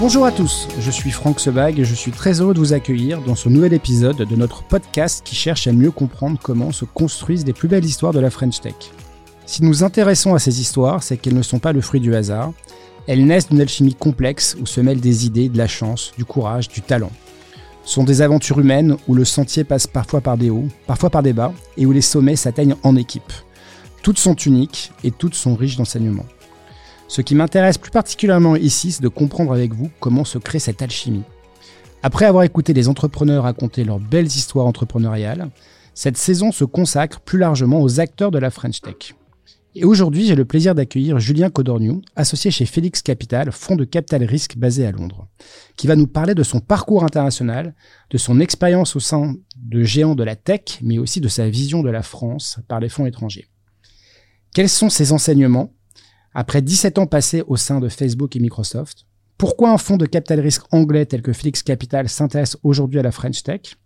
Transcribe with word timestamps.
Bonjour 0.00 0.24
à 0.24 0.32
tous, 0.32 0.66
je 0.78 0.90
suis 0.90 1.10
Franck 1.10 1.40
Sebag 1.40 1.78
et 1.78 1.84
je 1.84 1.94
suis 1.94 2.10
très 2.10 2.40
heureux 2.40 2.54
de 2.54 2.58
vous 2.58 2.72
accueillir 2.72 3.20
dans 3.20 3.34
ce 3.34 3.50
nouvel 3.50 3.74
épisode 3.74 4.16
de 4.16 4.34
notre 4.34 4.62
podcast 4.62 5.20
qui 5.22 5.36
cherche 5.36 5.66
à 5.66 5.72
mieux 5.72 5.90
comprendre 5.90 6.40
comment 6.42 6.72
se 6.72 6.86
construisent 6.86 7.44
les 7.44 7.52
plus 7.52 7.68
belles 7.68 7.84
histoires 7.84 8.14
de 8.14 8.18
la 8.18 8.30
French 8.30 8.62
Tech. 8.62 8.76
Si 9.44 9.62
nous 9.62 9.84
intéressons 9.84 10.32
à 10.32 10.38
ces 10.38 10.58
histoires, 10.58 11.02
c'est 11.02 11.18
qu'elles 11.18 11.34
ne 11.34 11.42
sont 11.42 11.58
pas 11.58 11.74
le 11.74 11.82
fruit 11.82 12.00
du 12.00 12.14
hasard. 12.14 12.54
Elles 13.06 13.26
naissent 13.26 13.50
d'une 13.50 13.60
alchimie 13.60 13.94
complexe 13.94 14.56
où 14.58 14.64
se 14.64 14.80
mêlent 14.80 15.02
des 15.02 15.26
idées, 15.26 15.50
de 15.50 15.58
la 15.58 15.68
chance, 15.68 16.12
du 16.16 16.24
courage, 16.24 16.68
du 16.68 16.80
talent. 16.80 17.12
Ce 17.84 17.92
sont 17.92 18.04
des 18.04 18.22
aventures 18.22 18.60
humaines 18.60 18.96
où 19.06 19.14
le 19.14 19.26
sentier 19.26 19.64
passe 19.64 19.86
parfois 19.86 20.22
par 20.22 20.38
des 20.38 20.48
hauts, 20.48 20.68
parfois 20.86 21.10
par 21.10 21.22
des 21.22 21.34
bas, 21.34 21.52
et 21.76 21.84
où 21.84 21.92
les 21.92 22.00
sommets 22.00 22.36
s'atteignent 22.36 22.76
en 22.84 22.96
équipe. 22.96 23.34
Toutes 24.02 24.18
sont 24.18 24.34
uniques 24.34 24.92
et 25.04 25.10
toutes 25.10 25.34
sont 25.34 25.56
riches 25.56 25.76
d'enseignements. 25.76 26.24
Ce 27.10 27.22
qui 27.22 27.34
m'intéresse 27.34 27.76
plus 27.76 27.90
particulièrement 27.90 28.54
ici, 28.54 28.92
c'est 28.92 29.02
de 29.02 29.08
comprendre 29.08 29.52
avec 29.52 29.74
vous 29.74 29.90
comment 29.98 30.24
se 30.24 30.38
crée 30.38 30.60
cette 30.60 30.80
alchimie. 30.80 31.24
Après 32.04 32.24
avoir 32.24 32.44
écouté 32.44 32.72
les 32.72 32.88
entrepreneurs 32.88 33.42
raconter 33.42 33.82
leurs 33.82 33.98
belles 33.98 34.28
histoires 34.28 34.68
entrepreneuriales, 34.68 35.50
cette 35.92 36.16
saison 36.16 36.52
se 36.52 36.62
consacre 36.62 37.18
plus 37.18 37.40
largement 37.40 37.82
aux 37.82 37.98
acteurs 37.98 38.30
de 38.30 38.38
la 38.38 38.50
French 38.50 38.80
Tech. 38.80 39.16
Et 39.74 39.84
aujourd'hui, 39.84 40.24
j'ai 40.24 40.36
le 40.36 40.44
plaisir 40.44 40.76
d'accueillir 40.76 41.18
Julien 41.18 41.50
Codorniou, 41.50 42.00
associé 42.14 42.52
chez 42.52 42.64
Felix 42.64 43.02
Capital, 43.02 43.50
fonds 43.50 43.74
de 43.74 43.84
capital 43.84 44.22
risque 44.22 44.56
basé 44.56 44.86
à 44.86 44.92
Londres, 44.92 45.26
qui 45.74 45.88
va 45.88 45.96
nous 45.96 46.06
parler 46.06 46.36
de 46.36 46.44
son 46.44 46.60
parcours 46.60 47.02
international, 47.02 47.74
de 48.10 48.18
son 48.18 48.38
expérience 48.38 48.94
au 48.94 49.00
sein 49.00 49.34
de 49.56 49.82
géants 49.82 50.14
de 50.14 50.22
la 50.22 50.36
tech, 50.36 50.78
mais 50.80 50.98
aussi 50.98 51.20
de 51.20 51.26
sa 51.26 51.48
vision 51.48 51.82
de 51.82 51.90
la 51.90 52.02
France 52.04 52.60
par 52.68 52.78
les 52.78 52.88
fonds 52.88 53.06
étrangers. 53.06 53.48
Quels 54.54 54.68
sont 54.68 54.90
ses 54.90 55.10
enseignements 55.10 55.72
après 56.34 56.62
17 56.62 56.98
ans 56.98 57.06
passés 57.06 57.42
au 57.46 57.56
sein 57.56 57.80
de 57.80 57.88
Facebook 57.88 58.36
et 58.36 58.40
Microsoft, 58.40 59.06
pourquoi 59.36 59.70
un 59.70 59.78
fonds 59.78 59.96
de 59.96 60.06
capital 60.06 60.40
risque 60.40 60.64
anglais 60.70 61.06
tel 61.06 61.22
que 61.22 61.32
Felix 61.32 61.62
Capital 61.62 62.08
s'intéresse 62.08 62.58
aujourd'hui 62.62 63.00
à 63.00 63.02
la 63.02 63.10
French 63.10 63.42
Tech? 63.42 63.76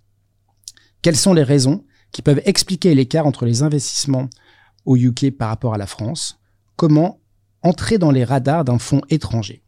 Quelles 1.01 1.17
sont 1.17 1.33
les 1.33 1.43
raisons 1.43 1.85
qui 2.13 2.23
peuvent 2.23 2.43
expliquer 2.45 2.95
l'écart 2.95 3.27
entre 3.27 3.47
les 3.47 3.63
investissements 3.63 4.29
au 4.85 4.97
UK 4.97 5.31
par 5.31 5.49
rapport 5.49 5.75
à 5.75 5.79
la 5.79 5.87
France? 5.87 6.41
Comment 6.77 7.21
entrer 7.63 7.99
dans 7.99 8.11
les 8.11 8.25
radars 8.25 8.65
d'un 8.65 8.79
fonds 8.79 9.03
étranger? 9.11 9.63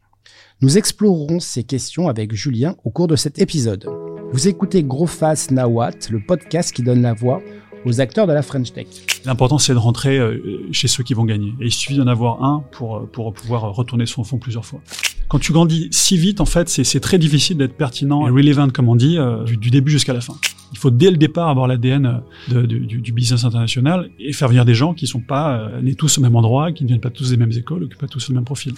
Nous 0.61 0.77
explorerons 0.77 1.39
ces 1.39 1.63
questions 1.63 2.09
avec 2.09 2.33
Julien 2.33 2.75
au 2.83 2.89
cours 2.89 3.07
de 3.07 3.15
cet 3.15 3.39
épisode. 3.39 3.87
Vous 4.33 4.47
écoutez 4.47 4.83
Gros 4.83 5.07
Face 5.07 5.51
Nawat, 5.51 5.91
le 6.11 6.19
podcast 6.19 6.73
qui 6.73 6.83
donne 6.83 7.01
la 7.01 7.13
voix 7.13 7.41
aux 7.87 8.01
acteurs 8.01 8.27
de 8.27 8.33
la 8.33 8.41
French 8.41 8.73
Tech. 8.73 8.87
L'important, 9.25 9.57
c'est 9.57 9.73
de 9.73 9.77
rentrer 9.77 10.17
euh, 10.17 10.67
chez 10.71 10.87
ceux 10.87 11.03
qui 11.03 11.13
vont 11.13 11.25
gagner. 11.25 11.53
Et 11.61 11.65
il 11.65 11.71
suffit 11.71 11.97
d'en 11.97 12.07
avoir 12.07 12.43
un 12.43 12.63
pour, 12.71 12.97
euh, 12.97 13.09
pour 13.11 13.33
pouvoir 13.33 13.73
retourner 13.73 14.05
son 14.05 14.23
fonds 14.23 14.37
plusieurs 14.37 14.65
fois. 14.65 14.81
Quand 15.29 15.39
tu 15.39 15.51
grandis 15.51 15.87
si 15.91 16.17
vite, 16.17 16.39
en 16.39 16.45
fait, 16.45 16.69
c'est 16.69 16.99
très 16.99 17.17
difficile 17.17 17.57
d'être 17.57 17.75
pertinent 17.75 18.27
et 18.27 18.31
relevant, 18.31 18.69
comme 18.69 18.87
on 18.87 18.95
dit, 18.95 19.17
euh, 19.17 19.43
du, 19.43 19.69
début 19.69 19.91
jusqu'à 19.91 20.13
la 20.13 20.21
fin. 20.21 20.35
Il 20.71 20.77
faut 20.77 20.91
dès 20.91 21.11
le 21.11 21.17
départ 21.17 21.49
avoir 21.49 21.67
l'ADN 21.67 22.21
du, 22.49 22.67
du, 22.67 23.11
business 23.13 23.45
international 23.45 24.09
et 24.19 24.33
faire 24.33 24.49
venir 24.49 24.65
des 24.65 24.75
gens 24.75 24.93
qui 24.93 25.07
sont 25.07 25.21
pas 25.21 25.69
nés 25.81 25.95
tous 25.95 26.17
au 26.17 26.21
même 26.21 26.35
endroit, 26.35 26.73
qui 26.73 26.83
ne 26.83 26.89
viennent 26.89 27.01
pas 27.01 27.09
tous 27.09 27.29
des 27.29 27.37
mêmes 27.37 27.53
écoles, 27.53 27.87
qui 27.87 27.95
pas 27.95 28.07
tous 28.07 28.27
le 28.29 28.35
même 28.35 28.43
profil. 28.43 28.73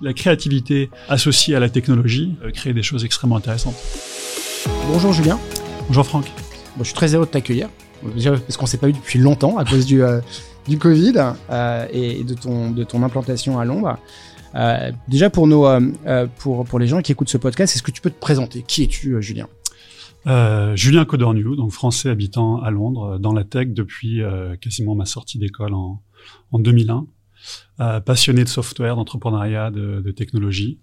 La 0.00 0.14
créativité 0.14 0.88
associée 1.08 1.54
à 1.54 1.60
la 1.60 1.68
technologie 1.68 2.32
crée 2.54 2.72
des 2.72 2.82
choses 2.82 3.04
extrêmement 3.04 3.36
intéressantes. 3.36 3.76
Bonjour 4.88 5.12
Julien. 5.12 5.38
Bonjour 5.86 6.06
Franck. 6.06 6.24
Bon, 6.76 6.82
je 6.82 6.84
suis 6.84 6.94
très 6.94 7.14
heureux 7.14 7.26
de 7.26 7.30
t'accueillir 7.30 7.68
parce 8.12 8.56
qu'on 8.56 8.66
s'est 8.66 8.78
pas 8.78 8.86
vu 8.86 8.92
depuis 8.92 9.18
longtemps 9.18 9.58
à 9.58 9.64
cause 9.64 9.86
du, 9.86 10.02
euh, 10.02 10.20
du 10.68 10.78
Covid 10.78 11.14
euh, 11.50 11.86
et 11.92 12.24
de 12.24 12.34
ton, 12.34 12.70
de 12.70 12.84
ton 12.84 13.02
implantation 13.02 13.58
à 13.58 13.64
Londres. 13.64 13.96
Euh, 14.54 14.92
déjà 15.08 15.30
pour 15.30 15.46
nos, 15.46 15.66
pour, 16.38 16.64
pour 16.64 16.78
les 16.78 16.86
gens 16.86 17.02
qui 17.02 17.12
écoutent 17.12 17.28
ce 17.28 17.38
podcast, 17.38 17.74
est-ce 17.74 17.82
que 17.82 17.90
tu 17.90 18.00
peux 18.00 18.10
te 18.10 18.20
présenter? 18.20 18.64
Qui 18.66 18.84
es-tu, 18.84 19.20
Julien? 19.20 19.48
Julien 20.74 21.04
Codorniou, 21.04 21.54
donc 21.54 21.72
français 21.72 22.08
habitant 22.08 22.62
à 22.62 22.70
Londres, 22.70 23.18
dans 23.18 23.32
la 23.32 23.44
tech 23.44 23.68
depuis 23.68 24.22
quasiment 24.60 24.94
ma 24.94 25.04
sortie 25.04 25.38
d'école 25.38 25.74
en, 25.74 26.00
en 26.52 26.58
2001. 26.58 27.06
passionné 28.06 28.44
de 28.44 28.48
software, 28.48 28.96
d'entrepreneuriat, 28.96 29.70
de, 29.70 30.00
de 30.00 30.10
technologie, 30.12 30.78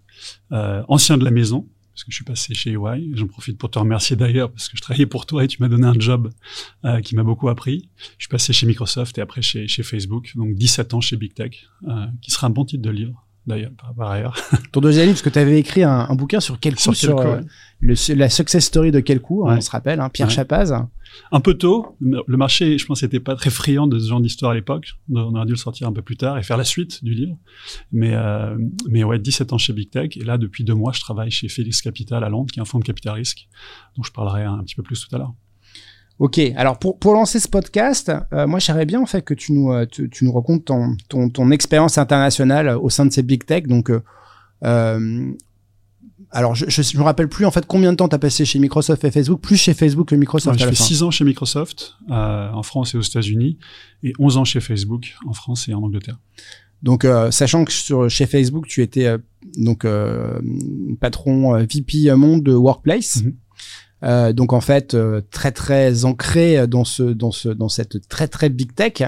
ancien 0.52 1.18
de 1.18 1.24
la 1.24 1.32
maison, 1.32 1.66
parce 2.02 2.06
que 2.06 2.12
je 2.14 2.16
suis 2.16 2.26
passé 2.26 2.54
chez 2.56 2.72
EY. 2.72 3.12
J'en 3.14 3.28
profite 3.28 3.60
pour 3.60 3.70
te 3.70 3.78
remercier 3.78 4.16
d'ailleurs 4.16 4.52
parce 4.52 4.70
que 4.70 4.76
je 4.76 4.82
travaillais 4.82 5.06
pour 5.06 5.28
toi 5.28 5.44
et 5.44 5.48
tu 5.48 5.62
m'as 5.62 5.68
donné 5.68 5.86
un 5.86 5.94
job 6.00 6.32
euh, 6.84 7.00
qui 7.00 7.16
m'a 7.16 7.22
beaucoup 7.22 7.48
appris. 7.48 7.90
Je 8.18 8.24
suis 8.24 8.28
passé 8.28 8.54
chez 8.54 8.66
Microsoft 8.66 9.20
et 9.20 9.22
après 9.22 9.44
chez, 9.44 9.68
Facebook, 9.84 10.32
donc 10.36 10.56
17 10.56 10.96
ans 10.96 11.02
chez 11.02 11.16
Big 11.16 11.36
Tech, 11.36 11.70
euh, 11.88 12.08
qui 12.24 12.32
sera 12.32 12.48
un 12.48 12.50
bon 12.50 12.66
titre 12.66 12.82
de 12.82 12.90
livre 12.90 13.28
d'ailleurs 13.48 13.72
par, 13.96 14.12
ailleurs. 14.12 14.38
Ton 14.72 14.82
deuxième 14.82 15.06
livre, 15.06 15.16
parce 15.16 15.24
que 15.24 15.30
tu 15.30 15.40
avais 15.40 15.60
écrit 15.60 15.84
un, 15.84 16.08
un, 16.10 16.16
bouquin 16.16 16.40
sur 16.40 16.60
quel 16.60 16.76
coup, 16.76 16.94
sur, 16.94 17.20
euh, 17.20 17.42
le, 17.80 18.16
la 18.16 18.30
success 18.30 18.66
story 18.66 18.92
de 18.92 19.00
quel 19.00 19.22
coup, 19.22 19.48
hein, 19.48 19.58
on 19.58 19.62
se 19.62 19.70
rappelle, 19.70 20.00
hein, 20.00 20.10
Pierre 20.10 20.30
Chapaz. 20.30 20.74
Un 21.32 21.40
peu 21.40 21.56
tôt, 21.56 21.98
le 22.00 22.38
marché, 22.38 22.78
je 22.78 22.86
pense, 22.86 23.04
n'était 23.04 23.20
pas 23.20 23.36
très 23.36 23.50
friand 23.50 23.88
de 23.88 24.00
ce 24.00 24.08
genre 24.08 24.22
d'histoire 24.22 24.52
à 24.52 24.56
l'époque. 24.56 24.94
On 25.14 25.36
aurait 25.36 25.46
dû 25.46 25.52
le 25.52 25.58
sortir 25.58 25.88
un 25.88 25.94
peu 25.94 26.02
plus 26.02 26.18
tard 26.18 26.38
et 26.38 26.44
faire 26.44 26.58
la 26.58 26.64
suite 26.64 27.04
du 27.04 27.14
livre. 27.14 27.38
Mais, 27.92 28.14
euh, 28.14 28.58
mais 28.90 29.04
ouais, 29.04 29.20
17 29.20 29.54
ans 29.54 29.58
chez 29.58 29.74
Big 29.74 29.90
Tech. 29.90 30.16
Et 30.16 30.24
là, 30.24 30.38
depuis 30.38 30.64
deux 30.64 30.74
mois, 30.74 30.92
je 30.94 31.02
travaille 31.02 31.32
chez 31.32 31.50
Felix 31.50 31.82
Capital 31.82 32.24
à 32.24 32.30
Londres, 32.30 32.52
qui 32.52 32.60
est 32.60 32.62
un 32.62 32.66
fonds 32.66 32.80
de 32.80 32.86
capital 32.86 33.14
risque, 33.14 33.48
dont 33.98 34.04
je 34.04 34.12
parlerai 34.12 34.44
un, 34.44 34.64
petit 34.64 34.76
peu 34.76 34.84
plus 34.84 35.06
tout 35.06 35.14
à 35.16 35.20
l'heure. 35.20 35.34
Ok, 36.22 36.40
alors 36.56 36.78
pour, 36.78 37.00
pour 37.00 37.16
lancer 37.16 37.40
ce 37.40 37.48
podcast, 37.48 38.12
euh, 38.32 38.46
moi 38.46 38.60
j'aimerais 38.60 38.86
bien 38.86 39.02
en 39.02 39.08
fait 39.08 39.24
que 39.24 39.34
tu 39.34 39.54
nous, 39.54 39.72
euh, 39.72 39.88
tu, 39.92 40.08
tu 40.08 40.24
nous 40.24 40.32
racontes 40.32 40.66
ton, 40.66 40.96
ton, 41.10 41.32
ton, 41.32 41.50
expérience 41.50 41.98
internationale 41.98 42.78
au 42.80 42.92
sein 42.92 43.08
de 43.08 43.12
ces 43.12 43.24
big 43.24 43.44
tech. 43.44 43.64
Donc, 43.64 43.90
euh, 43.90 45.32
alors 46.30 46.54
je, 46.54 46.70
je, 46.70 46.98
me 47.00 47.02
rappelle 47.02 47.28
plus 47.28 47.44
en 47.48 47.50
fait 47.50 47.66
combien 47.66 47.92
de 47.92 47.98
temps 47.98 48.08
tu 48.08 48.14
as 48.14 48.20
passé 48.20 48.46
chez 48.46 48.60
Microsoft 48.60 49.04
et 49.04 49.10
Facebook, 49.10 49.42
plus 49.42 49.58
chez 49.58 49.74
Facebook 49.74 50.10
que 50.10 50.16
Microsoft. 50.16 50.60
Ouais, 50.60 50.64
j'ai 50.64 50.70
fait 50.70 50.84
6 50.84 51.02
ans 51.02 51.10
chez 51.10 51.26
Microsoft 51.26 51.96
en 52.08 52.62
France 52.62 52.94
et 52.94 53.00
aux 53.00 53.02
États-Unis 53.02 53.58
et 54.04 54.14
11 54.20 54.38
ans 54.38 54.46
chez 54.46 54.60
Facebook 54.60 55.16
en 55.26 55.34
France 55.34 55.70
et 55.70 55.74
en 55.74 55.82
Angleterre. 55.82 56.20
Donc, 56.84 57.04
sachant 57.32 57.66
que 57.66 57.72
sur, 57.72 58.12
chez 58.12 58.28
Facebook, 58.28 58.68
tu 58.68 58.84
étais 58.84 59.08
donc 59.58 59.88
patron 61.00 61.58
VP 61.66 62.16
monde 62.16 62.44
de 62.44 62.54
Workplace. 62.54 63.24
Mm-hmm. 63.24 63.34
Euh, 64.04 64.34
donc 64.34 64.52
en 64.52 64.62
fait 64.62 64.94
euh, 64.94 65.22
très 65.30 65.52
très 65.52 66.06
ancré 66.06 66.68
dans 66.68 66.86
ce 66.86 67.04
dans 67.04 67.32
ce 67.32 67.50
dans 67.50 67.70
cette 67.70 68.08
très 68.08 68.28
très 68.28 68.50
big 68.50 68.74
tech. 68.74 69.04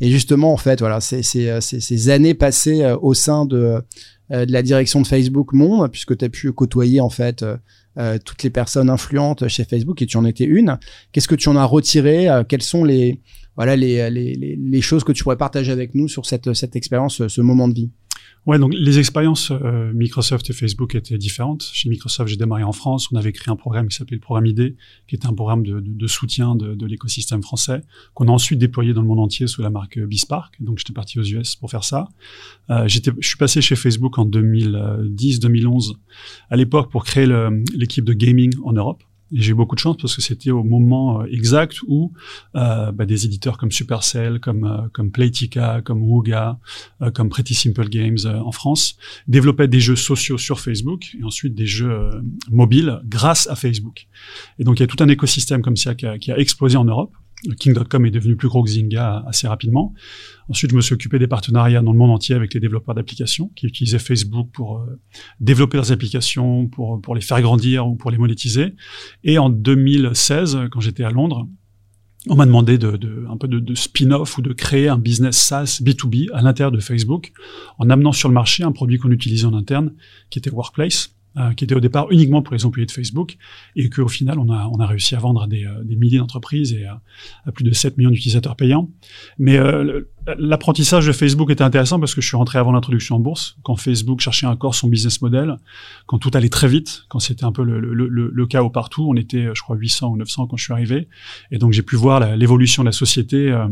Et 0.00 0.10
justement 0.10 0.52
en 0.52 0.56
fait 0.56 0.80
voilà 0.80 1.00
c'est 1.00 1.22
c'est 1.22 1.60
ces 1.60 2.08
années 2.10 2.34
passées 2.34 2.82
euh, 2.82 2.96
au 3.00 3.14
sein 3.14 3.46
de 3.46 3.82
de 4.30 4.50
la 4.50 4.62
direction 4.62 5.02
de 5.02 5.06
Facebook 5.06 5.52
Monde 5.52 5.90
puisque 5.90 6.16
tu 6.16 6.24
as 6.24 6.30
pu 6.30 6.50
côtoyer 6.52 7.00
en 7.00 7.10
fait 7.10 7.44
toutes 8.24 8.42
les 8.42 8.48
personnes 8.48 8.88
influentes 8.88 9.46
chez 9.48 9.64
Facebook 9.64 10.00
et 10.00 10.06
tu 10.06 10.16
en 10.16 10.24
étais 10.24 10.44
une. 10.44 10.78
Qu'est-ce 11.12 11.28
que 11.28 11.34
tu 11.34 11.50
en 11.50 11.56
as 11.56 11.64
retiré 11.64 12.28
quelles 12.48 12.62
sont 12.62 12.84
les 12.84 13.20
voilà 13.54 13.76
les, 13.76 14.10
les, 14.10 14.34
les, 14.58 14.80
choses 14.80 15.04
que 15.04 15.12
tu 15.12 15.22
pourrais 15.22 15.36
partager 15.36 15.70
avec 15.70 15.94
nous 15.94 16.08
sur 16.08 16.24
cette 16.24 16.54
cette 16.54 16.74
expérience 16.74 17.26
ce 17.28 17.40
moment 17.42 17.68
de 17.68 17.74
vie? 17.74 17.90
Ouais, 18.46 18.58
donc 18.58 18.74
les 18.74 18.98
expériences 18.98 19.50
euh, 19.50 19.90
Microsoft 19.94 20.50
et 20.50 20.52
Facebook 20.52 20.94
étaient 20.94 21.16
différentes. 21.16 21.62
Chez 21.72 21.88
Microsoft, 21.88 22.28
j'ai 22.28 22.36
démarré 22.36 22.62
en 22.62 22.72
France. 22.72 23.08
On 23.10 23.16
avait 23.16 23.32
créé 23.32 23.50
un 23.50 23.56
programme 23.56 23.88
qui 23.88 23.96
s'appelait 23.96 24.16
le 24.16 24.20
programme 24.20 24.44
ID, 24.44 24.76
qui 25.06 25.14
était 25.14 25.26
un 25.26 25.32
programme 25.32 25.62
de, 25.62 25.80
de, 25.80 25.90
de 25.90 26.06
soutien 26.06 26.54
de, 26.54 26.74
de 26.74 26.86
l'écosystème 26.86 27.42
français, 27.42 27.80
qu'on 28.12 28.28
a 28.28 28.30
ensuite 28.30 28.58
déployé 28.58 28.92
dans 28.92 29.00
le 29.00 29.08
monde 29.08 29.20
entier 29.20 29.46
sous 29.46 29.62
la 29.62 29.70
marque 29.70 29.98
Bispark. 29.98 30.56
Donc 30.60 30.78
j'étais 30.78 30.92
parti 30.92 31.18
aux 31.18 31.24
US 31.24 31.56
pour 31.56 31.70
faire 31.70 31.84
ça. 31.84 32.08
Euh, 32.68 32.86
j'étais, 32.86 33.12
je 33.18 33.26
suis 33.26 33.38
passé 33.38 33.62
chez 33.62 33.76
Facebook 33.76 34.18
en 34.18 34.26
2010-2011, 34.26 35.94
à 36.50 36.56
l'époque 36.56 36.90
pour 36.90 37.04
créer 37.04 37.26
l'équipe 37.74 38.04
de 38.04 38.12
gaming 38.12 38.52
en 38.62 38.72
Europe. 38.72 39.02
Et 39.32 39.40
j'ai 39.40 39.52
eu 39.52 39.54
beaucoup 39.54 39.74
de 39.74 39.80
chance 39.80 39.96
parce 39.96 40.14
que 40.14 40.22
c'était 40.22 40.50
au 40.50 40.62
moment 40.62 41.22
euh, 41.22 41.26
exact 41.30 41.80
où 41.86 42.12
euh, 42.54 42.92
bah, 42.92 43.06
des 43.06 43.24
éditeurs 43.24 43.58
comme 43.58 43.72
Supercell, 43.72 44.38
comme 44.38 44.64
euh, 44.64 44.88
comme 44.92 45.10
Playtika, 45.10 45.80
comme 45.82 46.02
Wuga, 46.02 46.58
euh, 47.02 47.10
comme 47.10 47.28
Pretty 47.28 47.54
Simple 47.54 47.88
Games 47.88 48.18
en 48.24 48.52
France 48.52 48.96
développaient 49.26 49.68
des 49.68 49.80
jeux 49.80 49.96
sociaux 49.96 50.38
sur 50.38 50.60
Facebook 50.60 51.16
et 51.18 51.24
ensuite 51.24 51.54
des 51.54 51.66
jeux 51.66 52.10
mobiles 52.50 53.00
grâce 53.04 53.46
à 53.48 53.56
Facebook. 53.56 54.06
Et 54.58 54.64
donc 54.64 54.78
il 54.78 54.82
y 54.82 54.84
a 54.84 54.86
tout 54.86 55.02
un 55.02 55.08
écosystème 55.08 55.62
comme 55.62 55.76
ça 55.76 55.94
qui 55.94 56.06
a, 56.06 56.18
qui 56.18 56.30
a 56.30 56.38
explosé 56.38 56.76
en 56.76 56.84
Europe. 56.84 57.12
King.com 57.58 58.06
est 58.06 58.10
devenu 58.10 58.36
plus 58.36 58.48
gros 58.48 58.62
que 58.62 58.70
Zynga 58.70 59.24
assez 59.26 59.46
rapidement. 59.46 59.92
Ensuite, 60.48 60.70
je 60.70 60.76
me 60.76 60.80
suis 60.80 60.94
occupé 60.94 61.18
des 61.18 61.26
partenariats 61.26 61.82
dans 61.82 61.92
le 61.92 61.98
monde 61.98 62.10
entier 62.10 62.34
avec 62.34 62.54
les 62.54 62.60
développeurs 62.60 62.94
d'applications 62.94 63.50
qui 63.54 63.66
utilisaient 63.66 63.98
Facebook 63.98 64.50
pour 64.52 64.78
euh, 64.78 65.00
développer 65.40 65.76
leurs 65.76 65.92
applications, 65.92 66.66
pour, 66.66 67.00
pour 67.00 67.14
les 67.14 67.20
faire 67.20 67.40
grandir 67.40 67.86
ou 67.86 67.96
pour 67.96 68.10
les 68.10 68.18
monétiser. 68.18 68.74
Et 69.24 69.38
en 69.38 69.50
2016, 69.50 70.58
quand 70.70 70.80
j'étais 70.80 71.04
à 71.04 71.10
Londres, 71.10 71.46
on 72.28 72.36
m'a 72.36 72.46
demandé 72.46 72.78
de, 72.78 72.96
de, 72.96 73.26
un 73.28 73.36
peu 73.36 73.48
de, 73.48 73.58
de 73.58 73.74
spin-off 73.74 74.38
ou 74.38 74.42
de 74.42 74.52
créer 74.52 74.88
un 74.88 74.96
business 74.96 75.36
SaaS 75.36 75.80
B2B 75.82 76.30
à 76.32 76.40
l'intérieur 76.40 76.72
de 76.72 76.80
Facebook 76.80 77.32
en 77.78 77.90
amenant 77.90 78.12
sur 78.12 78.28
le 78.28 78.34
marché 78.34 78.62
un 78.62 78.72
produit 78.72 78.98
qu'on 78.98 79.10
utilisait 79.10 79.46
en 79.46 79.54
interne 79.54 79.92
qui 80.30 80.38
était 80.38 80.50
Workplace 80.50 81.13
euh, 81.36 81.52
qui 81.52 81.64
était 81.64 81.74
au 81.74 81.80
départ 81.80 82.10
uniquement 82.12 82.42
pour 82.42 82.54
les 82.54 82.64
employés 82.64 82.86
de 82.86 82.92
Facebook, 82.92 83.36
et 83.74 83.88
qu'au 83.88 84.08
final, 84.08 84.38
on 84.38 84.50
a, 84.52 84.68
on 84.72 84.78
a 84.78 84.86
réussi 84.86 85.14
à 85.14 85.18
vendre 85.18 85.42
à 85.42 85.46
des, 85.48 85.64
euh, 85.64 85.82
des 85.82 85.96
milliers 85.96 86.18
d'entreprises 86.18 86.72
et 86.72 86.84
à, 86.84 87.00
plus 87.52 87.64
de 87.64 87.72
7 87.72 87.98
millions 87.98 88.10
d'utilisateurs 88.10 88.56
payants. 88.56 88.90
Mais 89.38 89.56
euh, 89.56 90.02
l'apprentissage 90.38 91.06
de 91.06 91.12
Facebook 91.12 91.50
était 91.50 91.64
intéressant 91.64 92.00
parce 92.00 92.14
que 92.14 92.20
je 92.20 92.26
suis 92.26 92.36
rentré 92.36 92.58
avant 92.58 92.72
l'introduction 92.72 93.16
en 93.16 93.20
bourse, 93.20 93.56
quand 93.62 93.76
Facebook 93.76 94.20
cherchait 94.20 94.46
encore 94.46 94.74
son 94.74 94.88
business 94.88 95.20
model, 95.22 95.56
quand 96.06 96.18
tout 96.18 96.30
allait 96.34 96.48
très 96.48 96.68
vite, 96.68 97.04
quand 97.08 97.18
c'était 97.18 97.44
un 97.44 97.52
peu 97.52 97.62
le, 97.62 97.78
le, 97.80 97.92
le, 97.92 98.30
le, 98.32 98.46
chaos 98.46 98.70
partout. 98.70 99.06
On 99.08 99.16
était, 99.16 99.48
je 99.54 99.62
crois, 99.62 99.76
800 99.76 100.08
ou 100.10 100.16
900 100.16 100.46
quand 100.46 100.56
je 100.56 100.64
suis 100.64 100.72
arrivé. 100.72 101.08
Et 101.50 101.58
donc, 101.58 101.72
j'ai 101.72 101.82
pu 101.82 101.96
voir 101.96 102.36
l'évolution 102.36 102.82
de 102.82 102.88
la 102.88 102.92
société 102.92 103.50
euh, 103.50 103.66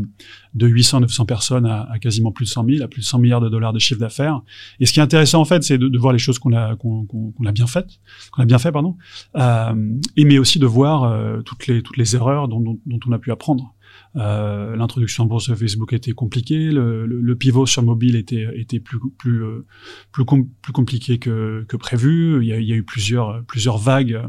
de 0.53 0.67
800, 0.67 1.01
900 1.01 1.25
personnes 1.25 1.65
à, 1.65 1.87
à, 1.91 1.99
quasiment 1.99 2.31
plus 2.31 2.45
de 2.45 2.49
100 2.49 2.65
000, 2.65 2.83
à 2.83 2.87
plus 2.87 3.01
de 3.01 3.05
100 3.05 3.19
milliards 3.19 3.41
de 3.41 3.49
dollars 3.49 3.73
de 3.73 3.79
chiffre 3.79 3.99
d'affaires. 3.99 4.41
Et 4.79 4.85
ce 4.85 4.93
qui 4.93 4.99
est 4.99 5.03
intéressant, 5.03 5.41
en 5.41 5.45
fait, 5.45 5.63
c'est 5.63 5.77
de, 5.77 5.87
de, 5.87 5.97
voir 5.97 6.13
les 6.13 6.19
choses 6.19 6.39
qu'on 6.39 6.53
a, 6.53 6.75
a 6.75 7.51
bien 7.51 7.67
faites, 7.67 7.99
qu'on 8.31 8.43
a 8.43 8.45
bien 8.45 8.59
fait, 8.59 8.71
pardon, 8.71 8.95
euh, 9.35 9.97
et 10.17 10.25
mais 10.25 10.37
aussi 10.37 10.59
de 10.59 10.65
voir 10.65 11.03
euh, 11.03 11.41
toutes 11.41 11.67
les 11.67 11.81
toutes 11.81 11.97
les 11.97 12.15
erreurs 12.15 12.47
dont, 12.47 12.59
dont 12.59 12.99
on 13.07 13.11
a 13.11 13.19
pu 13.19 13.31
apprendre. 13.31 13.73
Euh, 14.15 14.75
L'introduction 14.75 15.23
en 15.23 15.27
bourse 15.27 15.49
de 15.49 15.55
Facebook 15.55 15.93
était 15.93 16.11
compliquée, 16.11 16.71
le, 16.71 17.05
le, 17.05 17.19
le, 17.19 17.35
pivot 17.35 17.65
sur 17.65 17.81
mobile 17.81 18.15
était, 18.15 18.47
était 18.55 18.79
plus, 18.79 18.99
plus, 19.17 19.43
euh, 19.43 19.65
plus, 20.11 20.23
com 20.23 20.47
plus 20.61 20.73
compliqué 20.73 21.17
que, 21.17 21.65
que 21.67 21.77
prévu. 21.77 22.39
Il 22.41 22.47
y, 22.47 22.53
a, 22.53 22.59
il 22.59 22.67
y, 22.67 22.73
a, 22.73 22.75
eu 22.75 22.83
plusieurs, 22.83 23.43
plusieurs 23.45 23.77
vagues 23.77 24.21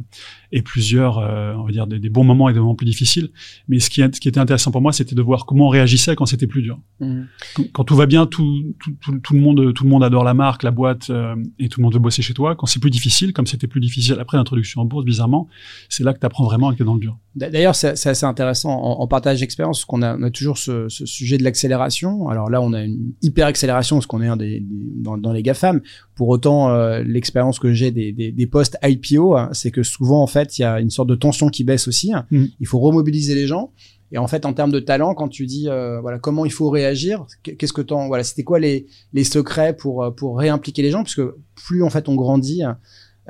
et 0.53 0.63
plusieurs, 0.63 1.19
euh, 1.19 1.55
on 1.55 1.65
va 1.65 1.73
dire, 1.73 1.87
des, 1.87 1.99
des, 1.99 2.09
bons 2.09 2.25
moments 2.25 2.49
et 2.49 2.53
des 2.53 2.61
moments 2.61 2.75
plus 2.75 2.87
difficiles. 2.87 3.31
Mais 3.69 3.79
ce 3.79 3.91
qui, 3.91 4.01
ce 4.01 4.21
qui 4.21 4.29
était 4.29 4.41
intéressant 4.41 4.71
pour 4.71 4.81
moi, 4.81 4.93
c'était 4.93 5.15
de 5.15 5.23
voir 5.23 5.47
comment 5.47 5.67
on 5.67 5.71
réagissait 5.71 6.17
quand 6.17 6.27
c'était 6.27 6.47
plus 6.47 6.63
dur. 6.63 6.79
Mmh. 7.01 7.23
Quand, 7.55 7.65
quand, 7.73 7.85
tout 7.85 7.97
va 7.97 8.07
bien, 8.07 8.27
tout, 8.27 8.75
tout, 8.79 8.93
tout, 9.01 9.19
tout, 9.19 9.35
le 9.35 9.41
monde, 9.41 9.75
tout 9.75 9.85
le 9.85 9.91
monde 9.91 10.05
adore 10.05 10.25
la 10.25 10.35
marque, 10.35 10.63
la 10.63 10.71
boîte, 10.71 11.11
euh, 11.11 11.35
et 11.59 11.69
tout 11.69 11.81
le 11.81 11.85
monde 11.85 11.95
veut 11.95 12.01
bosser 12.01 12.23
chez 12.23 12.35
toi. 12.35 12.55
Quand 12.57 12.67
c'est 12.67 12.81
plus 12.81 12.91
difficile, 12.91 13.33
comme 13.33 13.47
c'était 13.47 13.67
plus 13.67 13.81
difficile 13.81 14.17
après 14.19 14.37
l'introduction 14.39 14.81
en 14.81 14.85
bourse, 14.85 15.05
bizarrement, 15.05 15.49
c'est 15.89 16.05
là 16.05 16.15
que 16.15 16.21
tu 16.21 16.27
apprends 16.27 16.45
vraiment 16.45 16.73
que 16.75 16.85
dans 16.85 16.95
le 16.95 17.01
dur. 17.01 17.19
D'ailleurs, 17.35 17.75
c'est 17.75 17.89
assez 18.07 18.25
intéressant 18.25 18.71
en, 18.71 19.01
en 19.01 19.07
partage 19.09 19.43
d'expérience 19.45 19.85
qu'on 19.85 20.03
a, 20.03 20.17
on 20.17 20.23
a 20.23 20.31
toujours 20.31 20.59
ce, 20.59 20.89
ce 20.89 21.07
sujet 21.07 21.39
de 21.39 21.45
l'accélération. 21.45 22.29
Alors 22.29 22.51
là, 22.51 22.61
on 22.61 22.73
a 22.73 22.83
une 22.83 23.13
hyper 23.23 23.47
accélération 23.47 23.97
parce 23.97 24.07
qu'on 24.07 24.23
est 24.23 24.27
un 24.27 24.37
des, 24.37 24.61
des 24.61 24.85
dans, 24.97 25.17
dans, 25.17 25.33
les 25.33 25.43
GAFAM. 25.43 25.81
Pour 26.15 26.29
autant, 26.29 26.71
euh, 26.71 27.03
l'expérience 27.05 27.59
que 27.59 27.73
j'ai 27.73 27.91
des, 27.91 28.13
des, 28.13 28.33
des 28.33 28.47
postes 28.47 28.77
IPO, 28.83 29.37
hein, 29.37 29.51
c'est 29.53 29.71
que 29.71 29.83
souvent, 29.83 30.23
en 30.23 30.27
fait, 30.27 30.59
il 30.59 30.63
y 30.63 30.65
a 30.65 30.81
une 30.81 30.91
sorte 30.91 31.09
de 31.09 31.15
tension 31.15 31.49
qui 31.49 31.65
baisse 31.65 31.87
aussi. 31.89 32.13
Hein. 32.13 32.27
Mmh. 32.31 32.45
Il 32.61 32.67
faut 32.67 32.81
remobiliser 32.81 33.35
les 33.35 33.47
gens. 33.47 33.73
Et 34.13 34.19
en 34.19 34.27
fait, 34.27 34.47
en 34.47 34.53
termes 34.53 34.71
de 34.71 34.81
talent, 34.81 35.15
quand 35.15 35.29
tu 35.29 35.45
dis 35.47 35.69
euh, 35.69 36.01
voilà 36.01 36.19
comment 36.19 36.45
il 36.45 36.53
faut 36.53 36.71
réagir, 36.71 37.27
qu'est-ce 37.43 37.73
que 37.73 37.83
t'en 37.83 38.07
voilà, 38.07 38.23
c'était 38.23 38.45
quoi 38.45 38.61
les, 38.61 38.87
les 39.13 39.25
secrets 39.25 39.75
pour 39.75 40.15
pour 40.15 40.39
réimpliquer 40.39 40.83
les 40.83 40.91
gens, 40.91 41.03
parce 41.03 41.17
que 41.17 41.37
plus 41.57 41.83
en 41.83 41.91
fait 41.91 42.09
on 42.09 42.15
grandit, 42.15 42.63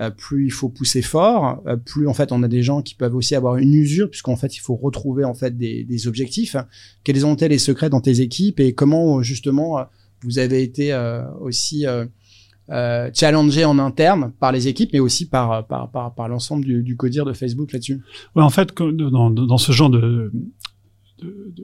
euh, 0.01 0.11
plus 0.11 0.47
il 0.47 0.51
faut 0.51 0.69
pousser 0.69 1.03
fort, 1.03 1.63
euh, 1.67 1.77
plus 1.77 2.09
en 2.09 2.15
fait 2.15 2.33
on 2.33 2.43
a 2.43 2.49
des 2.49 2.63
gens 2.63 2.83
qui 2.83 2.95
peuvent 2.95 3.15
aussi 3.15 3.35
avoir 3.35 3.57
une 3.57 3.75
usure, 3.75 4.11
puisqu'en 4.11 4.37
fait 4.37 4.57
il 4.57 4.61
faut 4.61 4.75
retrouver 4.75 5.25
en 5.25 5.35
fait 5.35 5.57
des, 5.57 6.09
objectifs. 6.09 6.57
Quels 7.05 7.25
ont 7.25 7.35
été 7.35 7.49
les 7.49 7.59
secrets 7.59 7.91
dans 7.91 8.01
tes 8.01 8.21
équipes 8.21 8.61
et 8.61 8.75
comment 8.75 9.23
justement 9.23 9.87
vous 10.23 10.39
avez 10.39 10.63
été 10.63 10.93
euh, 10.93 11.23
aussi 11.41 11.87
euh, 11.87 13.11
challengé 13.15 13.65
en 13.65 13.79
interne 13.79 14.33
par 14.41 14.51
les 14.51 14.69
équipes, 14.69 14.91
mais 14.93 14.99
aussi 14.99 15.29
par 15.29 15.67
par 15.67 15.91
par, 15.91 16.15
par 16.15 16.29
l'ensemble 16.29 16.65
du, 16.65 16.83
du 16.83 16.97
codir 16.97 17.25
de 17.25 17.33
Facebook 17.33 17.73
là-dessus? 17.73 18.01
Ouais, 18.35 18.43
en 18.43 18.51
fait, 18.51 18.75
dans, 18.77 19.31
dans 19.31 19.59
ce 19.59 19.73
genre 19.73 19.91
de 19.91 20.33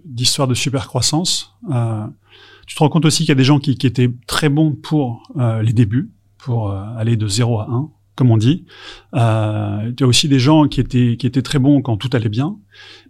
d'histoire 0.04 0.46
de, 0.46 0.54
super 0.54 0.86
croissance, 0.86 1.54
euh, 1.70 2.06
tu 2.66 2.74
te 2.74 2.78
rends 2.78 2.88
compte 2.88 3.04
aussi 3.04 3.24
qu'il 3.24 3.30
y 3.30 3.32
a 3.32 3.34
des 3.34 3.44
gens 3.44 3.58
qui, 3.58 3.76
qui 3.76 3.86
étaient 3.86 4.10
très 4.26 4.48
bons 4.48 4.72
pour 4.72 5.22
euh, 5.36 5.60
les 5.60 5.72
débuts, 5.72 6.12
pour 6.38 6.70
aller 6.70 7.16
de 7.16 7.28
0 7.28 7.60
à 7.60 7.68
1, 7.68 7.90
comme 8.20 8.30
on 8.30 8.36
dit. 8.36 8.66
Euh, 9.14 9.92
tu 9.96 10.04
as 10.04 10.06
aussi 10.06 10.28
des 10.28 10.38
gens 10.38 10.68
qui 10.68 10.78
étaient 10.78 11.16
qui 11.16 11.26
étaient 11.26 11.40
très 11.40 11.58
bons 11.58 11.80
quand 11.80 11.96
tout 11.96 12.10
allait 12.12 12.28
bien, 12.28 12.58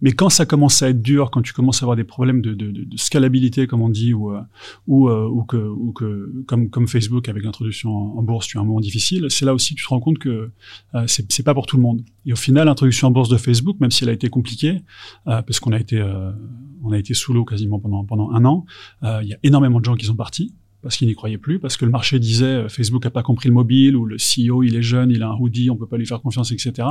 mais 0.02 0.12
quand 0.12 0.28
ça 0.28 0.46
commence 0.46 0.82
à 0.82 0.90
être 0.90 1.02
dur, 1.02 1.32
quand 1.32 1.42
tu 1.42 1.52
commences 1.52 1.82
à 1.82 1.84
avoir 1.84 1.96
des 1.96 2.04
problèmes 2.04 2.42
de, 2.42 2.86
scalabilité, 2.94 3.66
comme 3.66 3.82
on 3.82 3.88
dit, 3.88 4.14
ou 4.14 4.30
euh, 4.30 4.40
euh, 4.88 5.28
ou 5.28 5.42
que 5.42 5.56
ou 5.56 5.92
que 5.92 6.44
comme 6.46 6.70
comme 6.70 6.86
Facebook 6.86 7.28
avec 7.28 7.42
l'introduction 7.42 7.90
en 7.90 8.22
bourse, 8.22 8.46
tu 8.46 8.56
as 8.56 8.60
un 8.60 8.64
moment 8.64 8.78
difficile. 8.78 9.26
C'est 9.30 9.44
là 9.44 9.52
aussi 9.52 9.74
que 9.74 9.80
tu 9.80 9.84
te 9.84 9.90
rends 9.90 9.98
compte 9.98 10.20
que 10.20 10.52
euh, 10.94 11.04
c'est 11.08 11.42
pas 11.42 11.54
pour 11.54 11.66
tout 11.66 11.76
le 11.76 11.82
monde. 11.82 12.02
Et 12.24 12.32
au 12.32 12.36
final, 12.36 12.66
l'introduction 12.66 13.08
en 13.08 13.10
bourse 13.10 13.30
de 13.30 13.36
Facebook, 13.36 13.80
même 13.80 13.90
si 13.90 14.04
elle 14.04 14.10
a 14.10 14.12
été 14.12 14.28
compliquée, 14.28 14.80
euh, 15.26 15.42
parce 15.42 15.58
qu'on 15.58 15.72
a 15.72 15.80
été 15.80 16.00
a 16.00 16.98
été 16.98 17.14
sous 17.14 17.32
l'eau 17.32 17.44
quasiment 17.44 17.80
pendant 17.80 18.04
pendant 18.04 18.30
un 18.30 18.44
an, 18.44 18.64
il 19.02 19.26
y 19.26 19.34
a 19.34 19.38
énormément 19.42 19.80
de 19.80 19.84
gens 19.84 19.96
qui 19.96 20.06
sont 20.06 20.14
partis 20.14 20.54
parce 20.82 20.96
qu'ils 20.96 21.08
n'y 21.08 21.14
croyaient 21.14 21.38
plus, 21.38 21.58
parce 21.58 21.76
que 21.76 21.84
le 21.84 21.90
marché 21.90 22.18
disait 22.18 22.44
euh, 22.44 22.68
Facebook 22.68 23.04
a 23.06 23.10
pas 23.10 23.22
compris 23.22 23.48
le 23.48 23.54
mobile 23.54 23.96
ou 23.96 24.06
le 24.06 24.16
CEO 24.16 24.62
il 24.62 24.76
est 24.76 24.82
jeune, 24.82 25.10
il 25.10 25.22
a 25.22 25.28
un 25.28 25.36
hoodie, 25.36 25.70
on 25.70 25.76
peut 25.76 25.86
pas 25.86 25.98
lui 25.98 26.06
faire 26.06 26.20
confiance, 26.20 26.52
etc. 26.52 26.88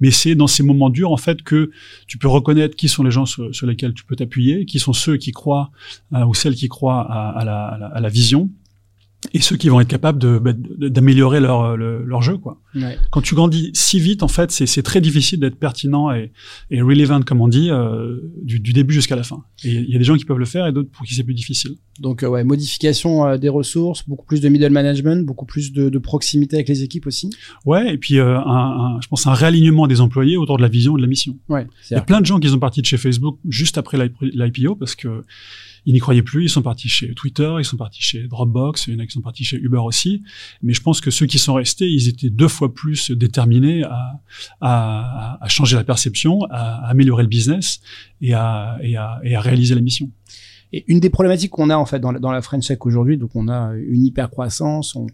Mais 0.00 0.10
c'est 0.10 0.34
dans 0.34 0.46
ces 0.46 0.62
moments 0.62 0.90
durs 0.90 1.12
en 1.12 1.16
fait 1.16 1.42
que 1.42 1.70
tu 2.06 2.18
peux 2.18 2.28
reconnaître 2.28 2.76
qui 2.76 2.88
sont 2.88 3.02
les 3.02 3.10
gens 3.10 3.26
sur, 3.26 3.66
lesquels 3.66 3.94
tu 3.94 4.04
peux 4.04 4.16
t'appuyer, 4.16 4.64
qui 4.66 4.78
sont 4.78 4.92
ceux 4.92 5.16
qui 5.16 5.32
croient 5.32 5.70
euh, 6.12 6.24
ou 6.24 6.34
celles 6.34 6.54
qui 6.54 6.68
croient 6.68 7.00
à, 7.00 7.44
la, 7.44 7.66
à 7.66 8.00
la 8.00 8.08
vision 8.08 8.50
et 9.34 9.40
ceux 9.40 9.56
qui 9.56 9.68
vont 9.68 9.80
être 9.80 9.88
capables 9.88 10.40
bah, 10.40 10.52
d'améliorer 10.54 11.40
leur, 11.40 11.76
leur 11.76 12.22
jeu 12.22 12.38
quoi. 12.38 12.60
Ouais. 12.74 12.98
Quand 13.10 13.20
tu 13.20 13.34
grandis 13.34 13.70
si 13.74 14.00
vite 14.00 14.22
en 14.22 14.28
fait 14.28 14.50
c'est, 14.50 14.82
très 14.82 15.00
difficile 15.00 15.40
d'être 15.40 15.56
pertinent 15.56 16.10
et, 16.10 16.32
et 16.70 16.80
relevant 16.80 17.20
comme 17.20 17.40
on 17.40 17.48
dit 17.48 17.70
euh, 17.70 18.18
du, 18.42 18.60
du, 18.60 18.72
début 18.72 18.94
jusqu'à 18.94 19.16
la 19.16 19.22
fin. 19.22 19.44
Et 19.64 19.72
il 19.72 19.90
y 19.90 19.94
a 19.94 19.98
des 19.98 20.04
gens 20.04 20.16
qui 20.16 20.24
peuvent 20.24 20.38
le 20.38 20.46
faire 20.46 20.66
et 20.66 20.72
d'autres 20.72 20.90
pour 20.90 21.04
qui 21.04 21.14
c'est 21.14 21.22
plus 21.22 21.34
difficile. 21.34 21.72
Donc 21.98 22.22
euh, 22.22 22.28
ouais 22.28 22.44
modification 22.44 23.26
euh, 23.26 23.36
des 23.36 23.50
ressources, 23.50 24.08
beaucoup 24.08 24.24
plus 24.24 24.40
de 24.40 24.48
middle 24.48 24.70
management, 24.70 25.26
beaucoup 25.26 25.44
plus 25.44 25.72
de, 25.72 25.90
de 25.90 25.98
proximité 25.98 26.56
avec 26.56 26.68
les 26.68 26.82
équipes 26.82 27.06
aussi. 27.06 27.30
Ouais 27.66 27.92
et 27.92 27.98
puis 27.98 28.18
euh, 28.18 28.38
un, 28.38 28.96
un, 28.96 29.00
je 29.02 29.08
pense 29.08 29.26
un 29.26 29.34
réalignement 29.34 29.86
des 29.86 30.00
employés 30.00 30.38
autour 30.38 30.56
de 30.56 30.62
la 30.62 30.68
vision 30.68 30.96
et 30.96 31.00
de 31.00 31.02
la 31.02 31.08
mission. 31.08 31.36
Ouais. 31.48 31.66
Il 31.90 31.94
y 31.94 31.96
a 31.96 32.02
plein 32.02 32.20
de 32.20 32.26
gens 32.26 32.40
qui 32.40 32.48
sont 32.48 32.58
partis 32.58 32.80
de 32.80 32.86
chez 32.86 32.96
Facebook 32.96 33.38
juste 33.46 33.76
après 33.76 33.98
l'IPO 34.22 34.76
parce 34.76 34.94
que 34.94 35.24
ils 35.86 35.94
n'y 35.94 36.00
croyaient 36.00 36.22
plus, 36.22 36.44
ils 36.44 36.48
sont 36.48 36.62
partis 36.62 36.88
chez 36.88 37.14
Twitter, 37.14 37.52
ils 37.58 37.64
sont 37.64 37.76
partis 37.76 38.02
chez 38.02 38.26
Dropbox, 38.26 38.86
il 38.86 38.94
y 38.94 38.96
en 38.96 39.00
a 39.00 39.06
qui 39.06 39.12
sont 39.12 39.20
partis 39.20 39.44
chez 39.44 39.56
Uber 39.56 39.78
aussi. 39.78 40.22
Mais 40.62 40.72
je 40.72 40.80
pense 40.80 41.00
que 41.00 41.10
ceux 41.10 41.26
qui 41.26 41.38
sont 41.38 41.54
restés, 41.54 41.88
ils 41.88 42.08
étaient 42.08 42.30
deux 42.30 42.48
fois 42.48 42.74
plus 42.74 43.10
déterminés 43.10 43.84
à, 43.84 44.20
à, 44.60 45.38
à 45.44 45.48
changer 45.48 45.76
la 45.76 45.84
perception, 45.84 46.44
à, 46.50 46.88
améliorer 46.88 47.22
le 47.22 47.28
business 47.28 47.80
et 48.20 48.34
à, 48.34 48.78
et 48.82 48.96
à, 48.96 49.20
et 49.24 49.34
à 49.34 49.40
réaliser 49.40 49.74
la 49.74 49.80
mission. 49.80 50.10
Et 50.72 50.84
une 50.86 51.00
des 51.00 51.10
problématiques 51.10 51.50
qu'on 51.50 51.70
a 51.70 51.76
en 51.76 51.86
fait 51.86 51.98
dans 51.98 52.12
la, 52.12 52.42
French 52.42 52.66
Tech 52.66 52.78
aujourd'hui, 52.82 53.16
donc 53.16 53.34
on 53.34 53.48
a 53.48 53.72
une 53.74 54.06
hyper 54.06 54.30
croissance, 54.30 54.94
on, 54.94 55.06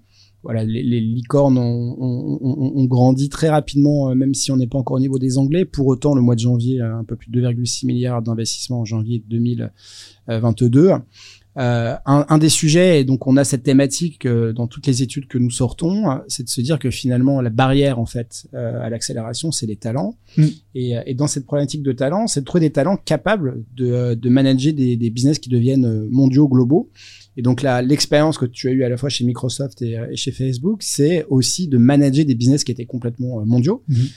voilà, 0.47 0.63
les, 0.63 1.01
licornes 1.01 1.59
ont, 1.59 1.97
ont, 1.99 2.73
ont, 2.77 2.85
grandi 2.85 3.29
très 3.29 3.49
rapidement, 3.49 4.11
euh, 4.11 4.15
même 4.15 4.33
si 4.33 4.53
on 4.53 4.57
n'est 4.57 4.69
pas 4.69 4.79
encore 4.79 4.97
au 4.97 5.01
niveau 5.01 5.19
des 5.19 5.39
Anglais. 5.39 5.65
Pour 5.65 5.89
autant, 5.89 6.15
le 6.15 6.23
mois 6.23 6.37
de 6.37 6.41
janvier, 6.41 6.81
un 6.81 7.03
peu 7.03 7.17
plus 7.17 7.33
de 7.33 7.41
2,6 7.41 7.85
milliards 7.85 8.23
d'investissements 8.23 8.81
en 8.81 8.85
janvier 8.85 9.25
2022. 9.29 10.93
Euh, 11.58 11.94
un, 12.05 12.26
un, 12.29 12.38
des 12.38 12.50
sujets, 12.50 13.00
et 13.00 13.05
donc 13.05 13.26
on 13.26 13.37
a 13.38 13.44
cette 13.44 13.62
thématique 13.62 14.26
euh, 14.26 14.53
dans 14.53 14.67
toutes 14.67 14.87
les 14.87 15.03
études 15.03 15.26
que 15.26 15.38
nous 15.38 15.50
sortons, 15.50 16.05
c'est 16.29 16.43
de 16.43 16.50
se 16.50 16.61
dire 16.61 16.79
que 16.79 16.91
finalement 16.91 17.41
la 17.41 17.49
barrière 17.49 17.99
en 17.99 18.05
fait 18.05 18.47
euh, 18.53 18.82
à 18.82 18.90
l'accélération, 18.90 19.50
c'est 19.52 19.66
les 19.66 19.76
talents. 19.76 20.19
Mm. 20.37 20.45
Et, 20.75 20.95
et, 21.07 21.14
dans 21.14 21.26
cette 21.26 21.47
problématique 21.47 21.83
de 21.83 21.92
talent, 21.92 22.26
c'est 22.26 22.40
de 22.40 22.45
trouver 22.45 22.61
des 22.61 22.73
talents 22.73 22.99
capables 22.99 23.64
de, 23.75 24.14
de 24.14 24.28
manager 24.28 24.75
des, 24.75 24.97
des 24.97 25.11
business 25.11 25.38
qui 25.38 25.49
deviennent 25.49 26.07
mondiaux, 26.11 26.47
globaux. 26.47 26.90
Et 27.38 27.42
donc 27.42 27.62
là, 27.62 27.81
l'expérience 27.81 28.37
que 28.38 28.47
tu 28.47 28.69
as 28.69 28.73
eue 28.73 28.85
à 28.85 28.88
la 28.88 28.97
fois 28.99 29.09
chez 29.09 29.25
Microsoft 29.25 29.81
et, 29.81 29.99
et 30.11 30.16
chez 30.16 30.33
Facebook, 30.33 30.83
c'est 30.83 31.25
aussi 31.31 31.69
de 31.69 31.78
manager 31.78 32.25
des 32.26 32.35
business 32.35 32.64
qui 32.64 32.73
étaient 32.73 32.87
complètement 32.87 33.40
euh, 33.40 33.45
mondiaux. 33.45 33.83
Mm 33.88 33.95
-hmm. 33.95 34.11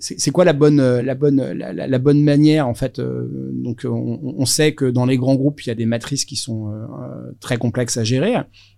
C'est 0.00 0.30
quoi 0.30 0.44
la 0.44 0.52
bonne, 0.52 0.78
euh, 0.78 1.02
la 1.02 1.16
bonne, 1.16 1.42
la, 1.42 1.72
la, 1.72 1.86
la 1.88 1.98
bonne 1.98 2.22
manière 2.22 2.68
en 2.68 2.74
fait 2.74 3.00
euh, 3.00 3.28
Donc 3.52 3.84
on, 3.84 4.20
on, 4.22 4.46
sait 4.46 4.72
que 4.72 4.84
dans 4.84 5.06
les 5.06 5.16
grands 5.16 5.34
groupes, 5.34 5.60
il 5.64 5.68
y 5.68 5.72
a 5.72 5.74
des 5.74 5.86
matrices 5.86 6.24
qui 6.24 6.36
sont 6.36 6.72
euh, 6.72 7.32
très 7.40 7.56
complexes 7.56 7.96
à 7.96 8.04
gérer. 8.04 8.34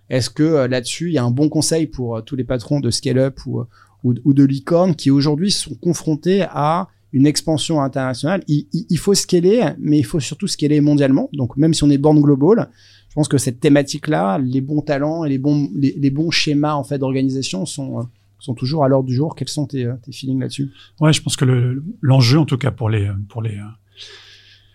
Est-ce 0.08 0.30
que 0.30 0.42
euh, 0.42 0.68
là-dessus, 0.68 1.08
il 1.08 1.12
y 1.12 1.18
a 1.18 1.24
un 1.24 1.30
bon 1.30 1.50
conseil 1.50 1.86
pour 1.86 2.24
tous 2.24 2.36
les 2.36 2.44
patrons 2.44 2.80
de 2.80 2.90
scale-up 2.90 3.38
ou, 3.46 3.60
ou, 4.02 4.14
ou, 4.24 4.32
de 4.32 4.44
licorne 4.44 4.94
qui 4.94 5.10
aujourd'hui 5.10 5.50
sont 5.50 5.74
confrontés 5.74 6.42
à 6.48 6.88
une 7.12 7.26
expansion 7.26 7.82
internationale? 7.82 8.42
Il, 8.48 8.66
il, 8.72 8.98
faut 8.98 9.14
scaler, 9.14 9.62
mais 9.78 9.98
il 9.98 10.04
faut 10.04 10.20
surtout 10.20 10.46
scaler 10.46 10.80
mondialement. 10.80 11.28
Donc 11.34 11.56
même 11.58 11.74
si 11.74 11.84
on 11.84 11.90
est 11.90 11.98
born 11.98 12.20
global, 12.20 12.70
je 13.10 13.14
pense 13.14 13.28
que 13.28 13.38
cette 13.38 13.60
thématique-là, 13.60 14.38
les 14.38 14.60
bons 14.60 14.82
talents 14.82 15.24
et 15.24 15.28
les 15.28 15.38
bons, 15.38 15.68
les, 15.74 15.94
les 15.98 16.10
bons 16.10 16.30
schémas 16.30 16.74
en 16.74 16.84
fait 16.84 16.98
d'organisation 16.98 17.66
sont 17.66 17.98
euh, 17.98 18.02
sont 18.40 18.54
toujours 18.54 18.84
à 18.84 18.88
l'ordre 18.88 19.08
du 19.08 19.14
jour. 19.14 19.34
Quels 19.34 19.48
sont 19.48 19.66
tes, 19.66 19.84
euh, 19.84 19.94
feelings 20.12 20.40
là-dessus? 20.40 20.72
Ouais, 21.00 21.12
je 21.12 21.22
pense 21.22 21.36
que 21.36 21.82
l'enjeu, 22.00 22.38
en 22.38 22.46
tout 22.46 22.58
cas 22.58 22.70
pour 22.70 22.90
les 22.90 23.10
pour 23.28 23.42
les 23.42 23.58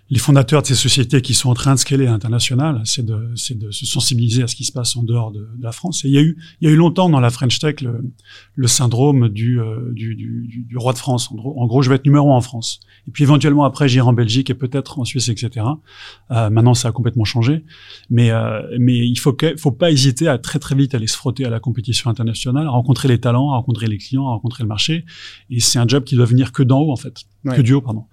les 0.09 0.19
fondateurs 0.19 0.61
de 0.61 0.67
ces 0.67 0.75
sociétés 0.75 1.21
qui 1.21 1.33
sont 1.33 1.49
en 1.49 1.55
train 1.55 1.73
de 1.73 1.79
scaler 1.79 2.05
à 2.05 2.11
l'international, 2.11 2.81
c'est 2.85 3.03
de, 3.03 3.33
de 3.55 3.71
se 3.71 3.85
sensibiliser 3.87 4.43
à 4.43 4.47
ce 4.47 4.55
qui 4.55 4.63
se 4.63 4.71
passe 4.71 4.95
en 4.95 5.03
dehors 5.03 5.31
de, 5.31 5.47
la 5.59 5.71
France. 5.71 6.05
Et 6.05 6.09
il 6.09 6.13
y 6.13 6.17
a 6.17 6.21
eu, 6.21 6.37
il 6.61 6.67
y 6.67 6.71
a 6.71 6.73
eu 6.73 6.75
longtemps 6.75 7.09
dans 7.09 7.19
la 7.19 7.31
French 7.31 7.57
Tech 7.57 7.81
le, 7.81 8.13
le 8.53 8.67
syndrome 8.67 9.29
du, 9.29 9.59
euh, 9.59 9.91
du, 9.93 10.15
du, 10.15 10.65
du, 10.67 10.77
roi 10.77 10.93
de 10.93 10.99
France. 10.99 11.31
En 11.31 11.65
gros, 11.65 11.81
je 11.81 11.89
vais 11.89 11.95
être 11.95 12.05
numéro 12.05 12.31
un 12.31 12.37
en 12.37 12.41
France. 12.41 12.81
Et 13.07 13.11
puis 13.11 13.23
éventuellement 13.23 13.63
après, 13.63 13.89
j'irai 13.89 14.07
en 14.07 14.13
Belgique 14.13 14.49
et 14.51 14.53
peut-être 14.53 14.99
en 14.99 15.05
Suisse, 15.05 15.29
etc. 15.29 15.65
Euh, 16.29 16.49
maintenant, 16.51 16.75
ça 16.75 16.89
a 16.89 16.91
complètement 16.91 17.25
changé. 17.25 17.65
Mais, 18.11 18.29
euh, 18.29 18.61
mais 18.79 19.07
il 19.07 19.17
faut, 19.17 19.35
faut 19.57 19.71
pas 19.71 19.91
hésiter 19.91 20.27
à 20.27 20.37
très 20.37 20.59
très 20.59 20.75
vite 20.75 20.93
aller 20.93 21.07
se 21.07 21.17
frotter 21.17 21.45
à 21.45 21.49
la 21.49 21.59
compétition 21.59 22.11
internationale, 22.11 22.67
à 22.67 22.71
rencontrer 22.71 23.07
les 23.07 23.19
talents, 23.19 23.51
à 23.51 23.55
rencontrer 23.55 23.87
les 23.87 23.97
clients, 23.97 24.27
à 24.27 24.31
rencontrer 24.31 24.63
le 24.63 24.69
marché. 24.69 25.05
Et 25.49 25.59
c'est 25.59 25.79
un 25.79 25.87
job 25.87 26.03
qui 26.03 26.15
doit 26.15 26.25
venir 26.25 26.51
que 26.51 26.61
d'en 26.61 26.79
haut 26.79 26.91
en 26.91 26.97
fait. 26.97 27.25
Que 27.53 27.61
Duo, 27.61 27.81
pardon. 27.81 28.05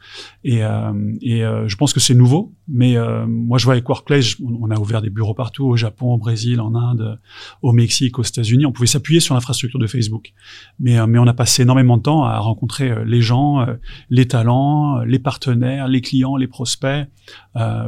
Et, 0.45 0.63
euh, 0.63 0.93
et 1.21 1.45
euh, 1.45 1.69
je 1.69 1.77
pense 1.77 1.93
que 1.93 2.01
c'est 2.01 2.15
nouveau, 2.15 2.53
mais 2.69 2.97
euh, 2.97 3.27
moi 3.27 3.59
je 3.59 3.65
vois 3.65 3.75
avec 3.75 3.89
Workplace, 3.89 4.37
on 4.41 4.71
a 4.71 4.79
ouvert 4.79 5.01
des 5.01 5.11
bureaux 5.11 5.35
partout, 5.35 5.65
au 5.65 5.77
Japon, 5.77 6.13
au 6.13 6.19
Brésil, 6.19 6.61
en 6.61 6.75
Inde, 6.75 7.19
au 7.63 7.73
Mexique, 7.73 8.19
aux 8.19 8.23
États-Unis. 8.23 8.67
On 8.67 8.73
pouvait 8.73 8.87
s'appuyer 8.87 9.21
sur 9.21 9.35
l'infrastructure 9.35 9.79
de 9.79 9.87
Facebook, 9.87 10.33
mais 10.79 11.05
mais 11.07 11.19
on 11.19 11.27
a 11.27 11.35
passé 11.35 11.63
énormément 11.63 11.97
de 11.97 12.03
temps 12.03 12.25
à 12.25 12.39
rencontrer 12.39 13.05
les 13.05 13.23
gens, 13.23 13.67
les 14.11 14.27
talents, 14.27 15.01
les 15.01 15.19
partenaires, 15.19 15.89
les 15.89 16.01
clients, 16.01 16.37
les 16.37 16.49
prospects 16.49 17.07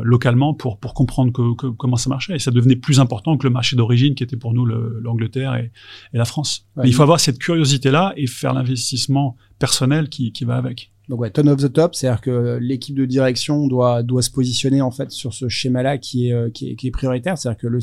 localement 0.03 0.55
pour 0.55 0.79
pour 0.79 0.95
comprendre 0.95 1.33
que, 1.33 1.69
comment 1.71 1.97
ça 1.97 2.09
marchait. 2.09 2.37
Et 2.37 2.39
ça 2.39 2.51
devenait 2.51 2.77
plus 2.77 3.01
important 3.01 3.37
que 3.37 3.47
le 3.47 3.53
marché 3.53 3.77
d'origine 3.77 4.15
qui 4.15 4.23
était 4.23 4.37
pour 4.37 4.55
nous 4.55 4.65
l'Angleterre 4.65 5.55
et, 5.55 5.71
et, 6.13 6.19
la 6.19 6.25
France. 6.25 6.67
mais 6.77 6.89
il 6.89 6.95
faut 6.95 7.03
avoir 7.03 7.21
cette 7.21 7.39
curiosité 7.39 7.91
là 7.91 8.13
et 8.17 8.27
faire 8.27 8.55
l'investissement 8.55 9.37
personnel 9.59 10.09
qui, 10.09 10.33
qui 10.33 10.45
va 10.45 10.57
avec. 10.57 10.94
Donc 11.09 11.21
ouais, 11.21 11.31
ton 11.31 11.47
of 11.49 11.61
the 11.61 11.71
top, 11.71 11.95
c'est-à-dire 11.95 12.23
que 12.23 12.59
l'équipe 12.61 12.95
de 12.95 13.05
direction 13.05 13.67
doit 13.67 14.03
doit 14.03 14.23
se 14.23 14.31
positionner 14.31 14.81
en 14.81 14.91
fait 14.91 15.11
sur 15.11 15.35
ce 15.35 15.51
schéma-là 15.51 15.99
qui 15.99 16.29
est, 16.29 16.33
euh, 16.33 16.49
qui 16.49 16.71
est 16.71 16.77
qui 16.77 16.87
est 16.87 16.91
prioritaire, 16.91 17.37
c'est-à-dire 17.37 17.61
que 17.61 17.67
le 17.67 17.79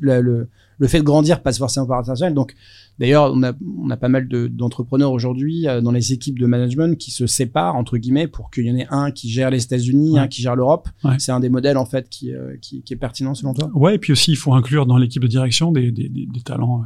le, 0.00 0.20
le 0.20 0.48
le 0.78 0.88
fait 0.88 0.98
de 0.98 1.04
grandir 1.04 1.42
passe 1.42 1.58
forcément 1.58 1.86
par 1.86 1.98
l'international. 1.98 2.32
Donc 2.32 2.54
d'ailleurs, 2.98 3.30
on 3.34 3.42
a 3.42 3.52
on 3.78 3.90
a 3.90 3.98
pas 3.98 4.08
mal 4.08 4.26
d'entrepreneurs 4.26 5.12
aujourd'hui 5.12 5.68
euh, 5.68 5.82
dans 5.82 5.90
les 5.90 6.14
équipes 6.14 6.38
de 6.38 6.46
management 6.46 6.96
qui 6.96 7.10
se 7.10 7.26
séparent 7.26 7.76
entre 7.76 7.98
guillemets 7.98 8.26
pour 8.26 8.50
qu'il 8.50 8.64
y 8.64 8.70
en 8.70 8.76
ait 8.76 8.88
un 8.88 9.10
qui 9.10 9.28
gère 9.28 9.50
les 9.50 9.62
États-Unis, 9.62 10.18
un 10.18 10.28
qui 10.28 10.40
gère 10.40 10.56
l'Europe. 10.56 10.88
C'est 11.18 11.32
un 11.32 11.40
des 11.40 11.50
modèles 11.50 11.76
en 11.76 11.86
fait 11.86 12.08
qui, 12.08 12.32
euh, 12.32 12.56
qui, 12.62 12.82
qui 12.82 12.94
est 12.94 12.96
pertinent 12.96 13.34
selon 13.34 13.52
toi? 13.52 13.70
Ouais, 13.74 13.96
et 13.96 13.98
puis 13.98 14.12
aussi 14.12 14.30
il 14.30 14.36
faut 14.36 14.54
inclure 14.54 14.86
dans 14.86 14.96
l'équipe 14.96 15.22
de 15.22 15.28
direction 15.28 15.72
des 15.72 15.92
des, 15.92 16.08
des, 16.08 16.40
talents 16.42 16.84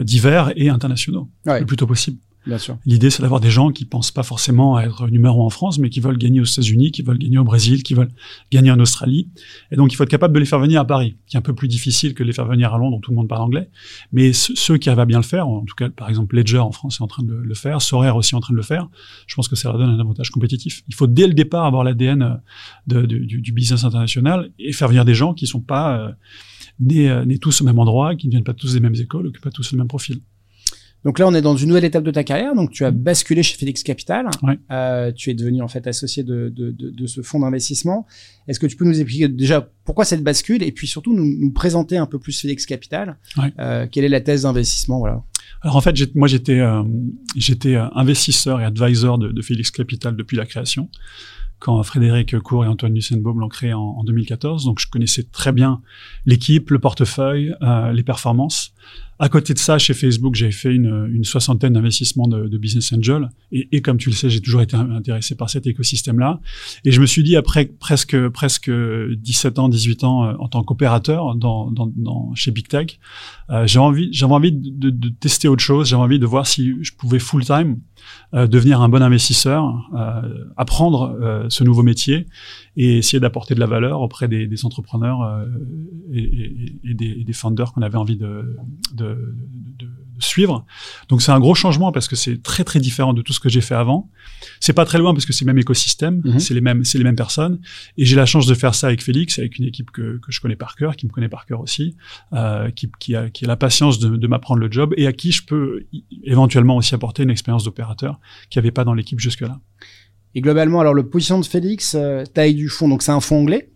divers 0.00 0.50
et 0.56 0.70
internationaux 0.70 1.28
le 1.44 1.66
plus 1.66 1.76
tôt 1.76 1.86
possible. 1.86 2.16
L'idée, 2.86 3.10
c'est 3.10 3.22
d'avoir 3.22 3.40
des 3.40 3.50
gens 3.50 3.70
qui 3.70 3.84
pensent 3.84 4.10
pas 4.10 4.22
forcément 4.22 4.76
à 4.76 4.84
être 4.84 5.08
numéro 5.08 5.44
en 5.44 5.50
France, 5.50 5.78
mais 5.78 5.90
qui 5.90 6.00
veulent 6.00 6.16
gagner 6.16 6.40
aux 6.40 6.44
États-Unis, 6.44 6.90
qui 6.90 7.02
veulent 7.02 7.18
gagner 7.18 7.38
au 7.38 7.44
Brésil, 7.44 7.82
qui 7.82 7.94
veulent 7.94 8.10
gagner 8.50 8.70
en 8.70 8.80
Australie. 8.80 9.28
Et 9.70 9.76
donc, 9.76 9.92
il 9.92 9.96
faut 9.96 10.04
être 10.04 10.10
capable 10.10 10.34
de 10.34 10.38
les 10.38 10.46
faire 10.46 10.58
venir 10.58 10.80
à 10.80 10.86
Paris, 10.86 11.16
qui 11.26 11.36
est 11.36 11.38
un 11.38 11.42
peu 11.42 11.54
plus 11.54 11.68
difficile 11.68 12.14
que 12.14 12.22
de 12.22 12.28
les 12.28 12.32
faire 12.32 12.46
venir 12.46 12.72
à 12.74 12.78
Londres, 12.78 12.96
où 12.96 13.00
tout 13.00 13.10
le 13.10 13.16
monde 13.16 13.28
parle 13.28 13.42
anglais. 13.42 13.70
Mais 14.12 14.32
ceux 14.32 14.78
qui 14.78 14.88
arrivent 14.88 15.00
à 15.00 15.06
bien 15.06 15.18
le 15.18 15.24
faire, 15.24 15.48
en 15.48 15.64
tout 15.64 15.74
cas, 15.74 15.90
par 15.90 16.08
exemple, 16.08 16.36
Ledger 16.36 16.58
en 16.58 16.72
France 16.72 17.00
est 17.00 17.02
en 17.02 17.08
train 17.08 17.22
de 17.22 17.34
le 17.34 17.54
faire, 17.54 17.82
Sorare 17.82 18.16
aussi 18.16 18.34
en 18.34 18.40
train 18.40 18.54
de 18.54 18.58
le 18.58 18.62
faire. 18.62 18.88
Je 19.26 19.34
pense 19.34 19.48
que 19.48 19.56
ça 19.56 19.68
leur 19.68 19.78
donne 19.78 19.90
un 19.90 20.00
avantage 20.00 20.30
compétitif. 20.30 20.82
Il 20.88 20.94
faut 20.94 21.06
dès 21.06 21.26
le 21.26 21.34
départ 21.34 21.66
avoir 21.66 21.84
l'ADN 21.84 22.40
du, 22.86 23.52
business 23.52 23.84
international 23.84 24.50
et 24.58 24.72
faire 24.72 24.88
venir 24.88 25.04
des 25.04 25.14
gens 25.14 25.34
qui 25.34 25.46
sont 25.46 25.60
pas 25.60 25.98
euh, 25.98 26.12
nés, 26.78 27.10
euh, 27.10 27.24
nés 27.24 27.38
tous 27.38 27.60
au 27.60 27.64
même 27.64 27.78
endroit, 27.78 28.14
qui 28.14 28.26
ne 28.26 28.32
viennent 28.32 28.44
pas 28.44 28.54
tous 28.54 28.74
des 28.74 28.80
mêmes 28.80 28.94
écoles, 28.94 29.32
qui 29.32 29.40
pas 29.40 29.50
tous 29.50 29.72
le 29.72 29.78
même 29.78 29.88
profil. 29.88 30.20
Donc 31.04 31.18
là, 31.18 31.26
on 31.26 31.34
est 31.34 31.40
dans 31.40 31.56
une 31.56 31.68
nouvelle 31.68 31.84
étape 31.84 32.04
de 32.04 32.10
ta 32.10 32.24
carrière. 32.24 32.54
Donc 32.54 32.70
tu 32.70 32.84
as 32.84 32.90
basculé 32.90 33.42
chez 33.42 33.56
Félix 33.56 33.82
Capital. 33.82 34.28
Euh, 34.70 35.12
tu 35.12 35.30
es 35.30 35.34
devenu 35.34 35.62
en 35.62 35.68
fait 35.68 35.86
associé 35.86 36.22
de, 36.22 36.52
de, 36.54 36.70
de, 36.70 36.90
de 36.90 37.06
ce 37.06 37.22
fonds 37.22 37.40
d'investissement. 37.40 38.06
Est-ce 38.48 38.60
que 38.60 38.66
tu 38.66 38.76
peux 38.76 38.84
nous 38.84 39.00
expliquer 39.00 39.28
déjà 39.28 39.66
pourquoi 39.84 40.04
cette 40.04 40.22
bascule 40.22 40.62
et 40.62 40.72
puis 40.72 40.86
surtout 40.86 41.14
nous, 41.14 41.24
nous 41.24 41.52
présenter 41.52 41.96
un 41.96 42.06
peu 42.06 42.18
plus 42.18 42.38
Félix 42.38 42.66
Capital? 42.66 43.16
Euh, 43.58 43.86
Quelle 43.90 44.04
est 44.04 44.08
la 44.10 44.20
thèse 44.20 44.42
d'investissement 44.42 44.98
Voilà. 44.98 45.22
Alors 45.62 45.76
en 45.76 45.80
fait, 45.80 46.14
moi 46.14 46.28
j'étais 46.28 46.60
euh, 46.60 46.82
j'étais 47.36 47.74
euh, 47.74 47.86
investisseur 47.94 48.60
et 48.60 48.64
advisor 48.64 49.18
de, 49.18 49.28
de 49.28 49.42
Félix 49.42 49.70
Capital 49.70 50.16
depuis 50.16 50.36
la 50.36 50.46
création 50.46 50.88
quand 51.60 51.82
Frédéric 51.82 52.38
Cour 52.40 52.64
et 52.64 52.68
Antoine 52.68 52.94
Nussbaum 52.94 53.38
l'ont 53.38 53.48
créé 53.48 53.72
en, 53.72 53.80
en, 53.80 54.02
2014. 54.02 54.64
Donc 54.64 54.80
je 54.80 54.88
connaissais 54.88 55.24
très 55.24 55.52
bien 55.52 55.82
l'équipe, 56.26 56.70
le 56.70 56.78
portefeuille, 56.78 57.54
euh, 57.62 57.92
les 57.92 58.02
performances. 58.02 58.72
À 59.22 59.28
côté 59.28 59.52
de 59.52 59.58
ça, 59.58 59.76
chez 59.76 59.92
Facebook, 59.92 60.34
j'ai 60.34 60.50
fait 60.50 60.74
une, 60.74 61.24
soixantaine 61.24 61.74
d'investissements 61.74 62.26
de, 62.26 62.56
business 62.56 62.90
angel. 62.94 63.28
Et, 63.52 63.82
comme 63.82 63.98
tu 63.98 64.08
le 64.08 64.14
sais, 64.14 64.30
j'ai 64.30 64.40
toujours 64.40 64.62
été 64.62 64.76
intéressé 64.76 65.34
par 65.34 65.50
cet 65.50 65.66
écosystème-là. 65.66 66.40
Et 66.86 66.90
je 66.90 67.02
me 67.02 67.06
suis 67.06 67.22
dit, 67.22 67.36
après 67.36 67.66
presque 67.66 68.28
presque 68.28 68.70
17 68.70 69.58
ans, 69.58 69.68
18 69.68 70.04
ans 70.04 70.24
euh, 70.24 70.32
en 70.38 70.48
tant 70.48 70.62
qu'opérateur 70.62 71.34
dans, 71.34 71.70
chez 72.34 72.50
Big 72.50 72.66
Tech, 72.66 72.98
euh, 73.50 73.66
j'avais 73.66 73.84
envie, 73.84 74.08
j'avais 74.10 74.32
envie 74.32 74.52
de, 74.52 75.08
tester 75.08 75.48
autre 75.48 75.62
chose. 75.62 75.88
J'avais 75.88 76.02
envie 76.02 76.18
de 76.18 76.26
voir 76.26 76.46
si 76.46 76.82
je 76.82 76.92
pouvais 76.92 77.18
full 77.18 77.44
time 77.44 77.76
euh, 78.32 78.46
devenir 78.46 78.80
un 78.80 78.88
bon 78.88 79.02
investisseur, 79.02 79.90
euh, 79.94 80.46
apprendre 80.56 81.46
ce 81.50 81.62
nouveau 81.62 81.82
métier 81.82 82.26
et 82.76 82.98
essayer 82.98 83.20
d'apporter 83.20 83.54
de 83.54 83.60
la 83.60 83.66
valeur 83.66 84.00
auprès 84.00 84.28
des, 84.28 84.46
des 84.46 84.64
entrepreneurs 84.64 85.22
euh, 85.22 85.46
et, 86.12 86.22
et, 86.22 86.90
et, 86.90 86.94
des, 86.94 87.24
des 87.24 87.32
founders 87.32 87.72
qu'on 87.72 87.82
avait 87.82 87.98
envie 87.98 88.16
de, 88.16 88.56
de, 88.94 89.34
de, 89.78 89.86
de 89.86 90.22
suivre. 90.22 90.64
Donc 91.08 91.20
c'est 91.22 91.32
un 91.32 91.40
gros 91.40 91.54
changement 91.54 91.90
parce 91.92 92.08
que 92.08 92.16
c'est 92.16 92.42
très 92.42 92.64
très 92.64 92.78
différent 92.78 93.12
de 93.12 93.22
tout 93.22 93.32
ce 93.32 93.40
que 93.40 93.48
j'ai 93.48 93.60
fait 93.60 93.74
avant. 93.74 94.08
C'est 94.60 94.72
pas 94.72 94.84
très 94.84 94.98
loin 94.98 95.12
parce 95.14 95.26
que 95.26 95.32
c'est 95.32 95.44
le 95.44 95.52
même 95.52 95.58
écosystème, 95.58 96.20
-hmm. 96.20 96.38
c'est 96.38 96.54
les 96.54 96.60
mêmes 96.60 96.84
c'est 96.84 96.98
les 96.98 97.04
mêmes 97.04 97.16
personnes 97.16 97.58
et 97.98 98.04
j'ai 98.04 98.16
la 98.16 98.26
chance 98.26 98.46
de 98.46 98.54
faire 98.54 98.74
ça 98.74 98.86
avec 98.86 99.02
Félix, 99.02 99.38
avec 99.38 99.58
une 99.58 99.64
équipe 99.64 99.90
que, 99.90 100.18
que 100.18 100.30
je 100.30 100.40
connais 100.40 100.56
par 100.56 100.76
cœur, 100.76 100.94
qui 100.96 101.06
me 101.06 101.12
connaît 101.12 101.28
par 101.36 101.46
cœur 101.46 101.60
aussi, 101.60 101.96
euh, 102.32 102.70
qui, 102.70 102.88
qui, 103.02 103.16
a, 103.16 103.30
qui 103.30 103.44
a 103.46 103.48
la 103.48 103.56
patience 103.56 103.98
de, 103.98 104.08
de 104.16 104.26
m'apprendre 104.32 104.60
le 104.60 104.70
job 104.70 104.88
et 104.96 105.06
à 105.06 105.12
qui 105.12 105.30
je 105.32 105.42
peux 105.44 105.86
éventuellement 106.22 106.76
aussi 106.76 106.94
apporter 106.94 107.22
une 107.24 107.30
expérience 107.30 107.64
d'opérateur 107.64 108.20
qu'il 108.48 108.60
n'y 108.60 108.64
avait 108.66 108.76
pas 108.78 108.84
dans 108.84 108.94
l'équipe 108.94 109.20
jusque-là. 109.20 109.56
Et 110.34 110.40
globalement, 110.40 110.80
alors 110.80 110.94
le 110.94 111.08
position 111.08 111.40
de 111.40 111.46
Félix, 111.46 111.94
euh, 111.94 112.24
taille 112.24 112.54
du 112.54 112.68
fond, 112.68 112.88
donc 112.88 113.02
c'est 113.02 113.12
un 113.12 113.20
fonds 113.20 113.40
anglais 113.40 113.70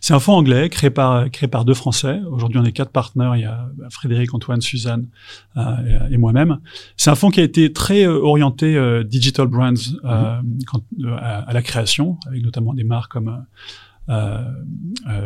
c'est 0.00 0.14
un 0.14 0.18
fonds 0.20 0.34
anglais 0.34 0.68
créé 0.68 0.90
par 0.90 1.30
créé 1.30 1.48
par 1.48 1.64
deux 1.64 1.74
Français. 1.74 2.20
Aujourd'hui, 2.30 2.58
on 2.58 2.64
est 2.64 2.72
quatre 2.72 2.90
partenaires. 2.90 3.36
Il 3.36 3.42
y 3.42 3.44
a 3.44 3.68
Frédéric, 3.90 4.34
Antoine, 4.34 4.60
Suzanne 4.60 5.08
euh, 5.56 6.08
et 6.10 6.16
moi-même. 6.16 6.58
C'est 6.96 7.10
un 7.10 7.14
fonds 7.14 7.30
qui 7.30 7.40
a 7.40 7.44
été 7.44 7.72
très 7.72 8.04
euh, 8.06 8.18
orienté 8.20 8.76
euh, 8.76 9.04
digital 9.04 9.46
brands 9.46 9.74
euh, 10.04 10.42
mm 10.42 10.58
-hmm. 10.58 10.64
quand, 10.66 10.82
à, 11.18 11.48
à, 11.48 11.52
la 11.52 11.62
création, 11.62 12.18
avec 12.26 12.42
notamment 12.42 12.74
des 12.74 12.84
marques 12.84 13.12
comme 13.12 13.28
euh, 13.28 13.32
euh, 13.32 13.85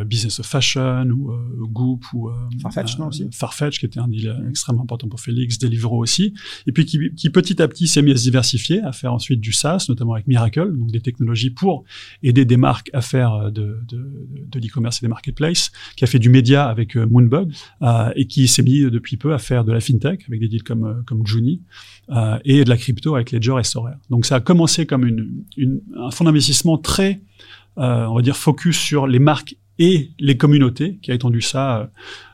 Business 0.06 0.40
of 0.40 0.46
Fashion 0.46 1.08
ou 1.10 1.30
euh, 1.30 1.66
Goop 1.66 2.04
ou 2.12 2.30
Farfetch, 2.62 2.99
non 2.99 3.08
aussi 3.08 3.28
Farfetch 3.32 3.78
qui 3.78 3.87
était 3.87 4.00
un 4.00 4.08
deal 4.08 4.30
mmh. 4.30 4.49
extrêmement 4.50 4.82
important 4.82 5.08
pour 5.08 5.20
Félix, 5.20 5.58
Deliveroo 5.58 6.02
aussi, 6.02 6.34
et 6.66 6.72
puis 6.72 6.84
qui, 6.84 6.99
qui 7.14 7.30
petit 7.30 7.60
à 7.62 7.68
petit 7.68 7.87
s'est 7.87 8.02
mis 8.02 8.12
à 8.12 8.16
se 8.16 8.22
diversifier, 8.22 8.80
à 8.82 8.92
faire 8.92 9.12
ensuite 9.12 9.40
du 9.40 9.52
SaaS, 9.52 9.87
notamment 9.88 10.14
avec 10.14 10.26
Miracle, 10.26 10.72
donc 10.76 10.90
des 10.90 11.00
technologies 11.00 11.50
pour 11.50 11.84
aider 12.22 12.44
des 12.44 12.56
marques 12.56 12.90
à 12.92 13.00
faire 13.00 13.52
de, 13.52 13.80
de, 13.88 14.26
de 14.50 14.58
l'e-commerce 14.58 14.99
et 14.99 15.06
des 15.06 15.08
marketplaces, 15.08 15.70
qui 15.96 16.04
a 16.04 16.06
fait 16.06 16.18
du 16.18 16.28
média 16.28 16.68
avec 16.68 16.96
Moonbug 16.96 17.52
euh, 17.82 18.10
et 18.16 18.26
qui 18.26 18.49
s'est 18.49 18.62
mis 18.62 18.82
depuis 18.90 19.16
peu 19.16 19.32
à 19.34 19.38
faire 19.38 19.64
de 19.64 19.72
la 19.72 19.80
fintech 19.80 20.25
avec 20.28 20.40
des 20.40 20.49
deals 20.49 20.62
comme 20.62 21.02
comme 21.06 21.26
Juni 21.26 21.62
euh, 22.10 22.38
et 22.44 22.64
de 22.64 22.68
la 22.68 22.76
crypto 22.76 23.14
avec 23.14 23.32
Ledger 23.32 23.56
et 23.58 23.64
Sorare. 23.64 23.99
Donc 24.10 24.26
ça 24.26 24.37
a 24.37 24.40
commencé 24.40 24.87
comme 24.87 25.04
une, 25.06 25.44
une 25.56 25.80
un 25.96 26.10
fonds 26.10 26.25
d'investissement 26.25 26.78
très 26.78 27.20
euh, 27.20 27.60
on 27.77 28.15
va 28.15 28.23
dire, 28.23 28.37
focus 28.37 28.79
sur 28.79 29.07
les 29.07 29.19
marques 29.19 29.57
et 29.81 30.11
les 30.19 30.37
communautés, 30.37 30.99
qui 31.00 31.11
a 31.11 31.15
étendu 31.15 31.41
ça 31.41 31.79
euh, 31.79 31.87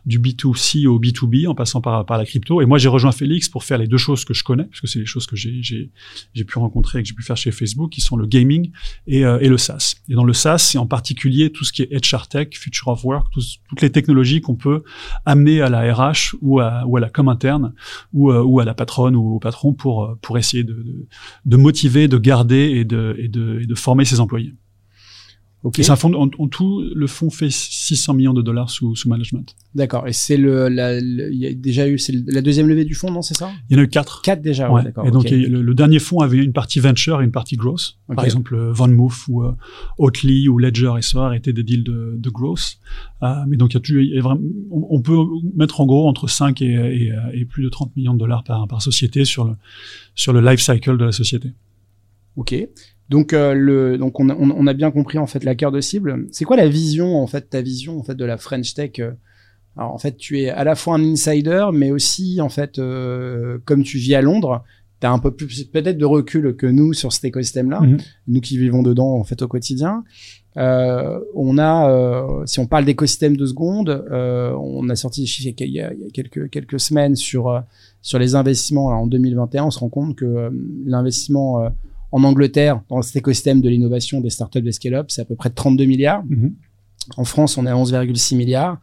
du 0.04 0.18
B2C 0.18 0.88
au 0.88 0.98
B2B 0.98 1.46
en 1.46 1.54
passant 1.54 1.80
par, 1.80 2.04
par 2.04 2.18
la 2.18 2.24
crypto. 2.24 2.60
Et 2.60 2.66
moi, 2.66 2.76
j'ai 2.76 2.88
rejoint 2.88 3.12
Félix 3.12 3.48
pour 3.48 3.62
faire 3.62 3.78
les 3.78 3.86
deux 3.86 3.98
choses 3.98 4.24
que 4.24 4.34
je 4.34 4.42
connais, 4.42 4.64
parce 4.64 4.80
que 4.80 4.88
c'est 4.88 4.98
les 4.98 5.06
choses 5.06 5.26
que 5.26 5.36
j'ai 5.36 5.88
pu 6.44 6.58
rencontrer 6.58 6.98
et 6.98 7.02
que 7.02 7.08
j'ai 7.08 7.14
pu 7.14 7.22
faire 7.22 7.36
chez 7.36 7.52
Facebook, 7.52 7.92
qui 7.92 8.00
sont 8.00 8.16
le 8.16 8.26
gaming 8.26 8.72
et, 9.06 9.24
euh, 9.24 9.38
et 9.38 9.48
le 9.48 9.58
SaaS. 9.58 9.94
Et 10.08 10.14
dans 10.14 10.24
le 10.24 10.32
SaaS, 10.32 10.58
c'est 10.58 10.78
en 10.78 10.88
particulier 10.88 11.52
tout 11.52 11.62
ce 11.62 11.72
qui 11.72 11.82
est 11.82 12.12
HR 12.12 12.26
Tech, 12.26 12.48
Future 12.52 12.88
of 12.88 13.04
Work, 13.04 13.32
toutes 13.32 13.80
les 13.80 13.92
technologies 13.92 14.40
qu'on 14.40 14.56
peut 14.56 14.82
amener 15.24 15.60
à 15.60 15.68
la 15.68 15.94
RH 15.94 16.34
ou 16.42 16.58
à, 16.58 16.84
ou 16.84 16.96
à 16.96 17.00
la 17.00 17.10
com 17.10 17.28
interne 17.28 17.74
ou, 18.12 18.32
euh, 18.32 18.42
ou 18.42 18.58
à 18.58 18.64
la 18.64 18.74
patronne 18.74 19.14
ou 19.14 19.36
au 19.36 19.38
patron 19.38 19.72
pour, 19.72 20.16
pour 20.20 20.36
essayer 20.36 20.64
de, 20.64 20.72
de, 20.72 21.06
de 21.44 21.56
motiver, 21.56 22.08
de 22.08 22.18
garder 22.18 22.72
et 22.74 22.84
de, 22.84 23.14
et 23.20 23.28
de, 23.28 23.60
et 23.62 23.66
de 23.66 23.74
former 23.76 24.04
ses 24.04 24.18
employés. 24.18 24.52
Okay. 25.64 25.82
C'est 25.82 25.90
un 25.90 25.96
fonds, 25.96 26.14
en, 26.14 26.30
en, 26.38 26.48
tout, 26.48 26.84
le 26.94 27.06
fonds 27.06 27.30
fait 27.30 27.50
600 27.50 28.14
millions 28.14 28.34
de 28.34 28.42
dollars 28.42 28.70
sous, 28.70 28.94
sous 28.94 29.08
management. 29.08 29.56
D'accord. 29.74 30.06
Et 30.06 30.12
c'est 30.12 30.36
le, 30.36 30.68
la, 30.68 30.98
il 30.98 31.34
y 31.34 31.46
a 31.46 31.52
déjà 31.54 31.88
eu, 31.88 31.98
c'est 31.98 32.12
la 32.26 32.40
deuxième 32.40 32.68
levée 32.68 32.84
du 32.84 32.94
fonds, 32.94 33.10
non, 33.10 33.22
c'est 33.22 33.36
ça? 33.36 33.50
Il 33.68 33.76
y 33.76 33.80
en 33.80 33.82
a 33.82 33.84
eu 33.84 33.88
quatre. 33.88 34.22
Quatre 34.22 34.42
déjà, 34.42 34.70
ouais. 34.70 34.84
d'accord. 34.84 35.06
Et 35.06 35.10
donc, 35.10 35.22
okay. 35.22 35.36
le, 35.36 35.62
le, 35.62 35.74
dernier 35.74 35.98
fonds 35.98 36.20
avait 36.20 36.38
une 36.38 36.52
partie 36.52 36.78
venture 36.78 37.20
et 37.20 37.24
une 37.24 37.32
partie 37.32 37.56
growth. 37.56 37.96
Okay. 38.08 38.16
Par 38.16 38.24
exemple, 38.24 38.56
Van 38.56 38.86
Moof 38.86 39.26
ou 39.28 39.42
euh, 39.42 39.56
Oatly 39.98 40.48
ou 40.48 40.58
Ledger 40.58 40.92
et 40.98 41.02
Soar 41.02 41.34
étaient 41.34 41.52
des 41.52 41.64
deals 41.64 41.84
de, 41.84 42.14
de 42.16 42.30
growth. 42.30 42.78
Euh, 43.22 43.34
mais 43.48 43.56
donc, 43.56 43.74
il 43.74 43.80
y 44.04 44.12
a 44.12 44.16
y 44.16 44.18
a 44.18 44.22
vraiment, 44.22 44.40
on, 44.70 44.86
on, 44.90 45.00
peut 45.00 45.18
mettre 45.56 45.80
en 45.80 45.86
gros 45.86 46.06
entre 46.08 46.28
5 46.28 46.62
et, 46.62 46.66
et, 46.66 47.12
et, 47.32 47.44
plus 47.44 47.64
de 47.64 47.70
30 47.70 47.96
millions 47.96 48.14
de 48.14 48.18
dollars 48.18 48.44
par, 48.44 48.68
par 48.68 48.82
société 48.82 49.24
sur 49.24 49.44
le, 49.44 49.54
sur 50.14 50.32
le 50.32 50.40
life 50.40 50.60
cycle 50.60 50.96
de 50.96 51.04
la 51.06 51.12
société. 51.12 51.52
Ok. 52.36 52.54
Donc, 53.08 53.32
euh, 53.32 53.54
le, 53.54 53.98
donc 53.98 54.18
on, 54.18 54.28
a, 54.28 54.34
on, 54.34 54.66
a 54.66 54.72
bien 54.72 54.90
compris 54.90 55.18
en 55.18 55.26
fait 55.26 55.44
la 55.44 55.54
carte 55.54 55.74
de 55.74 55.80
cible. 55.80 56.26
C'est 56.32 56.44
quoi 56.44 56.56
la 56.56 56.68
vision 56.68 57.20
en 57.20 57.26
fait, 57.26 57.50
ta 57.50 57.62
vision 57.62 57.98
en 57.98 58.02
fait 58.02 58.16
de 58.16 58.24
la 58.24 58.36
French 58.36 58.74
Tech 58.74 58.98
euh? 58.98 59.12
Alors 59.76 59.92
en 59.92 59.98
fait, 59.98 60.16
tu 60.16 60.40
es 60.40 60.48
à 60.48 60.64
la 60.64 60.74
fois 60.74 60.94
un 60.94 61.04
insider, 61.04 61.66
mais 61.72 61.90
aussi 61.90 62.40
en 62.40 62.48
fait, 62.48 62.78
euh, 62.78 63.58
comme 63.64 63.82
tu 63.82 63.98
vis 63.98 64.14
à 64.14 64.22
Londres, 64.22 64.64
tu 65.00 65.06
as 65.06 65.12
un 65.12 65.18
peu 65.18 65.30
plus 65.30 65.64
peut-être 65.64 65.98
de 65.98 66.04
recul 66.06 66.56
que 66.56 66.66
nous 66.66 66.94
sur 66.94 67.12
cet 67.12 67.24
écosystème-là, 67.26 67.80
-hmm. 67.82 68.00
nous 68.28 68.40
qui 68.40 68.56
vivons 68.56 68.82
dedans 68.82 69.12
en 69.14 69.24
fait 69.24 69.42
au 69.42 69.48
quotidien. 69.48 70.02
Euh, 70.56 71.20
on 71.34 71.58
a, 71.58 71.90
euh, 71.90 72.46
si 72.46 72.60
on 72.60 72.66
parle 72.66 72.86
d'écosystème 72.86 73.36
de 73.36 73.44
seconde, 73.44 73.90
euh, 73.90 74.52
on 74.58 74.88
a 74.88 74.96
sorti 74.96 75.20
des 75.20 75.26
chiffres 75.26 75.54
il 75.60 75.70
y 75.70 75.80
a, 75.80 75.92
il 75.92 76.00
y 76.00 76.06
a 76.06 76.10
quelques 76.10 76.48
quelques 76.48 76.80
semaines 76.80 77.14
sur 77.14 77.62
sur 78.00 78.18
les 78.18 78.34
investissements. 78.34 78.88
Alors, 78.88 79.02
en 79.02 79.06
2021, 79.06 79.64
on 79.64 79.70
se 79.70 79.78
rend 79.78 79.90
compte 79.90 80.16
que 80.16 80.50
l'investissement 80.86 81.70
en 82.16 82.24
Angleterre, 82.24 82.80
dans 82.88 83.02
cet 83.02 83.16
écosystème 83.16 83.60
de 83.60 83.68
l'innovation 83.68 84.22
des 84.22 84.30
startups 84.30 84.62
des 84.62 84.72
scale-up, 84.72 85.10
c'est 85.10 85.20
à 85.20 85.26
peu 85.26 85.36
près 85.36 85.50
32 85.50 85.84
milliards. 85.84 86.24
Mhm. 86.24 86.54
En 87.18 87.24
France, 87.24 87.58
on 87.58 87.66
est 87.66 87.70
à 87.70 87.74
11,6 87.74 88.36
milliards. 88.36 88.80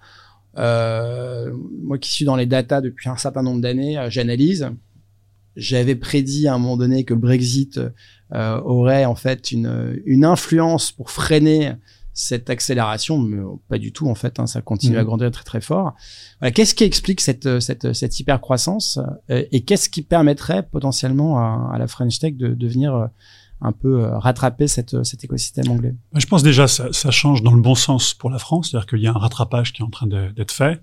Euh, 0.60 1.52
moi 1.82 1.98
qui 1.98 2.12
suis 2.12 2.26
dans 2.26 2.36
les 2.36 2.46
data 2.46 2.80
depuis 2.80 3.10
un 3.10 3.18
certain 3.18 3.42
nombre 3.42 3.60
d'années, 3.60 3.98
euh, 3.98 4.12
j'analyse. 4.12 4.70
J'avais 5.56 5.96
prédit 5.96 6.48
à 6.48 6.54
un 6.54 6.60
moment 6.60 6.78
donné 6.78 7.06
que 7.06 7.16
le 7.16 7.20
Brexit 7.20 7.80
euh, 8.34 8.62
aurait 8.62 9.06
en 9.06 9.16
fait 9.16 9.52
une, 9.52 10.00
une 10.06 10.26
influence 10.26 10.92
pour 10.92 11.10
freiner 11.10 11.72
cette 12.14 12.50
accélération, 12.50 13.18
mais 13.18 13.42
pas 13.68 13.78
du 13.78 13.92
tout 13.92 14.08
en 14.08 14.16
fait. 14.16 14.40
Hein, 14.40 14.48
ça 14.48 14.62
continue 14.62 14.98
à 14.98 15.04
grandir 15.04 15.32
très 15.32 15.44
très 15.44 15.62
fort. 15.62 15.94
Voilà, 16.40 16.52
qu'est-ce 16.52 16.76
qui 16.76 16.84
explique 16.84 17.22
cette 17.22 17.60
cette, 17.60 17.94
cette 17.94 18.20
hyper 18.20 18.40
croissance 18.40 19.00
et 19.30 19.64
qu'est-ce 19.66 19.90
qui 19.90 20.02
permettrait 20.04 20.64
potentiellement 20.64 21.40
à, 21.40 21.72
à 21.74 21.78
la 21.78 21.88
French 21.88 22.20
Tech 22.20 22.36
de, 22.36 22.50
de 22.50 22.68
venir 22.68 22.94
euh, 22.94 23.08
un 23.62 23.72
peu 23.72 24.04
euh, 24.04 24.18
rattraper 24.18 24.68
cette, 24.68 25.04
cet 25.04 25.24
écosystème 25.24 25.72
anglais? 25.72 25.96
Je 26.14 26.26
pense 26.26 26.44
déjà 26.44 26.68
ça, 26.68 26.92
ça 26.92 27.12
change 27.12 27.42
dans 27.42 27.54
le 27.54 27.62
bon 27.62 27.76
sens 27.76 28.14
pour 28.14 28.30
la 28.30 28.38
France, 28.38 28.70
c'est-à-dire 28.70 28.88
qu'il 28.88 29.00
y 29.00 29.08
a 29.08 29.12
un 29.12 29.18
rattrapage 29.18 29.74
qui 29.74 29.82
est 29.82 29.86
en 29.86 29.90
train 29.90 30.08
d'être 30.08 30.52
fait. 30.52 30.82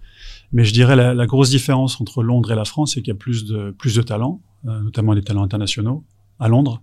Mais 0.53 0.65
je 0.65 0.73
dirais 0.73 0.97
la, 0.97 1.15
la 1.15 1.27
grosse 1.27 1.51
différence 1.51 2.01
entre 2.01 2.23
Londres 2.23 2.51
et 2.51 2.57
la 2.57 2.65
France, 2.65 2.95
c'est 2.95 3.03
qu'il 3.03 3.13
y 3.13 3.17
a 3.17 3.19
plus 3.19 3.45
de 3.45 3.71
plus 3.79 3.95
de 3.95 4.03
talents, 4.03 4.41
euh, 4.67 4.81
notamment 4.81 5.15
des 5.15 5.23
talents 5.23 5.45
internationaux 5.45 6.05
à 6.41 6.49
Londres. 6.49 6.81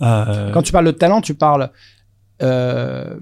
Euh, 0.00 0.52
Quand 0.52 0.62
tu 0.62 0.72
parles 0.72 0.86
de 0.86 0.92
talent, 0.92 1.20
tu 1.20 1.34
parles 1.34 1.70
euh, 2.40 3.18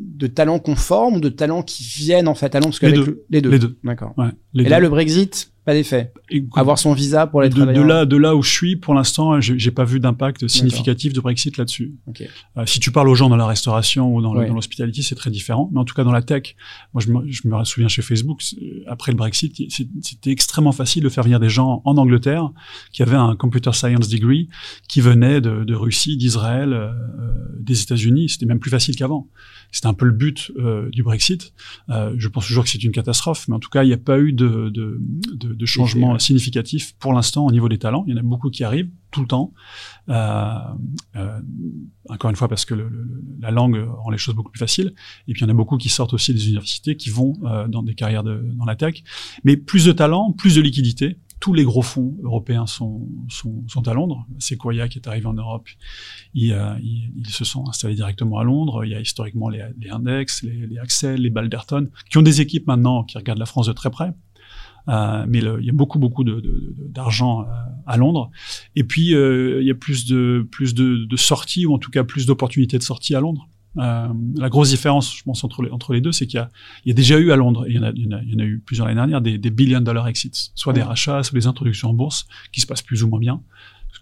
de 0.00 0.26
talents 0.26 0.58
conformes 0.58 1.16
ou 1.16 1.20
de 1.20 1.28
talents 1.28 1.62
qui 1.62 1.82
viennent 1.84 2.28
en 2.28 2.34
fait 2.34 2.54
à 2.54 2.60
Londres? 2.60 2.76
Parce 2.78 2.82
Les 2.82 2.92
qu'avec 2.92 3.06
deux. 3.06 3.12
le- 3.12 3.24
les 3.30 3.40
deux. 3.42 3.50
Les 3.50 3.58
deux. 3.58 3.78
D'accord. 3.84 4.14
ouais, 4.16 4.28
les 4.54 4.64
Et 4.64 4.68
là, 4.68 4.80
le 4.80 4.88
Brexit, 4.88 5.52
pas 5.70 5.74
d'effet. 5.74 6.12
Et- 6.30 6.44
Avoir 6.56 6.78
son 6.78 6.92
visa 6.92 7.26
pour 7.26 7.42
les 7.42 7.48
de, 7.48 7.54
travailleurs. 7.54 7.82
de 7.84 7.88
là, 7.88 8.04
de 8.06 8.16
là 8.16 8.34
où 8.34 8.42
je 8.42 8.50
suis, 8.50 8.76
pour 8.76 8.94
l'instant, 8.94 9.40
j'ai 9.40 9.58
j'ai 9.58 9.70
pas 9.70 9.84
vu 9.84 10.00
d'impact 10.00 10.48
significatif 10.48 11.12
de 11.12 11.20
Brexit 11.20 11.56
là-dessus. 11.56 11.94
Euh, 12.56 12.66
si 12.66 12.80
tu 12.80 12.90
parles 12.90 13.08
aux 13.08 13.14
gens 13.14 13.28
dans 13.28 13.36
la 13.36 13.46
restauration 13.46 14.14
ou 14.14 14.20
dans 14.22 14.34
Ouais. 14.34 14.48
l'hospitality, 14.48 15.02
c'est 15.02 15.14
très 15.14 15.30
différent. 15.30 15.68
Mais 15.72 15.78
en 15.80 15.84
tout 15.84 15.94
cas, 15.94 16.02
dans 16.04 16.12
la 16.12 16.22
tech, 16.22 16.56
moi, 16.94 17.02
je 17.04 17.10
me, 17.12 17.30
je 17.30 17.46
me 17.46 17.64
souviens 17.64 17.88
chez 17.88 18.02
Facebook, 18.02 18.42
après 18.86 19.12
le 19.12 19.16
Brexit, 19.16 19.54
c'était 20.02 20.30
extrêmement 20.30 20.72
facile 20.72 21.02
de 21.04 21.08
faire 21.08 21.24
venir 21.24 21.40
des 21.40 21.48
gens 21.48 21.82
en 21.84 21.96
Angleterre 21.96 22.50
qui 22.92 23.02
avaient 23.02 23.16
un 23.16 23.36
computer 23.36 23.72
science 23.72 24.08
degree, 24.08 24.48
qui 24.88 25.00
venaient 25.00 25.40
de, 25.40 25.64
de 25.64 25.74
Russie, 25.74 26.16
d'Israël, 26.16 26.72
euh, 26.72 26.90
des 27.58 27.82
États-Unis. 27.82 28.28
C'était 28.30 28.46
même 28.46 28.58
plus 28.60 28.70
facile 28.70 28.96
qu'avant. 28.96 29.28
C'était 29.72 29.86
un 29.86 29.94
peu 29.94 30.06
le 30.06 30.12
but 30.12 30.50
euh, 30.58 30.88
du 30.90 31.02
Brexit. 31.02 31.52
Euh, 31.90 32.12
je 32.18 32.28
pense 32.28 32.46
toujours 32.46 32.64
que 32.64 32.70
c'est 32.70 32.82
une 32.82 32.90
catastrophe, 32.92 33.46
mais 33.48 33.54
en 33.54 33.60
tout 33.60 33.70
cas, 33.70 33.84
il 33.84 33.88
n'y 33.88 33.92
a 33.92 33.98
pas 33.98 34.18
eu 34.18 34.32
de, 34.32 34.68
de, 34.70 34.98
de, 35.34 35.52
de 35.60 35.66
changement 35.66 36.12
ouais. 36.12 36.18
significatif 36.18 36.94
pour 36.98 37.12
l'instant 37.12 37.46
au 37.46 37.52
niveau 37.52 37.68
des 37.68 37.78
talents. 37.78 38.04
Il 38.06 38.12
y 38.14 38.16
en 38.16 38.20
a 38.20 38.22
beaucoup 38.22 38.50
qui 38.50 38.64
arrivent 38.64 38.90
tout 39.10 39.20
le 39.20 39.26
temps. 39.26 39.52
Euh, 40.08 40.54
euh, 41.16 41.40
encore 42.08 42.30
une 42.30 42.36
fois, 42.36 42.48
parce 42.48 42.64
que 42.64 42.74
le- 42.74 42.88
le- 42.88 43.22
la 43.40 43.50
langue 43.50 43.78
rend 44.02 44.10
les 44.10 44.18
choses 44.18 44.34
beaucoup 44.34 44.50
plus 44.52 44.58
faciles. 44.58 44.92
Et 45.28 45.32
puis, 45.32 45.40
il 45.42 45.44
y 45.44 45.46
en 45.46 45.50
a 45.50 45.54
beaucoup 45.56 45.76
qui 45.76 45.88
sortent 45.88 46.14
aussi 46.14 46.32
des 46.32 46.44
universités, 46.48 46.96
qui 46.96 47.10
vont 47.10 47.34
euh, 47.44 47.68
dans 47.68 47.82
des 47.82 47.94
carrières 47.94 48.24
de, 48.24 48.42
dans 48.58 48.64
la 48.64 48.76
tech. 48.76 49.02
Mais 49.44 49.56
plus 49.56 49.84
de 49.84 49.92
talent, 49.92 50.32
plus 50.32 50.54
de 50.56 50.60
liquidité. 50.60 51.18
Tous 51.40 51.54
les 51.54 51.64
gros 51.64 51.80
fonds 51.80 52.18
européens 52.22 52.66
sont, 52.66 53.08
sont, 53.28 53.64
sont 53.66 53.88
à 53.88 53.94
Londres. 53.94 54.26
Sequoia, 54.38 54.88
qui 54.88 54.98
est 54.98 55.08
arrivé 55.08 55.24
en 55.24 55.32
Europe, 55.32 55.66
ils, 56.34 56.54
ils, 56.82 57.12
ils 57.16 57.26
se 57.30 57.44
sont 57.46 57.66
installés 57.66 57.94
directement 57.94 58.38
à 58.38 58.44
Londres. 58.44 58.84
Il 58.84 58.90
y 58.90 58.94
a 58.94 59.00
historiquement 59.00 59.48
les, 59.48 59.64
les 59.80 59.88
Index, 59.88 60.42
les, 60.42 60.66
les 60.66 60.78
Axel, 60.78 61.22
les 61.22 61.30
Balderton, 61.30 61.88
qui 62.10 62.18
ont 62.18 62.22
des 62.22 62.42
équipes 62.42 62.66
maintenant 62.66 63.04
qui 63.04 63.16
regardent 63.16 63.38
la 63.38 63.46
France 63.46 63.66
de 63.68 63.72
très 63.72 63.90
près. 63.90 64.12
Euh, 64.88 65.24
mais 65.28 65.40
le- 65.40 65.58
il 65.60 65.66
y 65.66 65.70
a 65.70 65.72
beaucoup 65.72 65.98
beaucoup 65.98 66.24
de- 66.24 66.40
de- 66.40 66.40
de- 66.40 66.88
d'argent 66.88 67.42
euh, 67.42 67.44
à 67.86 67.96
Londres. 67.96 68.30
Et 68.76 68.84
puis 68.84 69.14
euh, 69.14 69.60
il 69.60 69.66
y 69.66 69.70
a 69.70 69.74
plus 69.74 70.06
de 70.06 70.46
plus 70.50 70.74
de, 70.74 71.04
de 71.04 71.16
sorties 71.16 71.66
ou 71.66 71.74
en 71.74 71.78
tout 71.78 71.90
cas 71.90 72.02
plus 72.04 72.26
d'opportunités 72.26 72.78
de 72.78 72.82
sortie 72.82 73.14
à 73.14 73.20
Londres. 73.20 73.46
Euh, 73.78 74.08
la 74.36 74.48
grosse 74.48 74.70
différence, 74.70 75.14
je 75.16 75.22
pense, 75.22 75.44
entre 75.44 75.62
les, 75.62 75.70
entre 75.70 75.92
les 75.92 76.00
deux, 76.00 76.10
c'est 76.10 76.26
qu'il 76.26 76.38
y 76.38 76.40
a, 76.40 76.48
il 76.84 76.88
y 76.88 76.90
a 76.90 76.94
déjà 76.94 77.18
eu 77.20 77.30
à 77.30 77.36
Londres, 77.36 77.66
et 77.68 77.70
il 77.70 77.76
y 77.76 77.78
en 77.78 77.84
a, 77.84 77.90
il 77.94 78.02
y 78.04 78.06
en 78.08 78.16
a, 78.16 78.22
il 78.22 78.32
y 78.32 78.34
en 78.34 78.40
a 78.40 78.44
eu 78.44 78.58
plusieurs 78.58 78.88
l'année 78.88 78.96
dernière, 78.98 79.20
des, 79.20 79.38
des 79.38 79.50
billion 79.50 79.80
dollar 79.80 80.08
exits, 80.08 80.50
soit 80.56 80.72
des 80.72 80.82
rachats, 80.82 81.22
soit 81.22 81.38
des 81.38 81.46
introductions 81.46 81.90
en 81.90 81.94
bourse, 81.94 82.26
qui 82.50 82.60
se 82.60 82.66
passent 82.66 82.82
plus 82.82 83.04
ou 83.04 83.08
moins 83.08 83.20
bien, 83.20 83.40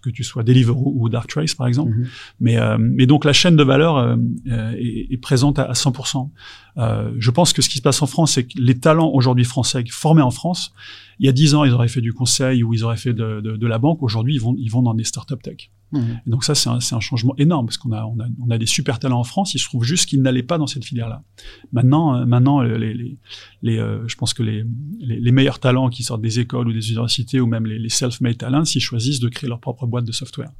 que 0.01 0.09
tu 0.09 0.23
sois 0.23 0.43
Deliveroo 0.43 0.93
ou 0.95 1.09
Darktrace 1.09 1.53
par 1.53 1.67
exemple. 1.67 1.91
Mhm. 1.91 2.07
Mais, 2.39 2.57
euh, 2.57 2.77
mais 2.79 3.05
donc 3.05 3.25
la 3.25 3.33
chaîne 3.33 3.55
de 3.55 3.63
valeur 3.63 3.97
euh, 3.97 4.15
euh, 4.47 4.71
est, 4.77 5.13
est 5.13 5.17
présente 5.17 5.59
à, 5.59 5.63
à 5.63 5.73
100%. 5.73 6.29
Euh, 6.77 7.11
je 7.17 7.31
pense 7.31 7.53
que 7.53 7.61
ce 7.61 7.69
qui 7.69 7.77
se 7.77 7.81
passe 7.81 8.01
en 8.01 8.07
France, 8.07 8.33
c'est 8.33 8.45
que 8.45 8.53
les 8.57 8.79
talents 8.79 9.11
aujourd'hui 9.13 9.45
français 9.45 9.83
formés 9.89 10.21
en 10.21 10.31
France, 10.31 10.73
il 11.19 11.25
y 11.25 11.29
a 11.29 11.33
10 11.33 11.55
ans, 11.55 11.63
ils 11.65 11.73
auraient 11.73 11.87
fait 11.87 12.01
du 12.01 12.13
conseil 12.13 12.63
ou 12.63 12.73
ils 12.73 12.83
auraient 12.83 12.97
fait 12.97 13.13
de, 13.13 13.41
de, 13.41 13.57
de 13.57 13.67
la 13.67 13.77
banque. 13.77 14.01
Aujourd'hui, 14.01 14.35
ils 14.35 14.41
vont, 14.41 14.55
ils 14.57 14.69
vont 14.69 14.81
dans 14.81 14.93
des 14.93 15.03
startups 15.03 15.35
tech. 15.43 15.69
Mhm. 15.91 16.21
Et 16.25 16.29
donc 16.29 16.43
ça, 16.43 16.55
c'est 16.55 16.69
un, 16.69 16.99
changement 16.99 17.35
énorme 17.37 17.65
parce 17.65 17.77
qu'on 17.77 17.91
a, 17.91 18.05
on 18.05 18.19
a, 18.19 18.25
on 18.45 18.49
a 18.49 18.57
des 18.57 18.65
super 18.65 18.99
talents 18.99 19.19
en 19.19 19.23
France. 19.23 19.53
Il 19.53 19.59
se 19.59 19.65
trouve 19.65 19.83
juste 19.83 20.07
qu'ils 20.07 20.21
n'allaient 20.21 20.43
pas 20.43 20.57
dans 20.57 20.67
cette 20.67 20.85
filière-là. 20.85 21.23
Maintenant, 21.71 22.15
euh, 22.15 22.25
maintenant, 22.25 22.61
les, 22.61 22.93
les, 22.93 23.17
les, 23.61 23.77
euh, 23.77 24.07
je 24.07 24.15
pense 24.15 24.33
que 24.33 24.43
les, 24.43 24.63
les, 24.99 25.31
meilleurs 25.31 25.59
talents 25.59 25.89
qui 25.89 26.03
sortent 26.03 26.21
des 26.21 26.39
écoles 26.39 26.67
ou 26.67 26.73
des 26.73 26.89
universités 26.89 27.39
ou 27.39 27.47
même 27.47 27.65
les, 27.65 27.89
self-made 27.89 28.37
talents, 28.37 28.63
ils 28.63 28.79
choisissent 28.79 29.19
de 29.19 29.29
créer 29.29 29.49
leur 29.49 29.59
propre 29.59 29.87
boîte 29.87 30.05
de 30.05 30.11
software. 30.11 30.51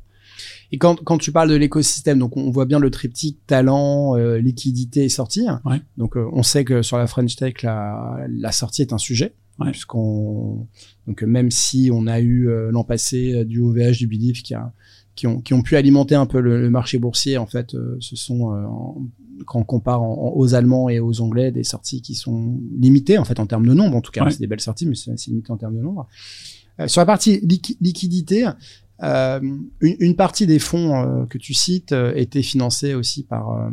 Et 0.72 0.78
quand, 0.78 1.04
quand 1.04 1.18
tu 1.18 1.32
parles 1.32 1.50
de 1.50 1.56
l'écosystème, 1.56 2.20
donc 2.20 2.38
on 2.38 2.50
voit 2.50 2.66
bien 2.66 2.80
le 2.80 2.90
triptyque 2.90 3.40
talent, 3.46 4.18
euh, 4.18 4.38
liquidité 4.38 5.04
et 5.04 5.10
sortie. 5.10 5.46
Ouais. 5.66 5.82
Donc 5.98 6.16
on 6.16 6.44
sait 6.44 6.64
que 6.64 6.82
sur 6.82 6.98
la 6.98 7.08
French 7.08 7.36
Tech, 7.36 7.62
la, 7.62 8.26
la 8.30 8.52
sortie 8.52 8.82
est 8.82 8.94
un 8.94 8.98
sujet. 8.98 9.36
Ouais. 9.60 9.72
Puisqu'on 9.72 10.68
donc 11.06 11.22
même 11.24 11.52
si 11.52 11.90
on 11.92 12.08
a 12.08 12.22
eu 12.22 12.48
l'an 12.72 12.86
passé 12.86 13.44
du 13.44 13.60
OVH, 13.60 13.98
du 13.98 14.08
Belief 14.08 14.42
qui 14.42 14.54
a 14.54 14.72
qui 15.20 15.28
ont, 15.28 15.42
qui 15.42 15.54
ont 15.54 15.62
pu 15.62 15.76
alimenter 15.76 16.16
un 16.16 16.26
peu 16.26 16.40
le, 16.40 16.62
le 16.62 16.70
marché 16.70 16.98
boursier, 16.98 17.38
en 17.38 17.46
fait, 17.46 17.76
euh, 17.76 17.98
ce 18.00 18.16
sont, 18.16 18.54
euh, 18.54 18.64
en- 18.66 19.02
quand 19.46 19.60
on 19.60 19.64
compare 19.64 20.02
en- 20.02 20.14
en- 20.14 20.38
aux 20.38 20.54
Allemands 20.56 20.88
et 20.88 21.00
aux 21.02 21.20
Anglais, 21.20 21.52
des 21.52 21.66
sorties 21.66 22.02
qui 22.02 22.16
sont 22.16 22.58
limitées, 22.80 23.18
en 23.18 23.26
fait, 23.26 23.38
en 23.40 23.46
termes 23.46 23.68
de 23.68 23.74
nombre, 23.74 23.98
en 23.98 24.02
tout 24.02 24.12
cas. 24.12 24.24
Ouais. 24.24 24.32
C'est 24.32 24.40
des 24.40 24.48
belles 24.48 24.62
sorties, 24.62 24.86
mais 24.88 24.96
c'est 24.96 25.14
limité 25.28 25.52
en 25.52 25.58
termes 25.58 25.76
de 25.76 25.82
nombre. 25.82 26.08
Euh, 26.80 26.88
sur 26.88 27.02
la 27.02 27.06
partie 27.06 27.40
liqui- 27.42 27.76
liquidité, 27.82 28.48
euh, 29.04 29.40
une, 29.82 29.96
une 30.00 30.16
partie 30.16 30.48
des 30.48 30.60
fonds 30.60 31.26
que 31.30 31.38
tu 31.38 31.54
cites 31.54 31.94
était 32.16 32.42
financée 32.42 32.94
aussi 32.96 33.24
par 33.24 33.70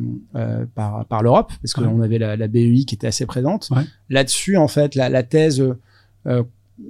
par, 0.75 1.05
par 1.07 1.23
l'Europe 1.23 1.53
parce 1.63 1.77
Ouais. 1.77 1.85
qu'on 1.85 2.01
avait 2.01 2.19
la, 2.19 2.37
la 2.37 2.49
BEI 2.49 2.85
qui 2.85 2.95
était 2.97 3.07
assez 3.07 3.25
présente. 3.27 3.69
Ouais. 3.71 3.85
Là-dessus, 4.11 4.57
en 4.57 4.69
fait, 4.69 4.95
la, 4.97 5.09
la 5.09 5.23
thèse 5.23 5.63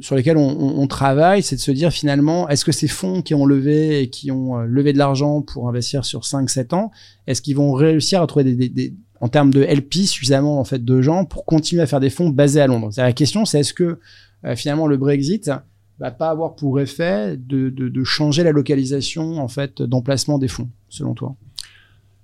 sur 0.01 0.17
lesquelles 0.17 0.37
on, 0.37 0.87
travaille, 0.89 1.43
c'est 1.43 1.57
de 1.57 1.61
se 1.61 1.71
dire 1.71 1.91
finalement, 1.93 2.49
est-ce 2.49 2.65
que 2.65 2.73
ces 2.73 2.89
fonds 2.89 3.23
qui 3.23 3.35
ont 3.35 3.47
levé 3.47 4.01
et 4.03 4.11
qui 4.11 4.31
ont 4.33 4.59
euh, 4.59 4.65
levé 4.67 4.93
de 4.93 4.99
l'argent 4.99 5.43
pour 5.43 5.69
investir 5.69 6.05
sur 6.05 6.23
5-7 6.23 6.75
ans, 6.75 6.91
est-ce 7.27 7.41
qu'ils 7.41 7.57
vont 7.57 7.73
réussir 7.73 8.21
à 8.21 8.27
trouver 8.27 8.45
des, 8.45 8.55
des- 8.57 8.69
des- 8.69 8.95
en 9.21 9.29
termes 9.29 9.53
de 9.53 9.63
LP 9.63 9.95
suffisamment 10.07 10.59
en 10.61 10.65
fait 10.65 10.85
de 10.85 11.01
gens 11.03 11.25
pour 11.25 11.45
continuer 11.45 11.83
à 11.83 11.87
faire 11.87 12.01
des 12.01 12.11
fonds 12.11 12.31
basés 12.31 12.61
à 12.61 12.67
Londres? 12.67 12.91
La 12.97 13.13
question, 13.13 13.45
c'est 13.45 13.61
est-ce 13.61 13.73
que 13.75 13.99
euh, 14.45 14.57
finalement 14.57 14.87
le 14.89 14.97
Brexit 14.97 15.51
va 15.99 16.11
pas 16.11 16.31
avoir 16.31 16.57
pour 16.57 16.81
effet 16.81 17.37
de, 17.37 17.71
de, 17.71 17.89
de 17.89 18.05
changer 18.05 18.43
la 18.43 18.53
localisation 18.53 19.39
en 19.39 19.49
fait 19.49 19.81
d'emplacement 19.83 20.39
des 20.39 20.49
fonds, 20.49 20.69
selon 20.89 21.15
toi? 21.15 21.37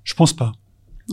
Je 0.05 0.15
pense 0.15 0.33
pas. 0.33 0.53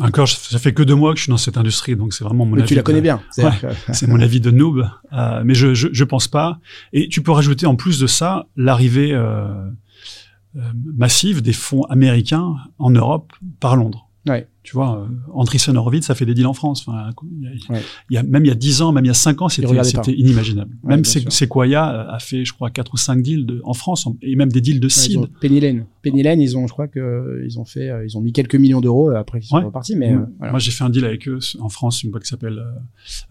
Encore, 0.02 0.28
ça 0.28 0.60
fait 0.60 0.74
que 0.74 0.84
deux 0.84 0.96
mois 0.96 1.14
que 1.14 1.18
je 1.18 1.24
suis 1.24 1.30
dans 1.30 1.38
cette 1.38 1.58
industrie, 1.58 1.96
donc 1.96 2.14
c'est 2.14 2.24
vraiment 2.24 2.46
mon 2.46 2.56
Mais 2.56 2.62
avis. 2.62 2.70
tu 2.70 2.76
la 2.76 2.82
de- 2.82 2.86
connais 2.86 3.02
bien. 3.02 3.22
c'est-à-dire 3.32 3.60
que- 3.62 3.94
C'est 3.94 4.08
mon 4.08 4.20
avis 4.22 4.40
de 4.42 4.52
noob, 4.52 4.90
euh, 5.14 5.42
mais 5.46 5.54
je, 5.54 5.74
je 5.74 5.88
je 5.92 6.04
pense 6.04 6.28
pas. 6.28 6.60
Et 6.94 7.08
tu 7.10 7.22
peux 7.22 7.32
rajouter 7.32 7.66
en 7.66 7.76
plus 7.76 8.00
de 8.00 8.08
ça 8.08 8.46
l'arrivée 8.56 9.12
euh, 9.14 9.48
euh, 10.56 10.62
massive 10.98 11.42
des 11.42 11.54
fonds 11.54 11.84
américains 11.84 12.56
en 12.80 12.90
Europe 12.90 13.34
par 13.60 13.76
Londres. 13.76 14.08
Ouais. 14.28 14.48
Tu 14.62 14.74
vois, 14.76 15.00
euh, 15.00 15.08
Andreessen 15.34 15.78
Horowitz, 15.78 16.06
ça 16.06 16.16
fait 16.16 16.26
des 16.26 16.34
deals 16.34 16.46
en 16.46 16.54
France. 16.54 16.84
Enfin, 16.86 17.10
il 17.40 17.44
y 17.44 17.48
a, 17.48 17.74
Ouais. 17.74 17.82
il 18.10 18.14
y 18.16 18.18
a- 18.18 18.24
même 18.24 18.44
il 18.44 18.50
y 18.50 18.52
a 18.52 18.56
10 18.56 18.82
ans, 18.82 18.92
même 18.92 19.06
il 19.06 19.08
y 19.08 19.12
a 19.12 19.14
5 19.16 19.42
ans, 19.42 19.48
c'était 19.50 19.68
inimaginable. 20.14 20.72
Ouais, 20.84 20.90
même. 20.96 21.06
Sequoia 21.06 21.94
euh, 22.10 22.12
a 22.16 22.20
fait, 22.20 22.44
je 22.46 22.54
crois, 22.54 22.70
4 22.70 22.94
ou 22.94 22.98
5 22.98 23.22
deals 23.22 23.46
de, 23.46 23.62
en 23.64 23.74
France, 23.74 24.08
et 24.22 24.36
même 24.36 24.52
des 24.52 24.62
deals 24.62 24.80
de 24.82 24.90
seed. 24.90 25.28
Penny 25.40 25.60
Lane. 25.62 25.86
Penny 26.02 26.24
Lane, 26.24 26.42
ils 26.42 26.58
ont, 26.58 26.68
je 26.68 26.74
crois 26.74 26.88
que 26.88 27.00
euh, 27.00 27.46
ils 27.46 27.60
ont 27.60 27.66
fait, 27.66 27.90
ils 28.06 28.18
ont 28.18 28.22
mis 28.22 28.32
quelques 28.34 28.56
millions 28.56 28.80
d'euros 28.82 29.10
après 29.12 29.40
ils 29.40 29.44
sont 29.46 29.58
Ouais. 29.58 29.64
repartis, 29.64 29.96
mais 29.96 30.14
euh, 30.14 30.20
voilà. 30.38 30.52
Moi, 30.52 30.60
j'ai 30.60 30.72
fait 30.72 30.84
un 30.84 30.90
deal 30.90 31.04
avec 31.06 31.28
eux 31.28 31.40
en 31.60 31.70
France, 31.70 32.04
une 32.04 32.12
boîte 32.12 32.24
qui 32.24 32.30
s'appelle 32.30 32.62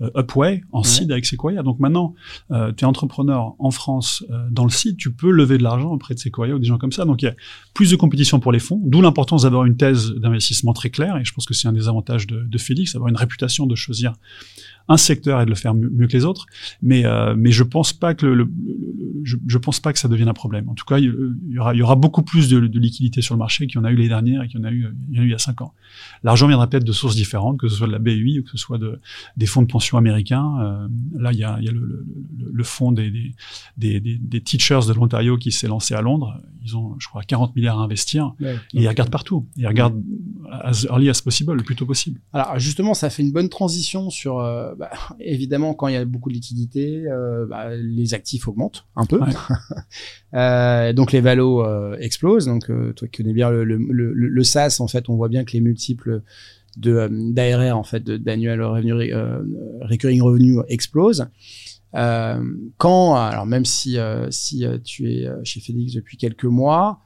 euh, 0.00 0.10
Upway, 0.20 0.62
en 0.72 0.82
seed 0.82 1.10
avec 1.12 1.24
Sequoia. 1.26 1.62
Donc 1.62 1.78
maintenant, 1.78 2.14
euh, 2.50 2.72
tu 2.76 2.84
es 2.84 2.86
entrepreneur 2.86 3.54
en 3.58 3.70
France 3.70 4.24
dans 4.50 4.64
le 4.64 4.70
seed, 4.70 4.96
tu 4.96 5.12
peux 5.12 5.30
lever 5.30 5.58
de 5.58 5.62
l'argent 5.62 5.90
auprès 5.92 6.14
de 6.14 6.18
Sequoia 6.18 6.54
ou 6.54 6.58
des 6.58 6.66
gens 6.66 6.78
comme 6.78 6.92
ça. 6.92 7.04
Donc 7.04 7.22
il 7.22 7.26
y 7.26 7.28
a 7.28 7.34
plus 7.74 7.90
de 7.90 7.96
compétition 7.96 8.40
pour 8.40 8.52
les 8.52 8.58
fonds, 8.58 8.80
d'où 8.84 9.00
l'importance 9.02 9.42
d'avoir 9.42 9.64
une 9.64 9.76
thèse 9.76 10.10
d'investissement 10.12 10.72
très 10.72 10.90
claire 10.90 11.16
et 11.20 11.24
je 11.24 11.32
pense 11.32 11.46
que 11.46 11.54
c'est 11.54 11.68
un 11.68 11.72
des 11.72 11.88
avantages 11.88 12.26
de, 12.26 12.58
Félix, 12.58 12.94
avoir 12.94 13.08
une 13.08 13.16
réputation 13.16 13.66
de 13.66 13.74
choisir 13.74 14.14
un 14.88 14.96
secteur 14.96 15.40
et 15.40 15.44
de 15.44 15.50
le 15.50 15.56
faire 15.56 15.74
mieux, 15.74 16.06
que 16.06 16.12
les 16.12 16.24
autres. 16.24 16.46
Mais 16.82 17.04
euh, 17.04 17.34
mais 17.36 17.50
je 17.50 17.62
pense 17.62 17.92
pas 17.92 18.14
que 18.14 18.26
le, 18.26 18.50
je, 19.22 19.36
je, 19.46 19.58
pense 19.58 19.80
pas 19.80 19.92
que 19.92 19.98
ça 19.98 20.08
devienne 20.08 20.28
un 20.28 20.34
problème. 20.34 20.68
En 20.68 20.74
tout 20.74 20.84
cas, 20.84 20.98
il 20.98 21.12
y 21.48 21.58
aura 21.58 21.74
il 21.74 21.78
y 21.78 21.82
aura 21.82 21.96
beaucoup 21.96 22.22
plus 22.22 22.48
de, 22.48 22.60
de 22.60 22.78
liquidité 22.78 23.20
sur 23.20 23.34
le 23.34 23.38
marché 23.38 23.66
qu'il 23.66 23.76
y 23.76 23.78
en 23.78 23.84
a 23.84 23.90
eu 23.90 23.96
les 23.96 24.08
dernières 24.08 24.42
et 24.42 24.48
qu'il 24.48 24.58
y 24.60 24.62
en 24.62 24.66
a 24.66 24.70
eu 24.70 24.86
il 25.10 25.16
y 25.16 25.18
en 25.18 25.22
a 25.22 25.24
eu 25.24 25.28
il 25.28 25.32
y 25.32 25.34
a 25.34 25.38
cinq 25.38 25.60
ans. 25.60 25.74
L'argent 26.22 26.46
viendra 26.46 26.66
peut-être 26.66 26.84
de 26.84 26.92
sources 26.92 27.16
différentes, 27.16 27.58
que 27.58 27.68
ce 27.68 27.76
soit 27.76 27.86
de 27.86 27.92
la 27.92 27.98
BUI 27.98 28.40
ou 28.40 28.42
que 28.44 28.50
ce 28.50 28.56
soit 28.56 28.78
de 28.78 28.98
des 29.36 29.46
fonds 29.46 29.62
de 29.62 29.66
pension 29.66 29.98
américains. 29.98 30.58
Euh, 30.60 30.88
là, 31.18 31.32
il 31.32 31.38
y 31.38 31.44
a, 31.44 31.58
il 31.60 31.66
y 31.66 31.68
a 31.68 31.72
le, 31.72 31.80
le, 31.80 32.50
le 32.52 32.64
fonds 32.64 32.92
des 32.92 33.10
des, 33.76 34.00
des, 34.00 34.00
des 34.00 34.40
teachers 34.40 34.80
de 34.88 34.92
l'Ontario 34.92 35.36
qui 35.36 35.52
s'est 35.52 35.68
lancé 35.68 35.94
à 35.94 36.00
Londres. 36.02 36.40
Ils 36.64 36.76
ont, 36.76 36.96
je 36.98 37.08
crois, 37.08 37.22
40 37.22 37.54
milliards 37.56 37.78
à 37.78 37.82
investir. 37.82 38.34
et 38.40 38.56
ils 38.72 38.88
regardent 38.88 39.10
partout. 39.10 39.46
Ils 39.56 39.66
regardent 39.66 40.02
as 40.50 40.84
early 40.84 41.08
as 41.08 41.20
possible, 41.22 41.54
le 41.54 41.62
plus 41.62 41.76
tôt 41.76 41.86
possible. 41.86 42.20
Alors 42.32 42.58
justement, 42.58 42.94
ça 42.94 43.10
fait 43.10 43.22
une 43.22 43.32
bonne 43.32 43.48
transition 43.48 44.10
sur 44.10 44.38
euh, 44.38 44.74
bah, 44.78 44.90
évidemment, 45.18 45.74
quand 45.74 45.88
il 45.88 45.94
y 45.94 45.96
a 45.96 46.04
beaucoup 46.04 46.28
de 46.28 46.34
liquidités, 46.34 47.02
euh, 47.08 47.46
bah, 47.46 47.74
les 47.74 48.14
actifs 48.14 48.46
augmentent 48.46 48.86
un 48.94 49.06
peu. 49.06 49.20
euh, 50.34 50.92
donc 50.92 51.10
les 51.10 51.20
valos 51.20 51.64
euh, 51.64 51.96
explosent. 51.98 52.46
Donc 52.46 52.66
toi 52.94 53.08
qui 53.08 53.22
connais 53.22 53.32
bien 53.32 53.50
le, 53.50 53.64
le, 53.64 53.76
le, 53.76 54.12
le, 54.12 54.44
SaaS, 54.44 54.76
en 54.78 54.86
fait, 54.86 55.08
on 55.08 55.16
voit 55.16 55.28
bien 55.28 55.44
que 55.44 55.52
les 55.52 55.60
multiples 55.60 56.22
de 56.76 57.08
d'ARR, 57.32 57.76
en 57.76 57.82
fait, 57.82 58.04
d'annual 58.04 58.62
revenue 58.62 59.12
recurring 59.80 60.22
revenue 60.22 60.58
explosent. 60.68 61.26
quand, 61.92 63.14
alors 63.16 63.46
même 63.46 63.64
si 63.64 63.98
si 64.30 64.64
tu 64.84 65.10
es 65.10 65.28
chez 65.42 65.58
Félix 65.58 65.94
depuis 65.94 66.16
quelques 66.18 66.44
mois, 66.44 67.00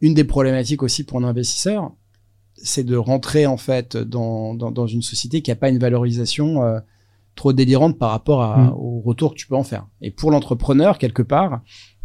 une 0.00 0.14
des 0.14 0.24
problématiques 0.24 0.84
aussi 0.84 1.02
pour 1.02 1.18
un 1.18 1.24
investisseur, 1.24 1.90
c'est 2.62 2.84
de 2.84 2.96
rentrer 2.96 3.46
en 3.46 3.56
fait 3.56 3.96
dans, 3.96 4.54
dans, 4.54 4.70
dans 4.70 4.86
une 4.86 5.02
société 5.02 5.42
qui 5.42 5.50
n'a 5.50 5.56
pas 5.56 5.68
une 5.68 5.78
valorisation 5.78 6.62
euh, 6.62 6.80
trop 7.34 7.52
délirante 7.52 7.98
par 7.98 8.10
rapport 8.10 8.42
à, 8.42 8.58
mm. 8.58 8.72
au 8.76 9.00
retour 9.00 9.32
que 9.32 9.38
tu 9.38 9.46
peux 9.46 9.56
en 9.56 9.64
faire. 9.64 9.86
Et 10.00 10.10
pour 10.10 10.30
l'entrepreneur, 10.30 10.98
quelque 10.98 11.22
part, 11.22 11.62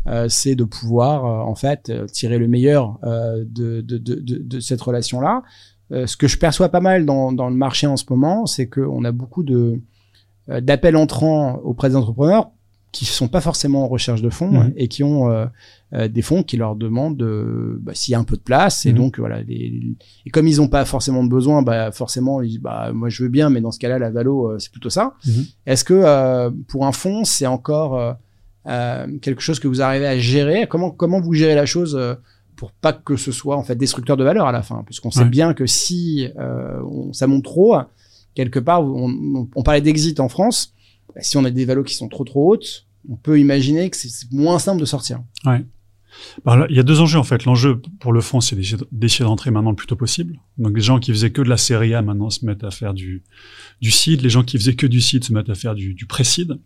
euh, 0.08 0.28
c'est 0.30 0.56
de 0.56 0.64
pouvoir 0.64 1.26
euh, 1.26 1.50
en 1.50 1.56
fait 1.56 1.92
tirer 2.12 2.38
le 2.38 2.48
meilleur 2.48 3.00
de, 3.04 3.82
de, 3.82 3.98
de, 3.98 4.16
de, 4.20 4.60
cette 4.60 4.82
relation-là. 4.82 5.44
ce 5.92 6.18
que 6.18 6.28
je 6.28 6.38
perçois 6.38 6.70
pas 6.70 6.82
mal 6.82 7.06
dans, 7.06 7.32
dans 7.32 7.50
le 7.50 7.56
marché 7.56 7.88
en 7.88 7.98
ce 7.98 8.06
moment, 8.10 8.46
c'est 8.46 8.68
qu'on 8.68 9.04
a 9.04 9.12
beaucoup 9.12 9.44
de 9.44 9.82
d'appels 10.48 10.98
entrants 10.98 11.56
auprès 11.64 11.88
des 11.88 11.96
entrepreneurs 11.96 12.52
qui 12.94 13.04
sont 13.04 13.28
pas 13.28 13.42
forcément 13.42 13.84
en 13.84 13.88
recherche 13.90 14.22
de 14.22 14.30
fonds 14.30 14.72
et 14.78 14.88
qui 14.88 15.04
ont 15.04 15.50
des 15.92 16.22
fonds 16.22 16.44
qui 16.44 16.56
leur 16.56 16.76
demandent 16.76 17.22
bah, 17.82 17.92
s'il 17.94 18.14
y 18.14 18.16
a 18.16 18.20
un 18.20 18.24
peu 18.24 18.38
de 18.38 18.42
place 18.42 18.86
et 18.86 18.94
mm. 18.94 18.96
donc 18.96 19.20
voilà 19.20 19.42
les, 19.42 19.96
et 20.26 20.30
comme 20.30 20.48
ils 20.48 20.58
n'ont 20.58 20.70
pas 20.70 20.86
forcément 20.86 21.24
de 21.24 21.30
besoin 21.30 21.64
bah 21.64 21.92
forcément 21.92 22.42
ils, 22.42 22.60
bah 22.60 22.92
moi 22.94 23.10
je 23.10 23.24
veux 23.24 23.30
bien 23.30 23.50
mais 23.50 23.62
dans 23.62 23.72
ce 23.72 23.80
cas-là 23.80 24.00
la 24.00 24.12
valo 24.12 24.58
c'est 24.60 24.72
plutôt 24.72 24.92
ça 24.92 25.16
mm-hmm. 25.26 25.54
est-ce 25.66 25.84
que 25.84 25.94
euh, 25.96 26.52
pour 26.68 26.86
un 26.86 26.92
fonds 26.92 27.26
c'est 27.26 27.48
encore 27.48 28.16
euh, 28.68 29.08
quelque 29.20 29.42
chose 29.42 29.60
que 29.60 29.68
vous 29.68 29.82
arrivez 29.82 30.08
à 30.08 30.18
gérer? 30.18 30.68
Comment 30.68 30.92
comment 30.92 31.20
vous 31.20 31.34
gérez 31.34 31.56
la 31.56 31.66
chose 31.66 31.96
euh, 32.00 32.16
pour 32.56 32.72
pas 32.72 32.94
que 32.94 33.18
ce 33.18 33.32
soit 33.32 33.58
en 33.58 33.64
fait 33.64 33.76
destructeur 33.76 34.16
de 34.16 34.24
valeur 34.24 34.48
à 34.48 34.52
la 34.52 34.62
fin? 34.62 34.84
Puisqu'on 34.86 35.12
sait 35.12 35.26
bien 35.26 35.54
que 35.54 35.66
si 35.66 36.30
euh, 36.38 36.82
on, 36.84 37.12
ça 37.12 37.28
monte 37.28 37.44
trop, 37.44 37.76
quelque 38.36 38.60
part, 38.60 38.84
on, 38.84 39.48
on, 39.54 39.64
parlait 39.64 39.82
d'exit 39.82 40.20
en 40.20 40.30
France. 40.30 40.74
Bah, 41.16 41.22
si 41.22 41.38
on 41.38 41.46
a 41.46 41.52
des 41.52 41.66
valos 41.66 41.84
qui 41.84 41.96
sont 41.96 42.10
trop 42.10 42.24
trop 42.24 42.52
hautes, 42.52 42.88
on 43.10 43.16
peut 43.16 43.40
imaginer 43.40 43.90
que 43.90 43.98
c'est 43.98 44.32
moins 44.32 44.60
simple 44.60 44.80
de 44.80 44.86
sortir. 44.86 45.22
Ouais. 45.46 45.66
Bah 46.46 46.68
il 46.70 46.76
y 46.76 46.80
a 46.80 46.84
deux 46.84 47.02
enjeux 47.02 47.18
en 47.18 47.24
fait. 47.24 47.46
L'enjeu 47.46 47.82
pour 48.00 48.14
le 48.14 48.22
fond, 48.22 48.40
c'est 48.40 48.56
d'essayer 48.56 49.26
d'entrer 49.26 49.52
maintenant 49.52 49.72
le 49.72 49.76
plus 49.76 49.88
tôt 49.88 49.96
possible. 49.96 50.40
Donc 50.58 50.76
les 50.76 50.82
gens 50.82 51.00
qui 51.00 51.12
faisaient 51.12 51.32
que 51.32 51.42
de 51.42 51.50
la 51.50 51.58
série 51.58 51.94
A 51.94 52.02
maintenant 52.02 52.30
se 52.30 52.46
mettent 52.46 52.64
à 52.64 52.72
faire 52.72 52.94
du 52.94 53.24
du 53.82 53.92
seed. 53.92 54.22
Les 54.22 54.30
gens 54.30 54.44
qui 54.44 54.58
faisaient 54.58 54.76
que 54.76 54.88
du 54.88 55.02
seed 55.02 55.24
se 55.24 55.34
mettent 55.34 55.50
à 55.50 55.56
faire 55.56 55.76
du, 55.76 55.94
du 55.94 56.06
pré-seed. 56.06 56.60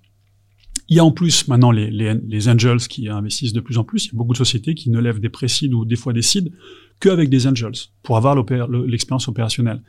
Il 0.90 0.96
y 0.96 1.00
a 1.00 1.06
en 1.06 1.12
plus 1.12 1.48
maintenant 1.50 1.72
les, 1.72 1.92
les, 1.92 2.14
les, 2.14 2.48
angels 2.48 2.80
qui 2.80 3.10
investissent 3.10 3.52
de 3.52 3.60
plus 3.60 3.78
en 3.78 3.84
plus. 3.84 4.06
Il 4.06 4.08
y 4.10 4.16
a 4.16 4.18
beaucoup 4.18 4.32
de 4.32 4.38
sociétés 4.38 4.74
qui 4.74 4.90
ne 4.90 5.00
lèvent 5.00 5.20
des 5.20 5.30
précides 5.30 5.74
ou 5.74 5.84
des 5.84 5.98
fois 5.98 6.14
des 6.14 6.22
seeds 6.22 6.52
qu'avec 7.02 7.30
des 7.30 7.46
angels 7.46 7.76
pour 8.04 8.16
avoir 8.16 8.36
l'expérience 8.86 9.28
opérationnelle. 9.28 9.82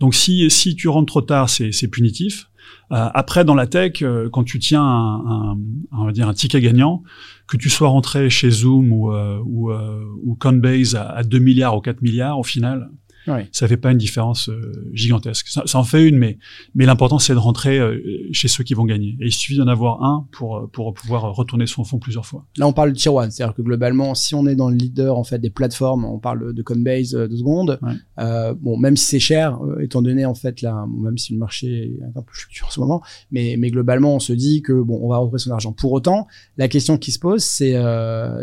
Donc 0.00 0.14
si, 0.14 0.48
si 0.50 0.74
tu 0.74 0.88
rentres 0.88 1.12
trop 1.12 1.20
tard, 1.20 1.50
c'est 1.50 1.88
punitif. 1.88 2.48
Euh, 2.90 3.08
après, 3.12 3.44
dans 3.44 3.54
la 3.54 3.66
tech, 3.66 4.02
euh, 4.02 4.28
quand 4.30 4.44
tu 4.44 4.58
tiens 4.58 4.82
un, 4.82 5.52
un, 5.52 5.58
on 5.92 6.04
va 6.06 6.12
dire 6.12 6.28
un 6.28 6.34
ticket 6.34 6.60
gagnant, 6.60 7.02
que 7.46 7.56
tu 7.56 7.68
sois 7.68 7.88
rentré 7.88 8.30
chez 8.30 8.50
Zoom 8.50 8.92
ou, 8.92 9.12
euh, 9.12 9.38
ou, 9.44 9.72
ou 9.72 10.34
Coinbase 10.34 10.94
à, 10.94 11.08
à 11.08 11.22
2 11.22 11.38
milliards 11.38 11.76
ou 11.76 11.80
4 11.80 12.02
milliards, 12.02 12.38
au 12.38 12.44
final, 12.44 12.90
Ouais. 13.28 13.48
Ça 13.52 13.68
fait 13.68 13.76
pas 13.76 13.92
une 13.92 13.98
différence 13.98 14.48
euh, 14.48 14.90
gigantesque. 14.92 15.48
Ça, 15.48 15.62
ça, 15.66 15.78
en 15.78 15.84
fait 15.84 16.06
une, 16.06 16.16
mais 16.16 16.38
mais 16.74 16.86
l'important 16.86 17.18
c'est 17.18 17.34
de 17.34 17.38
rentrer 17.38 17.78
euh, 17.78 18.00
chez 18.32 18.48
ceux 18.48 18.64
qui 18.64 18.74
vont 18.74 18.84
gagner. 18.84 19.16
Et 19.20 19.26
il 19.26 19.32
suffit 19.32 19.56
d'en 19.56 19.68
avoir 19.68 20.02
un 20.02 20.26
pour 20.32 20.56
euh, 20.56 20.66
pour 20.72 20.94
pouvoir 20.94 21.34
retourner 21.34 21.66
son 21.66 21.84
fonds 21.84 21.98
plusieurs 21.98 22.26
fois. 22.26 22.46
Là, 22.56 22.66
on 22.66 22.72
parle 22.72 22.92
de 22.92 22.96
tier 22.96 23.10
one, 23.10 23.30
c'est-à-dire 23.30 23.54
que 23.54 23.62
globalement, 23.62 24.14
si 24.14 24.34
on 24.34 24.46
est 24.46 24.54
dans 24.54 24.70
le 24.70 24.76
leader 24.76 25.18
en 25.18 25.24
fait 25.24 25.38
des 25.38 25.50
plateformes, 25.50 26.04
on 26.04 26.18
parle 26.18 26.54
de 26.54 26.62
Coinbase 26.62 27.10
de 27.10 27.36
secondes. 27.36 27.78
Ouais. 27.82 28.54
bon, 28.60 28.76
même 28.78 28.96
si 28.96 29.04
c'est 29.04 29.20
cher, 29.20 29.58
étant 29.80 30.02
donné 30.02 30.24
en 30.24 30.34
fait 30.34 30.62
là, 30.62 30.86
même 30.98 31.18
si 31.18 31.32
le 31.32 31.38
marché 31.38 31.96
est 32.00 32.18
un 32.18 32.22
peu 32.22 32.32
fluctuant 32.32 32.66
en 32.66 32.70
ce 32.70 32.80
moment, 32.80 33.02
mais 33.30 33.56
mais 33.58 33.70
globalement, 33.70 34.14
on 34.14 34.20
se 34.20 34.32
dit 34.32 34.62
que 34.62 34.72
bon, 34.72 35.00
on 35.02 35.08
va 35.08 35.18
retrouver 35.18 35.38
son 35.38 35.50
argent. 35.50 35.72
Pour 35.72 35.92
autant, 35.92 36.26
la 36.56 36.68
question 36.68 36.96
qui 36.98 37.12
se 37.12 37.18
pose, 37.18 37.42
c'est 37.42 37.74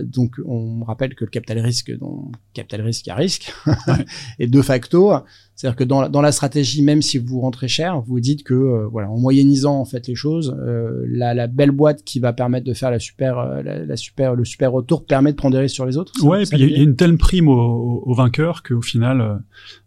donc 0.03 0.35
on 0.45 0.83
rappelle 0.83 1.15
que 1.15 1.25
le 1.25 1.31
capital 1.31 1.59
risque, 1.59 1.97
donc 1.97 2.33
capital 2.53 2.81
risque 2.81 3.07
à 3.07 3.15
risque, 3.15 3.53
et 4.39 4.47
deux 4.47 4.61
facto. 4.75 5.11
C'est-à-dire 5.55 5.77
que 5.77 5.83
dans, 5.85 6.09
dans 6.09 6.21
la 6.21 6.33
stratégie, 6.33 6.81
même 6.81 7.01
si 7.01 7.17
vous 7.17 7.39
rentrez 7.39 7.69
cher, 7.69 8.01
vous 8.01 8.19
dites 8.19 8.43
que 8.43 8.53
euh, 8.53 8.87
voilà, 8.91 9.09
en 9.09 9.17
moyennisant 9.17 9.79
en 9.79 9.85
fait 9.85 10.05
les 10.07 10.15
choses, 10.15 10.55
euh, 10.59 11.05
la, 11.07 11.33
la, 11.33 11.47
belle 11.47 11.71
boîte 11.71 12.03
qui 12.03 12.19
va 12.19 12.33
permettre 12.33 12.65
de 12.65 12.73
faire 12.73 12.91
la 12.91 12.99
super, 12.99 13.39
euh, 13.39 13.63
la, 13.63 13.95
super, 13.95 14.35
le 14.35 14.43
super 14.43 14.73
retour 14.73 15.05
permet 15.05 15.31
de 15.31 15.37
prendre 15.37 15.55
des 15.55 15.61
risques 15.61 15.75
sur 15.75 15.85
les 15.85 15.95
autres. 15.95 16.11
Ouais, 16.23 16.43
et 16.43 16.45
puis 16.45 16.61
il 16.61 16.71
y, 16.71 16.79
a 16.79 16.83
une 16.83 16.97
telle 16.97 17.17
prime 17.17 17.47
aux 17.47 18.03
au, 18.05 18.13
vainqueurs 18.13 18.63
qu'au 18.63 18.81
final, 18.81 19.41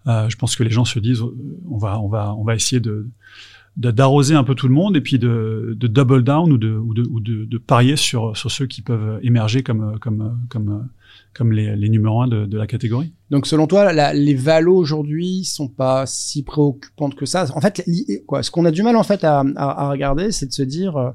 je 0.07 0.37
pense 0.37 0.57
que 0.57 0.63
les 0.63 0.71
gens 0.71 0.87
se 0.87 0.99
disent, 0.99 1.23
on 1.71 1.77
va, 1.77 2.01
on 2.01 2.09
va, 2.09 2.35
on 2.35 2.45
va 2.45 2.55
essayer 2.55 2.81
de 2.81 3.07
d'arroser 3.77 4.35
un 4.35 4.43
peu 4.43 4.57
tout 4.57 4.67
le 4.67 4.75
monde 4.75 4.97
et 4.97 5.01
puis 5.01 5.21
de, 5.21 5.77
de 5.79 5.87
double 5.87 6.25
down 6.25 6.51
ou 6.53 6.59
de, 6.59 6.73
ou 6.73 6.95
de, 6.95 7.03
ou 7.09 7.21
de, 7.21 7.45
de, 7.45 7.59
parier 7.59 7.95
sur, 7.95 8.37
sur 8.37 8.51
ceux 8.51 8.67
qui 8.67 8.83
peuvent 8.83 9.21
émerger 9.23 9.63
comme, 9.63 10.01
comme, 10.01 10.37
comme 10.49 10.89
comme 11.35 11.53
les, 11.53 11.89
numéros 11.89 12.23
1 12.23 12.29
de, 12.29 12.59
la 12.59 12.67
catégorie. 12.67 13.13
Donc 13.31 13.47
selon 13.47 13.67
toi, 13.67 13.93
les 14.13 14.35
valos 14.35 14.77
aujourd'hui 14.77 15.45
sont 15.45 15.69
pas 15.69 16.05
si 16.07 16.43
préoccupantes 16.43 17.15
que 17.15 17.27
ça? 17.27 17.47
En 17.55 17.61
fait, 17.61 17.83
ce 17.87 18.51
qu'on 18.51 18.65
a 18.65 18.71
du 18.71 18.83
mal 18.83 18.97
en 18.97 19.03
fait 19.03 19.25
à 19.25 19.89
regarder, 19.91 20.33
c'est 20.33 20.47
de 20.47 20.53
se 20.53 20.63
dire, 20.63 20.97
euh, 20.97 21.11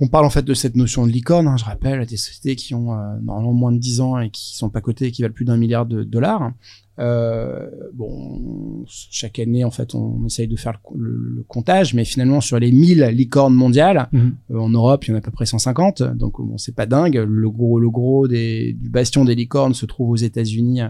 on 0.00 0.08
parle 0.08 0.24
en 0.24 0.30
fait 0.30 0.44
de 0.44 0.54
cette 0.54 0.76
notion 0.76 1.06
de 1.06 1.12
licorne. 1.12 1.48
Hein, 1.48 1.56
je 1.56 1.64
rappelle, 1.64 2.04
des 2.06 2.16
sociétés 2.16 2.56
qui 2.56 2.74
ont 2.74 2.92
euh, 2.92 3.18
normalement 3.22 3.52
moins 3.52 3.72
de 3.72 3.78
10 3.78 4.00
ans 4.00 4.18
et 4.18 4.30
qui 4.30 4.56
sont 4.56 4.70
pas 4.70 4.80
cotées 4.80 5.06
et 5.06 5.10
qui 5.10 5.22
valent 5.22 5.34
plus 5.34 5.44
d'un 5.44 5.56
milliard 5.56 5.86
de 5.86 6.04
dollars. 6.04 6.52
Euh, 6.98 7.68
bon, 7.94 8.84
chaque 8.86 9.38
année, 9.38 9.62
en 9.62 9.70
fait, 9.70 9.94
on 9.94 10.26
essaye 10.26 10.48
de 10.48 10.56
faire 10.56 10.80
le, 10.96 11.10
le, 11.36 11.44
comptage, 11.46 11.94
mais 11.94 12.04
finalement, 12.04 12.40
sur 12.40 12.58
les 12.58 12.72
1000 12.72 13.04
licornes 13.12 13.54
mondiales, 13.54 14.08
mmh. 14.10 14.28
euh, 14.50 14.58
en 14.58 14.70
Europe, 14.70 15.04
il 15.04 15.10
y 15.10 15.12
en 15.12 15.16
a 15.16 15.18
à 15.18 15.22
peu 15.22 15.30
près 15.30 15.46
150. 15.46 16.02
Donc, 16.02 16.40
bon, 16.40 16.58
c'est 16.58 16.74
pas 16.74 16.86
dingue. 16.86 17.14
Le 17.16 17.50
gros, 17.50 17.78
le 17.78 17.90
gros 17.90 18.26
des, 18.26 18.72
du 18.72 18.90
bastion 18.90 19.24
des 19.24 19.36
licornes 19.36 19.74
se 19.74 19.86
trouve 19.86 20.10
aux 20.10 20.16
États-Unis, 20.16 20.80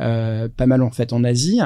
euh, 0.00 0.48
pas 0.54 0.66
mal 0.66 0.82
en 0.82 0.90
fait 0.90 1.12
en 1.12 1.24
Asie. 1.24 1.60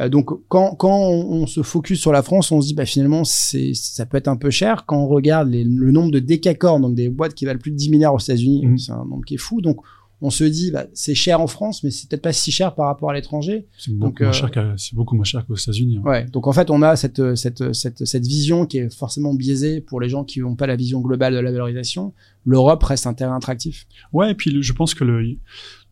Euh, 0.00 0.08
donc, 0.08 0.30
quand, 0.48 0.74
quand 0.74 0.96
on, 0.96 1.42
on, 1.42 1.46
se 1.46 1.62
focus 1.62 2.00
sur 2.00 2.12
la 2.12 2.22
France, 2.22 2.50
on 2.52 2.60
se 2.60 2.68
dit, 2.68 2.74
bah, 2.74 2.86
finalement, 2.86 3.24
c'est, 3.24 3.72
ça 3.74 4.06
peut 4.06 4.16
être 4.16 4.28
un 4.28 4.36
peu 4.36 4.50
cher. 4.50 4.86
Quand 4.86 4.98
on 4.98 5.08
regarde 5.08 5.50
les, 5.50 5.64
le 5.64 5.92
nombre 5.92 6.10
de 6.10 6.18
décacornes, 6.18 6.82
donc 6.82 6.94
des 6.94 7.08
boîtes 7.08 7.34
qui 7.34 7.44
valent 7.44 7.60
plus 7.60 7.70
de 7.70 7.76
10 7.76 7.90
milliards 7.90 8.14
aux 8.14 8.18
États-Unis, 8.18 8.66
mmh. 8.66 8.78
c'est 8.78 8.92
un 8.92 9.04
nombre 9.04 9.24
qui 9.24 9.34
est 9.34 9.38
fou. 9.38 9.60
Donc, 9.60 9.80
on 10.22 10.30
se 10.30 10.44
dit 10.44 10.70
bah, 10.70 10.86
c'est 10.92 11.14
cher 11.14 11.40
en 11.40 11.46
France, 11.46 11.82
mais 11.82 11.90
c'est 11.90 12.08
peut-être 12.08 12.22
pas 12.22 12.32
si 12.32 12.52
cher 12.52 12.74
par 12.74 12.86
rapport 12.86 13.10
à 13.10 13.14
l'étranger. 13.14 13.66
C'est 13.78 13.92
beaucoup, 13.92 14.22
moins 14.22 14.32
cher 14.32 14.50
c'est 14.76 14.94
beaucoup 14.94 15.14
moins 15.14 15.24
cher 15.24 15.46
qu'aux 15.46 15.56
États-Unis. 15.56 15.98
Hein. 15.98 16.08
Ouais. 16.08 16.26
Donc 16.26 16.46
en 16.46 16.52
fait, 16.52 16.70
on 16.70 16.82
a 16.82 16.94
cette, 16.96 17.34
cette, 17.36 17.72
cette, 17.72 18.04
cette 18.04 18.26
vision 18.26 18.66
qui 18.66 18.78
est 18.78 18.94
forcément 18.94 19.32
biaisée 19.32 19.80
pour 19.80 19.98
les 19.98 20.10
gens 20.10 20.24
qui 20.24 20.40
n'ont 20.40 20.56
pas 20.56 20.66
la 20.66 20.76
vision 20.76 21.00
globale 21.00 21.32
de 21.32 21.38
la 21.38 21.50
valorisation. 21.50 22.12
L'Europe 22.44 22.82
reste 22.82 23.06
un 23.06 23.14
terrain 23.14 23.36
attractif. 23.36 23.86
Ouais, 24.12 24.32
et 24.32 24.34
puis 24.34 24.62
je 24.62 24.72
pense 24.74 24.92
que 24.92 25.04
le, 25.04 25.38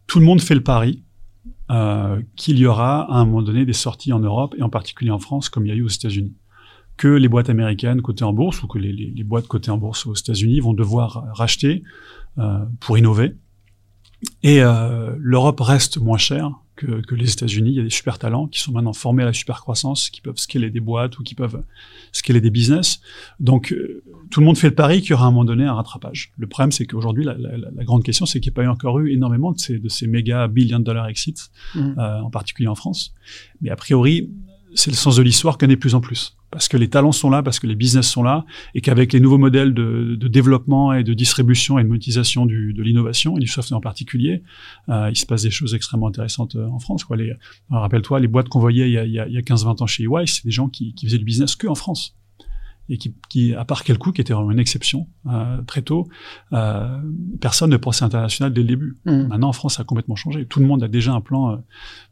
tout 0.07 0.21
le 0.21 0.27
monde 0.27 0.43
fait 0.43 0.55
le 0.55 0.63
pari 0.63 1.05
euh, 1.71 2.21
qu'il 2.37 2.59
y 2.59 2.67
aura 2.67 3.03
à 3.13 3.19
un 3.19 3.25
moment 3.25 3.43
donné 3.43 3.67
des 3.67 3.73
sorties 3.73 4.13
en 4.13 4.21
Europe 4.21 4.55
et 4.59 4.63
en 4.63 4.71
particulier 4.71 5.11
en 5.11 5.19
France, 5.19 5.49
comme 5.49 5.67
il 5.67 5.69
y 5.69 5.73
a 5.73 5.75
eu 5.75 5.83
aux 5.83 5.89
États-Unis. 5.89 6.35
Que 6.97 7.09
les 7.09 7.29
boîtes 7.29 7.51
américaines 7.51 8.03
cotées 8.03 8.25
en 8.25 8.33
bourse 8.33 8.63
ou 8.63 8.67
que 8.67 8.79
les, 8.79 9.25
boîtes 9.25 9.47
cotées 9.47 9.71
en 9.71 9.79
bourse 9.79 10.07
aux 10.07 10.15
États-Unis 10.15 10.61
vont 10.61 10.73
devoir 10.73 11.27
racheter 11.35 11.85
euh, 12.39 12.65
pour 12.81 12.99
innover. 12.99 13.37
Et 14.43 14.63
euh, 14.63 15.15
l'Europe 15.19 15.61
reste 15.61 15.99
moins 15.99 16.19
chère 16.19 16.51
que, 16.79 17.01
que 17.03 17.15
les 17.15 17.33
États-Unis. 17.33 17.71
Il 17.71 17.77
y 17.77 17.81
a 17.81 17.83
des 17.83 17.91
super 17.91 18.19
talents 18.19 18.47
qui 18.47 18.61
sont 18.61 18.73
maintenant 18.73 18.93
formés 18.93 19.25
à 19.25 19.27
la 19.27 19.33
super 19.33 19.61
croissance, 19.61 20.09
qui 20.11 20.21
peuvent 20.21 20.39
scaler 20.39 20.71
des 20.71 20.81
boîtes 20.81 21.19
ou 21.19 21.23
qui 21.23 21.35
peuvent 21.35 21.63
scaler 22.13 22.41
des 22.41 22.51
business. 22.51 23.01
Donc, 23.41 23.73
euh, 23.73 24.03
tout 24.31 24.41
le 24.41 24.47
monde 24.47 24.57
fait 24.57 24.69
le 24.69 24.75
pari 24.75 25.01
qu'il 25.01 25.11
y 25.11 25.15
aura 25.15 25.25
à 25.25 25.29
un 25.29 25.31
moment 25.33 25.45
donné 25.45 25.65
un 25.65 25.75
rattrapage. 25.75 26.33
Le 26.39 26.47
problème, 26.47 26.73
c'est 26.73 26.87
qu'aujourd'hui, 26.87 27.25
la, 27.25 27.35
la, 27.35 27.57
la, 27.57 27.85
grande 27.85 28.05
question, 28.05 28.25
c'est 28.25 28.41
qu'il 28.41 28.53
n'y 28.53 28.55
a 28.55 28.63
pas 28.63 28.71
encore 28.71 29.01
eu 29.01 29.13
énormément 29.13 29.53
de 29.53 29.59
ces, 29.59 29.79
de 29.79 29.89
ces 29.89 30.07
méga 30.07 30.47
billion 30.49 30.79
dollar 30.79 31.09
exits, 31.09 31.51
mmh. 31.75 31.81
euh, 31.99 32.21
en 32.21 32.31
particulier 32.31 32.69
en 32.69 32.77
France. 32.77 33.13
Mais 33.61 33.71
a 33.71 33.77
priori, 33.77 34.31
c'est 34.75 34.91
le 34.91 34.97
sens 34.97 35.17
de 35.17 35.23
l'histoire 35.23 35.59
qu'on 35.59 35.67
est 35.67 35.71
de 35.71 35.75
plus 35.75 35.95
en 35.95 36.01
plus 36.01 36.38
parce 36.51 36.69
que 36.69 36.77
les 36.77 36.89
talents 36.89 37.13
sont 37.13 37.31
là, 37.31 37.43
parce 37.43 37.59
que 37.59 37.67
les 37.67 37.75
business 37.75 38.07
sont 38.07 38.23
là, 38.23 38.45
et 38.75 38.81
qu'avec 38.81 39.13
les 39.13 39.21
nouveaux 39.21 39.39
modèles 39.39 39.75
de, 39.75 40.17
de, 40.19 40.29
développement 40.29 40.93
et 40.93 41.05
de 41.05 41.15
distribution 41.15 41.79
et 41.79 41.83
de 41.83 41.89
monétisation 41.89 42.47
du, 42.47 42.73
de 42.73 42.83
l'innovation, 42.83 43.37
et 43.37 43.41
du 43.41 43.47
software 43.47 43.79
en 43.79 43.83
particulier, 43.83 44.43
euh, 44.89 45.11
il 45.11 45.17
se 45.17 45.27
passe 45.27 45.43
des 45.43 45.51
choses 45.51 45.75
extrêmement 45.75 46.09
intéressantes 46.09 46.57
euh, 46.57 46.67
en 46.69 46.79
France. 46.79 47.05
Les, 47.17 47.35
rappelle-toi, 47.71 48.21
les 48.21 48.29
boîtes 48.29 48.49
qu'on 48.49 48.61
voyait 48.61 48.89
il 48.89 49.13
y 49.13 49.19
a, 49.19 49.23
a 49.23 49.27
15-20 49.27 49.83
ans 49.83 49.87
chez 49.87 50.05
EY, 50.05 50.27
c'est 50.27 50.45
des 50.45 50.51
gens 50.51 50.69
qui, 50.69 50.95
qui 50.95 51.07
faisaient 51.07 51.19
du 51.19 51.25
business 51.25 51.57
que 51.57 51.67
en 51.67 51.75
France 51.75 52.15
et 52.89 52.99
qui, 52.99 53.15
qui, 53.29 53.55
à 53.55 53.65
part 53.65 53.85
Kelcook, 53.85 54.15
qui 54.15 54.21
était 54.21 54.33
vraiment 54.33 54.51
une 54.51 54.59
exception 54.59 55.09
euh, 55.27 55.61
très 55.63 55.83
tôt, 55.83 56.09
euh, 56.53 57.01
personne 57.41 57.71
ne 57.71 57.77
pensait 57.77 58.05
international 58.05 58.53
dès 58.53 58.63
le 58.63 58.67
début. 58.67 58.97
Mmh. 59.05 59.29
Maintenant, 59.29 59.49
en 59.49 59.53
France, 59.53 59.75
ça 59.75 59.83
a 59.83 59.85
complètement 59.85 60.17
changé. 60.17 60.47
Tout 60.47 60.61
le 60.61 60.67
monde 60.67 60.83
a 60.83 60.89
déjà 60.89 61.13
un 61.13 61.21
plan 61.21 61.53
euh, 61.53 61.57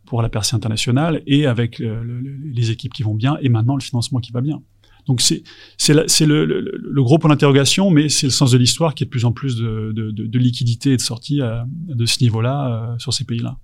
pour 0.05 0.23
la 0.23 0.29
percée 0.29 0.55
internationale 0.55 1.23
et 1.27 1.47
avec 1.47 1.81
euh, 1.81 2.03
le, 2.03 2.21
les 2.21 2.71
équipes 2.71 2.93
qui 2.93 3.03
vont 3.03 3.15
bien 3.15 3.39
et 3.41 3.49
maintenant 3.49 3.77
le 3.77 3.83
financement 3.83 4.21
qui 4.21 4.33
va 4.33 4.41
bien. 4.41 4.63
Donc 5.07 5.21
c'est 5.21 5.45
c'est 5.77 5.95
le, 5.95 6.45
le, 6.45 6.61
le, 6.61 7.03
gros 7.05 7.19
point 7.19 7.31
d'interrogation, 7.31 7.91
mais 7.91 8.09
c'est 8.09 8.27
le 8.27 8.33
sens 8.33 8.51
de 8.51 8.59
l'histoire 8.59 8.93
qui 8.93 9.05
est 9.05 9.07
de 9.07 9.11
plus 9.11 9.25
en 9.25 9.31
plus 9.31 9.57
de, 9.57 9.93
de, 9.95 10.11
de, 10.11 10.27
de 10.27 10.39
liquidité 10.39 10.93
et 10.93 10.97
de 10.97 11.01
sortie 11.01 11.41
euh, 11.41 11.63
de 11.87 12.07
ce 12.07 12.21
niveau-là 12.25 12.97
sur 12.99 13.15
ces 13.15 13.25
pays-là 13.25 13.57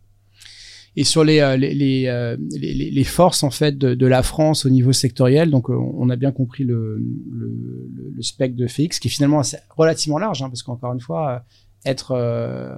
et 0.97 1.05
sur 1.05 1.25
les, 1.25 1.41
euh, 1.41 1.57
euh, 1.57 2.37
les, 2.51 3.05
forces 3.05 3.43
en 3.43 3.51
fait 3.51 3.79
de, 3.79 4.07
la 4.07 4.23
France 4.23 4.67
au 4.67 4.71
niveau 4.71 4.93
sectoriel. 4.93 5.51
Donc 5.51 5.71
euh, 5.71 5.75
on 5.75 6.11
a 6.11 6.17
bien 6.17 6.33
compris 6.33 6.65
le, 6.65 7.03
le, 7.31 8.23
spectre 8.23 8.57
de 8.57 8.67
FX 8.67 9.01
qui 9.01 9.09
est 9.09 9.11
finalement 9.11 9.43
relativement 9.77 10.19
large, 10.19 10.43
hein, 10.43 10.49
parce 10.49 10.63
qu'encore 10.63 10.93
une 10.93 11.01
fois, 11.01 11.45
être 11.85 12.15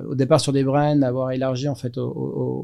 au 0.09 0.15
départ 0.15 0.41
sur 0.41 0.53
des 0.55 0.65
brands, 0.65 1.03
avoir 1.03 1.33
élargi 1.33 1.69
en 1.69 1.75
fait 1.75 1.99
au, 1.99 2.09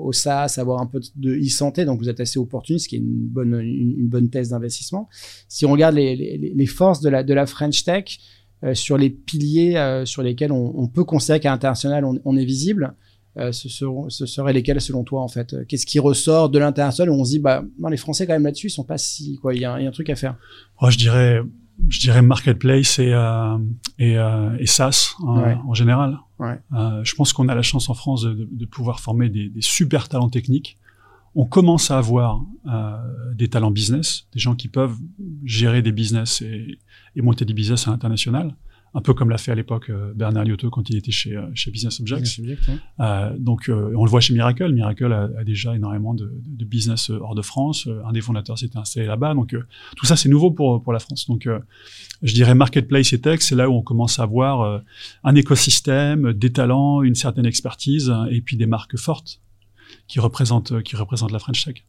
au, 0.02 0.12
SaaS, 0.12 0.54
avoir 0.56 0.80
un 0.80 0.86
peu 0.86 1.00
de 1.16 1.34
e-santé, 1.34 1.84
donc 1.84 1.98
vous 1.98 2.08
êtes 2.08 2.20
assez 2.20 2.38
opportuniste, 2.38 2.88
qui 2.88 2.96
est 2.96 3.00
une 3.00 3.26
bonne, 3.28 3.60
une, 3.60 4.08
bonne 4.08 4.30
thèse 4.30 4.48
d'investissement. 4.50 5.08
Si 5.48 5.66
on 5.66 5.72
regarde 5.72 5.96
les, 5.96 6.66
forces 6.66 7.02
de 7.02 7.10
la, 7.10 7.46
French 7.46 7.84
Tech, 7.84 8.18
sur 8.72 8.96
les 8.96 9.10
piliers 9.10 10.02
sur 10.06 10.22
lesquels 10.22 10.52
on, 10.52 10.88
peut 10.88 11.04
considérer 11.04 11.40
qu'à 11.40 11.50
l'international 11.50 12.06
on, 12.06 12.18
on, 12.24 12.36
est 12.38 12.46
visible, 12.46 12.94
euh, 13.40 13.53
ce, 13.53 13.68
seront, 13.68 14.11
ce 14.11 14.26
seraient 14.26 14.53
lesquels 14.53 14.81
selon 14.81 15.05
toi 15.05 15.22
en 15.22 15.29
fait? 15.29 15.57
Qu'est-ce 15.66 15.87
qui 15.87 15.98
ressort 15.98 16.50
de 16.50 16.59
l'international 16.59 17.11
où 17.11 17.20
on 17.20 17.24
se 17.24 17.31
dit 17.31 17.38
bah 17.38 17.64
non 17.79 17.88
les 17.88 17.96
Français 17.96 18.26
quand 18.26 18.33
même 18.33 18.44
là-dessus 18.44 18.68
ils 18.68 18.70
sont 18.70 18.85
pas 18.85 18.98
si 18.98 19.38
quoi 19.38 19.55
il 19.55 19.61
y, 19.61 19.64
a, 19.64 19.79
il 19.81 19.85
y 19.85 19.87
a 19.87 19.88
un 19.88 19.92
truc 19.92 20.11
à 20.11 20.16
faire. 20.16 20.37
Moi 20.81 20.90
je 20.90 20.98
dirais 20.98 21.40
je 21.88 21.98
dirais 22.00 22.22
marketplace 22.22 22.98
et 22.98 23.12
euh, 23.12 23.57
et, 23.98 24.18
euh, 24.18 24.57
et 24.59 24.66
SaaS 24.66 25.14
ouais. 25.20 25.57
en 25.66 25.74
général. 25.74 26.18
Ouais. 26.38 26.59
Je 27.03 27.14
pense 27.14 27.33
qu'on 27.33 27.48
a 27.48 27.55
la 27.55 27.62
chance 27.62 27.88
en 27.90 27.94
France 27.94 28.22
de, 28.22 28.48
de 28.50 28.66
pouvoir 28.66 29.00
former 29.00 29.29
des, 29.29 29.48
des, 29.48 29.62
super 29.62 30.09
talents 30.09 30.31
techniques. 30.31 30.79
On 31.35 31.46
commence 31.46 31.90
à 31.90 31.98
avoir 31.98 32.40
des 33.35 33.48
talents 33.48 33.70
business, 33.70 34.26
des 34.33 34.40
gens 34.40 34.55
qui 34.55 34.68
peuvent 34.68 34.96
gérer 35.44 35.81
des 35.81 35.92
business 35.92 36.42
et, 36.42 36.79
et 37.14 37.22
monter 37.22 37.44
des 37.44 37.55
business 37.55 37.87
à 37.87 37.90
l'international 37.90 38.57
un 38.92 39.00
peu 39.00 39.14
comme 39.14 39.31
l'a 39.31 39.38
fait 39.38 39.53
à 39.53 39.55
l'époque 39.55 39.88
euh, 39.90 40.12
Bernard 40.14 40.44
Liotto 40.44 40.68
quand 40.68 40.88
il 40.90 40.96
était 40.96 41.12
chez, 41.12 41.37
euh, 41.37 41.46
chez 41.55 41.70
Business 41.70 42.00
Objects. 42.00 42.38
Ouais. 42.38 42.57
euh, 43.00 43.37
donc, 43.38 43.68
euh, 43.68 43.92
on 43.96 44.05
le 44.05 44.11
voit 44.11 44.20
chez 44.20 44.35
Miracle. 44.35 44.72
Miracle 44.72 45.12
a, 45.12 45.29
a 45.38 45.44
déjà 45.44 45.76
énormément 45.76 46.12
de, 46.12 46.33
de, 46.44 46.64
business 46.64 47.11
hors 47.11 47.35
de 47.35 47.42
France. 47.42 47.88
Un 48.05 48.12
des 48.12 48.20
fondateurs 48.20 48.59
s'était 48.59 48.79
installé 48.79 49.07
là-bas. 49.07 49.35
Donc, 49.35 49.55
tout 49.96 50.07
ça, 50.07 50.16
c'est 50.16 50.29
nouveau 50.29 50.50
pour, 50.50 50.83
pour 50.83 50.92
la 50.92 50.98
France. 50.98 51.26
Donc, 51.29 51.48
je 52.22 52.35
dirais 52.35 52.55
marketplace 52.55 53.12
et 53.12 53.20
tech, 53.20 53.40
c'est 53.40 53.55
là 53.55 53.68
où 53.68 53.74
on 53.74 53.83
commence 53.83 54.18
à 54.18 54.24
avoir 54.24 54.83
un 55.24 55.35
écosystème, 55.35 56.33
des 56.33 56.53
talents, 56.53 57.03
une 57.03 57.14
certaine 57.14 57.46
expertise 57.46 58.12
et 58.31 58.40
puis 58.40 58.57
des 58.57 58.66
marques 58.66 58.96
fortes 58.96 59.40
qui 60.07 60.20
représentent, 60.20 60.83
qui 60.83 60.96
représentent 60.96 61.33
la 61.33 61.38
French 61.38 61.64
Tech. 61.64 61.85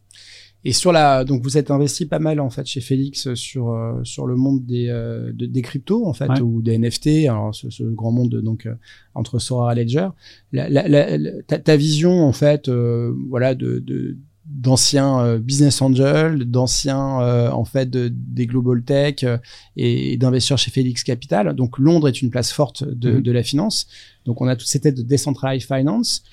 Et 0.64 0.72
sur 0.72 0.92
la, 0.92 1.24
donc 1.24 1.42
vous 1.42 1.58
êtes 1.58 1.70
investi 1.70 2.06
pas 2.06 2.20
mal 2.20 2.38
en 2.38 2.50
fait 2.50 2.66
chez 2.66 2.80
Félix 2.80 3.34
sur 3.34 3.70
euh, 3.70 4.00
sur 4.04 4.26
le 4.26 4.36
monde 4.36 4.64
des 4.64 4.88
euh, 4.88 5.32
de, 5.32 5.46
des 5.46 5.62
cryptos 5.62 6.06
en 6.06 6.12
fait 6.12 6.28
ouais. 6.28 6.40
ou 6.40 6.62
des 6.62 6.78
NFT, 6.78 7.28
alors 7.28 7.54
ce, 7.54 7.68
ce 7.70 7.82
grand 7.82 8.12
monde 8.12 8.36
donc 8.36 8.66
euh, 8.66 8.74
entre 9.14 9.38
Sora 9.38 9.72
et 9.72 9.82
Ledger. 9.82 10.08
La, 10.52 10.68
la, 10.68 10.86
la, 10.88 11.42
ta, 11.42 11.58
ta, 11.58 11.76
vision 11.76 12.24
en 12.24 12.32
fait, 12.32 12.68
euh, 12.68 13.12
voilà 13.28 13.54
de, 13.54 13.80
de 13.80 14.16
d'anciens 14.44 15.20
euh, 15.20 15.38
business 15.38 15.80
angels, 15.82 16.44
d'anciens 16.44 17.20
euh, 17.20 17.50
en 17.50 17.64
fait 17.64 17.88
de, 17.88 18.12
des 18.12 18.46
global 18.46 18.82
tech 18.82 19.24
et, 19.76 20.16
d'investisseurs 20.16 20.58
chez 20.58 20.70
Félix 20.70 21.04
Capital. 21.04 21.54
Donc 21.54 21.78
Londres 21.78 22.08
est 22.08 22.22
une 22.22 22.30
place 22.30 22.52
forte 22.52 22.84
de, 22.84 23.12
mmh. 23.12 23.22
de 23.22 23.32
la 23.32 23.42
finance. 23.42 23.86
Donc 24.24 24.40
on 24.40 24.48
a 24.48 24.56
toute 24.56 24.68
cette 24.68 24.82
tête 24.82 24.96
de 24.96 25.02
decentralized 25.02 25.66
finance. 25.66 26.24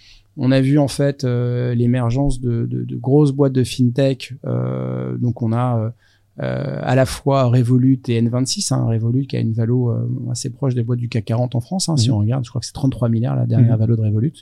On 0.41 0.52
a 0.52 0.62
vu 0.62 0.80
en 0.80 0.88
fait 0.88 1.23
euh, 1.25 1.75
l'émergence 1.75 2.39
de, 2.39 2.65
de, 2.65 2.84
de, 2.84 2.95
grosses 2.95 3.34
boîtes 3.34 3.54
de 3.54 3.63
fintech. 3.63 4.34
Euh, 4.45 5.17
donc 5.17 5.41
on 5.41 5.52
a 5.52 5.93
euh, 6.41 6.80
à 6.84 6.95
la 6.95 7.06
fois 7.06 7.43
Revolut 7.45 7.99
et 8.08 8.21
N26. 8.21 8.73
Hein, 8.73 8.86
Revolut 8.86 9.28
qui 9.28 9.36
a 9.36 9.39
une 9.39 9.52
valo 9.52 9.91
euh, 9.91 10.08
assez 10.32 10.49
proche 10.49 10.73
des 10.73 10.84
boîtes 10.84 10.99
du 10.99 11.10
CAC 11.10 11.25
40 11.25 11.56
en 11.56 11.60
France. 11.60 11.89
Hein, 11.89 11.93
mmh. 11.93 11.97
Si 11.97 12.10
mhm. 12.10 12.15
on 12.15 12.19
regarde, 12.19 12.45
je 12.45 12.49
crois 12.49 12.62
que 12.62 12.65
c'est 12.65 12.73
33 12.73 13.10
milliards 13.10 13.36
la 13.36 13.45
dernière 13.45 13.75
mmh. 13.75 13.80
valo 13.80 13.95
de 13.97 14.02
Revolut. 14.02 14.34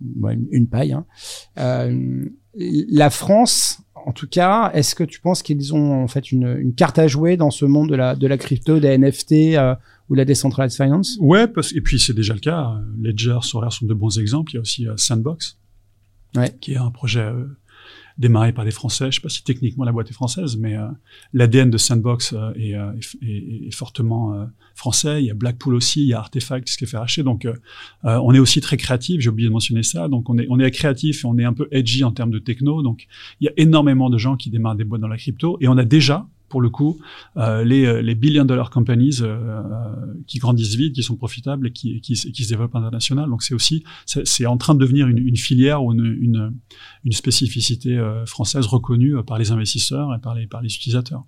une, 0.00 0.46
une, 0.52 0.66
paille. 0.68 0.92
Hein. 0.92 1.04
Euh, 1.58 2.24
la 2.54 3.10
France, 3.10 3.80
en 3.94 4.12
tout 4.12 4.26
cas, 4.26 4.70
est-ce 4.74 4.94
que 4.94 5.04
tu 5.04 5.20
penses 5.20 5.42
qu'ils 5.42 5.74
ont 5.74 6.02
en 6.02 6.08
fait 6.08 6.32
une, 6.32 6.56
une, 6.58 6.74
carte 6.74 6.98
à 6.98 7.06
jouer 7.06 7.36
dans 7.36 7.50
ce 7.50 7.64
monde 7.64 7.90
de 7.90 7.94
la, 7.94 8.16
de 8.16 8.26
la 8.26 8.38
crypto, 8.38 8.80
des 8.80 8.96
NFT 8.96 9.56
ou 10.08 10.14
la 10.14 10.24
decentralized 10.24 10.76
finance? 10.76 11.16
Ouais, 11.20 11.46
parce, 11.46 11.72
et 11.72 11.80
puis 11.80 11.98
c'est 12.00 12.12
déjà 12.12 12.34
le 12.34 12.40
cas. 12.40 12.80
Ledger, 12.98 13.38
Sorare 13.42 13.72
sont 13.72 13.86
de 13.86 13.94
bons 13.94 14.18
exemples. 14.18 14.52
Il 14.52 14.54
y 14.56 14.58
a 14.58 14.60
aussi 14.60 14.88
euh, 14.88 14.94
Sandbox, 14.96 15.58
ouais. 16.34 16.54
qui 16.60 16.72
est 16.72 16.78
un 16.78 16.90
projet 16.90 17.20
euh, 17.20 17.46
démarré 18.20 18.52
par 18.52 18.66
des 18.66 18.70
Français. 18.70 19.04
Je 19.04 19.06
ne 19.06 19.12
sais 19.12 19.20
pas 19.22 19.28
si 19.30 19.42
techniquement 19.42 19.84
la 19.84 19.92
boîte 19.92 20.10
est 20.10 20.14
française, 20.14 20.58
mais 20.58 20.76
euh, 20.76 20.86
l'ADN 21.32 21.70
de 21.70 21.78
Sandbox 21.78 22.34
euh, 22.34 22.52
est, 22.54 22.74
euh, 22.74 22.92
est, 23.22 23.66
est, 23.66 23.74
fortement 23.74 24.34
euh, 24.34 24.44
français. 24.74 25.22
Il 25.22 25.26
y 25.26 25.30
a 25.30 25.34
Blackpool 25.34 25.74
aussi, 25.74 26.02
il 26.02 26.08
y 26.08 26.12
a 26.12 26.18
Artefact 26.18 26.66
qui 26.66 26.74
se 26.74 26.84
fait 26.84 26.98
racheter. 26.98 27.22
Donc, 27.22 27.48
on 28.04 28.34
est 28.34 28.38
aussi 28.38 28.60
très 28.60 28.76
créatif. 28.76 29.20
J'ai 29.20 29.30
oublié 29.30 29.48
de 29.48 29.52
mentionner 29.52 29.82
ça. 29.82 30.08
Donc, 30.08 30.28
on 30.28 30.38
est, 30.38 30.46
on 30.50 30.60
est 30.60 30.70
créatif 30.70 31.24
et 31.24 31.26
on 31.26 31.38
est 31.38 31.44
un 31.44 31.54
peu 31.54 31.66
edgy 31.70 32.04
en 32.04 32.12
termes 32.12 32.30
de 32.30 32.38
techno. 32.38 32.82
Donc, 32.82 33.06
il 33.40 33.46
y 33.46 33.48
a 33.48 33.52
énormément 33.56 34.10
de 34.10 34.18
gens 34.18 34.36
qui 34.36 34.50
démarrent 34.50 34.76
des 34.76 34.84
boîtes 34.84 35.00
dans 35.00 35.08
la 35.08 35.16
crypto 35.16 35.56
et 35.62 35.68
on 35.68 35.78
a 35.78 35.84
déjà 35.84 36.26
pour 36.50 36.60
le 36.60 36.68
coup, 36.68 36.98
euh, 37.36 37.64
les, 37.64 37.86
euh, 37.86 38.02
les 38.02 38.14
billion 38.14 38.44
dollar 38.44 38.68
companies 38.68 39.22
euh, 39.22 39.28
euh, 39.28 39.62
qui 40.26 40.38
grandissent 40.38 40.74
vite, 40.74 40.94
qui 40.94 41.02
sont 41.02 41.16
profitables 41.16 41.68
et 41.68 41.72
qui, 41.72 42.00
qui, 42.02 42.14
qui 42.14 42.44
se 42.44 42.48
développent 42.50 42.76
international. 42.76 43.30
Donc 43.30 43.42
c'est 43.42 43.54
aussi, 43.54 43.84
c'est 44.04 44.46
en 44.46 44.58
train 44.58 44.74
de 44.74 44.80
devenir 44.80 45.08
une, 45.08 45.18
une 45.18 45.36
filière 45.36 45.82
ou 45.82 45.92
une, 45.92 46.04
une, 46.20 46.52
une 47.04 47.12
spécificité 47.12 47.96
euh, 47.96 48.26
française 48.26 48.66
reconnue 48.66 49.14
par 49.26 49.38
les 49.38 49.52
investisseurs 49.52 50.14
et 50.14 50.20
par 50.20 50.34
les, 50.34 50.46
par 50.46 50.60
les 50.60 50.74
utilisateurs. 50.74 51.24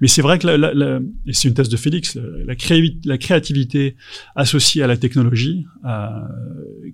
Mais 0.00 0.08
c'est 0.08 0.22
vrai 0.22 0.38
que, 0.38 0.46
la, 0.46 0.56
la, 0.56 0.74
la, 0.74 1.00
et 1.26 1.32
c'est 1.32 1.48
une 1.48 1.54
thèse 1.54 1.68
de 1.68 1.76
Félix, 1.76 2.16
la, 2.16 2.54
créa 2.54 2.80
la 3.04 3.18
créativité 3.18 3.96
associée 4.36 4.82
à 4.82 4.86
la 4.86 4.96
technologie 4.96 5.66
euh, 5.84 6.08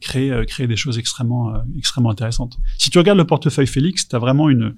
crée, 0.01 0.31
crée 0.47 0.67
des 0.67 0.77
choses 0.77 0.99
extrêmement, 0.99 1.55
extrêmement 1.77 2.11
intéressantes. 2.11 2.59
Si 2.79 2.91
tu 2.91 2.99
regardes 2.99 3.19
le 3.19 3.27
portefeuille 3.27 3.67
Félix, 3.67 4.09
tu 4.09 4.17
as 4.17 4.19
vraiment 4.19 4.49
une, 4.49 4.75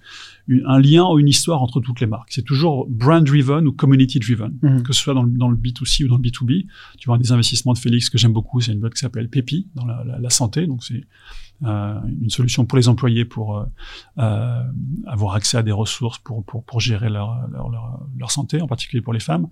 une, 0.48 0.64
un 0.66 0.80
lien 0.80 1.04
ou 1.04 1.18
une 1.18 1.28
histoire 1.28 1.62
entre 1.62 1.80
toutes 1.80 2.00
les 2.00 2.06
marques. 2.06 2.30
C'est 2.30 2.44
toujours 2.44 2.86
brand-driven 2.88 3.66
ou 3.66 3.72
community-driven, 3.72 4.58
mmh. 4.62 4.82
que 4.82 4.92
ce 4.92 5.02
soit 5.02 5.14
dans 5.14 5.22
le, 5.22 5.30
dans 5.30 5.48
le, 5.48 5.56
B2C 5.56 6.04
ou 6.04 6.08
dans 6.08 6.16
le 6.16 6.22
B2B. 6.22 6.66
Tu 6.98 7.06
vois, 7.06 7.18
des 7.18 7.32
investissements 7.32 7.72
de 7.72 7.78
Félix 7.78 8.10
que 8.10 8.18
j'aime 8.18 8.32
beaucoup, 8.32 8.60
c'est 8.60 8.72
une 8.72 8.80
boîte 8.80 8.94
qui 8.94 9.00
s'appelle 9.00 9.28
Pepi, 9.28 9.68
dans 9.74 9.86
la 9.86 10.30
santé. 10.30 10.66
Donc, 10.66 10.84
c'est 10.84 11.04
euh, 11.64 11.98
une 12.20 12.28
solution 12.28 12.66
pour 12.66 12.76
les 12.76 12.86
employés 12.88 13.24
pour 13.24 13.56
euh, 13.56 13.64
euh, 14.18 14.62
avoir 15.06 15.34
accès 15.34 15.56
à 15.56 15.62
des 15.62 15.72
ressources 15.72 16.18
pour, 16.18 16.44
pour, 16.44 16.62
pour 16.62 16.80
gérer 16.80 17.08
leur, 17.08 17.48
leur, 17.50 17.70
leur, 17.70 18.00
leur, 18.18 18.30
santé, 18.30 18.60
en 18.60 18.66
particulier 18.66 19.00
pour 19.00 19.14
les 19.14 19.20
femmes. 19.20 19.48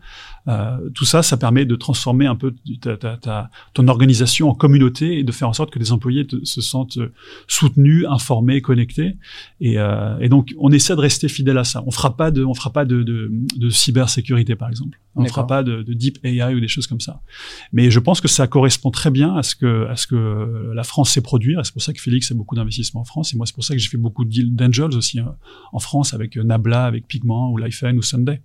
Tout 0.95 1.07
ça, 1.07 1.23
ça 1.23 1.37
permet 1.39 1.65
de 1.65 1.77
transformer 1.77 2.27
un 2.27 2.37
peu 2.37 2.55
ta, 2.81 2.99
ta, 2.99 3.17
ta, 3.17 3.51
ton 3.73 3.89
organisation 3.89 4.51
en 4.51 4.55
communauté 4.55 5.19
et 5.19 5.25
de 5.25 5.33
faire 5.33 5.49
en 5.49 5.55
sorte 5.55 5.71
que 5.71 5.79
les 5.79 5.93
employés 5.93 6.27
te, 6.27 6.45
se 6.45 6.61
sentent 6.61 6.99
soutenus, 7.47 8.05
informés, 8.09 8.61
connectés. 8.61 9.17
Et, 9.61 9.77
et 10.21 10.29
donc, 10.29 10.55
on 10.59 10.71
essaie 10.73 10.95
de 10.95 11.01
rester 11.01 11.29
fidèle 11.29 11.59
à 11.59 11.65
ça. 11.65 11.83
On 11.87 11.91
fera 11.91 12.17
pas 12.17 12.31
de, 12.31 12.45
on 12.45 12.55
fera 12.55 12.71
pas 12.71 12.85
de, 12.85 13.03
de, 13.03 13.31
de 13.57 13.71
cybersécurité, 13.71 14.57
par 14.57 14.69
exemple. 14.69 14.99
On 15.17 15.25
fera 15.27 15.47
pas 15.47 15.63
de, 15.63 15.83
de, 15.83 15.95
deep 15.95 16.19
AI 16.25 16.55
ou 16.55 16.61
des 16.61 16.69
choses 16.69 16.87
comme 16.87 17.01
ça. 17.01 17.23
Mais 17.73 17.91
je 17.91 18.01
pense 18.01 18.21
que 18.21 18.29
ça 18.29 18.47
correspond 18.47 18.91
très 18.91 19.11
bien 19.11 19.37
à 19.37 19.43
ce 19.43 19.55
que, 19.55 19.87
à 19.89 19.97
ce 19.97 20.07
que 20.07 20.73
la 20.75 20.83
France 20.83 21.11
sait 21.11 21.21
produire. 21.21 21.61
Et 21.61 21.65
c'est 21.65 21.73
pour 21.73 21.83
ça 21.83 21.94
Félix 21.99 22.31
a 22.31 22.35
beaucoup 22.35 22.55
d'investissements 22.55 23.03
en 23.03 23.05
France. 23.05 23.33
Et 23.33 23.37
moi, 23.37 23.47
c'est 23.47 23.55
pour 23.55 23.65
ça 23.65 23.75
que 23.75 23.81
j'ai 23.81 23.89
fait 23.89 23.97
beaucoup 23.97 24.25
de 24.25 24.31
deals 24.31 24.55
d'angels 24.55 24.97
aussi 24.97 25.19
hein, 25.19 25.37
en 25.73 25.79
France 25.79 26.15
avec 26.15 26.37
euh, 26.37 26.43
Nabla, 26.43 26.85
avec 26.85 27.07
Pigment 27.07 27.51
ou 27.51 27.57
Lifen 27.57 27.97
ou 27.97 28.03
Sunday. 28.03 28.43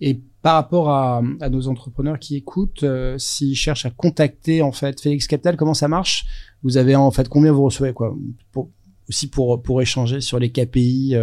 Et 0.00 0.20
par 0.42 0.54
rapport 0.54 0.90
à, 0.90 1.22
nos 1.50 1.68
entrepreneurs 1.68 2.18
qui 2.18 2.36
écoutent, 2.36 2.82
euh, 2.82 3.16
s'ils 3.18 3.56
cherchent 3.56 3.86
à 3.86 3.90
contacter 3.90 4.60
en 4.62 4.72
fait 4.72 5.00
Félix 5.00 5.26
Capital, 5.26 5.56
comment 5.56 5.74
ça 5.74 5.88
marche? 5.88 6.26
Vous 6.62 6.76
avez 6.76 6.94
en 6.94 7.10
fait 7.10 7.28
combien 7.28 7.52
vous 7.52 7.64
recevez 7.64 7.92
quoi? 7.92 8.14
Aussi 9.08 9.28
pour, 9.28 9.62
pour 9.62 9.80
échanger 9.80 10.20
sur 10.20 10.38
les 10.38 10.50
KPI 10.50 11.14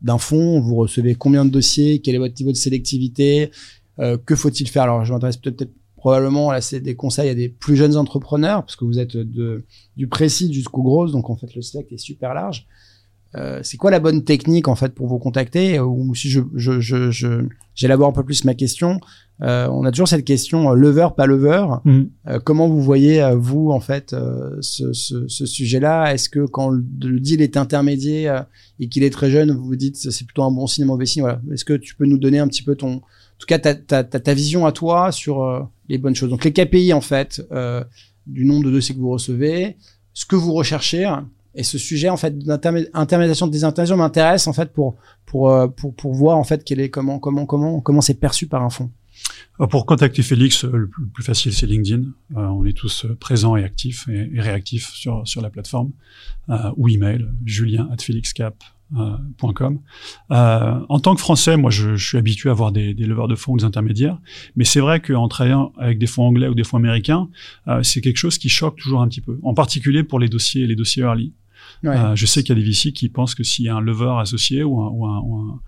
d'un 0.00 0.18
fonds. 0.18 0.60
Vous 0.60 0.76
recevez 0.76 1.16
combien 1.16 1.44
de 1.44 1.50
dossiers? 1.50 2.00
Quel 2.00 2.14
est 2.14 2.18
votre 2.18 2.34
niveau 2.38 2.52
de 2.52 2.56
sélectivité? 2.56 3.50
Que 3.98 4.36
faut-il 4.36 4.68
faire? 4.68 4.84
Alors, 4.84 5.04
je 5.04 5.12
m'intéresse 5.12 5.36
peut-être 5.36 5.72
probablement, 6.06 6.52
là, 6.52 6.60
c'est 6.60 6.78
des 6.78 6.94
conseils 6.94 7.30
à 7.30 7.34
des 7.34 7.48
plus 7.48 7.74
jeunes 7.74 7.96
entrepreneurs, 7.96 8.62
parce 8.62 8.76
que 8.76 8.84
vous 8.84 9.00
êtes 9.00 9.16
de, 9.16 9.64
du 9.96 10.06
précis 10.06 10.52
jusqu'au 10.52 10.84
gros, 10.84 11.08
donc 11.08 11.30
en 11.30 11.36
fait, 11.36 11.52
le 11.56 11.62
spectre 11.62 11.92
est 11.92 11.98
super 11.98 12.32
large. 12.32 12.68
Euh, 13.34 13.58
c'est 13.64 13.76
quoi 13.76 13.90
la 13.90 13.98
bonne 13.98 14.22
technique 14.22 14.68
en 14.68 14.76
fait 14.76 14.94
pour 14.94 15.08
vous 15.08 15.18
contacter? 15.18 15.80
Ou 15.80 16.14
si 16.14 16.30
je 16.30 16.42
j'élabore 17.74 18.08
un 18.08 18.12
peu 18.12 18.22
plus 18.22 18.44
ma 18.44 18.54
question 18.54 19.00
euh, 19.42 19.68
on 19.70 19.84
a 19.84 19.90
toujours 19.90 20.08
cette 20.08 20.24
question 20.24 20.70
euh, 20.70 20.74
lever 20.74 21.08
pas 21.14 21.26
lever. 21.26 21.66
Mm. 21.84 22.04
comment 22.44 22.68
vous 22.68 22.80
voyez 22.80 23.28
vous 23.36 23.70
en 23.70 23.80
fait 23.80 24.16
ce, 24.60 24.92
sujet 25.28 25.80
là 25.80 26.14
est-ce 26.14 26.30
que 26.30 26.46
quand 26.46 26.70
le, 26.70 27.20
deal 27.20 27.42
est 27.42 27.58
intermédiaire 27.58 28.46
et 28.78 28.88
qu'il 28.88 29.02
est 29.02 29.10
très 29.10 29.28
jeune 29.28 29.50
vous 29.50 29.64
vous 29.64 29.76
dites 29.76 29.96
c'est 29.96 30.24
plutôt 30.24 30.44
un 30.44 30.52
bon 30.52 30.66
signe 30.66 30.84
un 30.84 30.86
mauvais 30.86 31.04
signe? 31.04 31.22
Voilà. 31.22 31.42
Est-ce 31.52 31.66
que 31.66 31.74
tu 31.74 31.96
peux 31.96 32.06
nous 32.06 32.18
donner 32.18 32.38
un 32.38 32.48
petit 32.48 32.62
peu 32.62 32.76
ton 32.76 33.02
tout 33.38 33.46
cas 33.46 33.58
ta, 33.58 33.74
ta, 34.04 34.34
vision 34.34 34.66
à 34.66 34.72
toi 34.72 35.12
sur 35.12 35.68
les 35.88 35.98
bonnes 35.98 36.14
choses 36.14 36.30
donc 36.30 36.44
les 36.44 36.52
KPI 36.52 36.92
en 36.92 37.00
fait 37.00 37.42
du 38.26 38.44
nombre 38.44 38.64
de 38.64 38.70
dossiers 38.70 38.94
que 38.94 39.00
vous 39.00 39.10
recevez 39.10 39.76
ce 40.14 40.24
que 40.24 40.36
vous 40.36 40.54
recherchez 40.54 41.06
et 41.56 41.62
ce 41.62 41.78
sujet 41.78 42.08
en 42.08 42.16
fait 42.16 42.38
d'intermédiation 42.38 43.46
des 43.46 43.64
intentions 43.64 43.96
m'intéresse 43.96 44.46
en 44.46 44.52
fait 44.52 44.72
pour 44.72 44.96
pour 45.24 45.50
euh, 45.50 45.66
pour 45.66 45.94
pour 45.94 46.14
voir 46.14 46.36
en 46.36 46.44
fait 46.44 46.62
quel 46.64 46.80
est 46.80 46.90
comment 46.90 47.18
comment 47.18 47.46
comment 47.46 47.80
comment 47.80 48.00
c'est 48.00 48.20
perçu 48.20 48.46
par 48.46 48.62
un 48.62 48.70
fonds. 48.70 48.90
Euh, 49.60 49.66
pour 49.66 49.86
contacter 49.86 50.22
Félix, 50.22 50.64
euh, 50.64 50.76
le 50.76 50.90
plus 51.12 51.24
facile 51.24 51.54
c'est 51.54 51.66
LinkedIn. 51.66 52.04
on 52.34 52.64
est 52.66 52.76
tous 52.76 53.06
présents 53.18 53.56
et 53.56 53.64
actifs 53.64 54.06
et, 54.08 54.40
réactifs 54.40 54.92
sur 54.92 55.26
sur 55.26 55.40
la 55.40 55.50
plateforme 55.50 55.92
ou 56.76 56.88
email 56.88 57.26
julien 57.44 57.88
at 57.90 57.96
felixcap.com. 58.94 59.80
Euh, 60.30 60.80
en 60.88 60.98
tant 61.00 61.14
que 61.14 61.20
Français, 61.20 61.56
moi, 61.56 61.70
je, 61.70 61.96
je 61.96 62.06
suis 62.06 62.18
habitué 62.18 62.48
à 62.48 62.52
avoir 62.52 62.72
des, 62.72 62.94
des 62.94 63.04
leveurs 63.04 63.28
de 63.28 63.34
fonds 63.34 63.52
ou 63.52 63.58
des 63.58 63.64
intermédiaires, 63.64 64.18
mais 64.56 64.64
c'est 64.64 64.80
vrai 64.80 65.00
qu'en 65.00 65.28
travaillant 65.28 65.72
avec 65.78 65.98
des 65.98 66.06
fonds 66.06 66.24
anglais 66.24 66.48
ou 66.48 66.54
des 66.54 66.64
fonds 66.64 66.76
américains, 66.76 67.28
euh, 67.68 67.82
c'est 67.82 68.00
quelque 68.00 68.18
chose 68.18 68.38
qui 68.38 68.48
choque 68.48 68.76
toujours 68.76 69.02
un 69.02 69.08
petit 69.08 69.20
peu, 69.20 69.38
en 69.42 69.54
particulier 69.54 70.02
pour 70.02 70.18
les 70.18 70.28
dossiers, 70.28 70.66
les 70.66 70.76
dossiers 70.76 71.02
early. 71.02 71.32
Euh, 71.84 72.16
je 72.16 72.26
sais 72.26 72.42
qu'il 72.42 72.56
y 72.56 72.60
a 72.60 72.62
des 72.62 72.68
VC 72.68 72.92
qui 72.92 73.08
pensent 73.08 73.34
que 73.34 73.44
s'il 73.44 73.64
y 73.64 73.68
a 73.68 73.76
un 73.76 73.80
lever 73.80 74.14
associé 74.18 74.62
ou 74.62 74.80
un, 74.80 74.88
ou 74.88 75.06
un, 75.06 75.20
ou 75.20 75.36
un, 75.36 75.60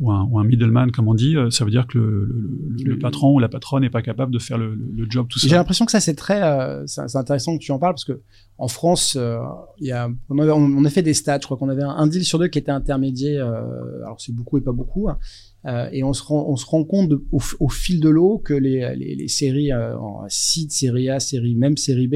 ou 0.00 0.10
un, 0.10 0.44
middleman, 0.44 0.90
comme 0.90 1.08
on 1.08 1.14
dit, 1.14 1.36
euh, 1.36 1.50
ça 1.50 1.64
veut 1.64 1.70
dire 1.70 1.86
que 1.86 1.98
le, 1.98 2.24
le, 2.24 2.84
le 2.84 2.98
patron 2.98 3.34
ou 3.34 3.38
la 3.38 3.48
patronne 3.48 3.82
n'est 3.82 3.90
pas 3.90 4.02
capable 4.02 4.32
de 4.32 4.40
faire 4.40 4.58
le, 4.58 4.76
job 5.08 5.28
tout 5.28 5.38
seul. 5.38 5.50
J'ai 5.50 5.56
l'impression 5.56 5.84
que 5.84 5.92
ça 5.92 6.00
c'est 6.00 6.14
très, 6.14 6.42
euh, 6.42 6.84
c'est 6.86 7.16
intéressant 7.16 7.56
que 7.56 7.62
tu 7.62 7.70
en 7.70 7.78
parles 7.78 7.94
parce 7.94 8.04
que 8.04 8.20
en 8.58 8.68
France, 8.68 9.16
euh, 9.16 9.38
il 9.78 9.86
y 9.86 9.92
a, 9.92 10.08
on, 10.28 10.38
avait, 10.38 10.52
on, 10.52 10.84
a 10.84 10.90
fait 10.90 11.02
des 11.02 11.14
stats. 11.14 11.38
Je 11.40 11.46
crois 11.46 11.56
qu'on 11.56 11.68
avait 11.68 11.82
un, 11.82 12.06
deal 12.06 12.24
sur 12.24 12.38
deux 12.38 12.48
qui 12.48 12.58
était 12.58 12.72
intermédiaire. 12.72 13.46
alors 13.46 14.20
c'est 14.20 14.34
beaucoup 14.34 14.58
et 14.58 14.60
pas 14.60 14.72
beaucoup. 14.72 15.08
Hein, 15.08 15.88
et 15.92 16.02
on 16.02 16.12
se 16.12 16.22
rend, 16.22 16.44
on 16.48 16.56
se 16.56 16.66
rend 16.66 16.84
compte 16.84 17.12
au, 17.32 17.40
au, 17.60 17.68
fil 17.68 18.00
de 18.00 18.08
l'eau 18.08 18.38
que 18.38 18.54
les, 18.54 18.94
les, 18.96 19.14
les 19.14 19.28
séries 19.28 19.72
en 19.72 20.24
seed, 20.28 20.72
série 20.72 21.08
A, 21.08 21.20
série 21.20 21.54
même 21.54 21.76
série 21.76 22.08
B, 22.08 22.14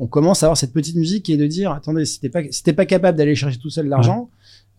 on 0.00 0.06
commence 0.06 0.42
à 0.42 0.46
avoir 0.46 0.56
cette 0.56 0.72
petite 0.72 0.96
musique 0.96 1.24
qui 1.24 1.34
est 1.34 1.36
de 1.36 1.46
dire 1.46 1.72
attendez, 1.72 2.06
si 2.06 2.20
t'es 2.20 2.30
pas, 2.30 2.40
si 2.50 2.62
pas 2.72 2.86
capable 2.86 3.18
d'aller 3.18 3.34
chercher 3.34 3.58
tout 3.58 3.68
seul 3.68 3.86
l'argent, 3.86 4.30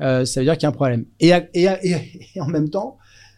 euh, 0.02 0.26
ça 0.26 0.40
veut 0.40 0.46
dire 0.46 0.56
qu'il 0.56 0.64
y 0.64 0.66
a 0.66 0.70
un 0.70 0.74
problème. 0.74 1.06
Et, 1.20 1.32
et, 1.54 1.68
et, 1.84 2.42
en 2.42 2.48
même 2.48 2.70
temps, 2.70 2.98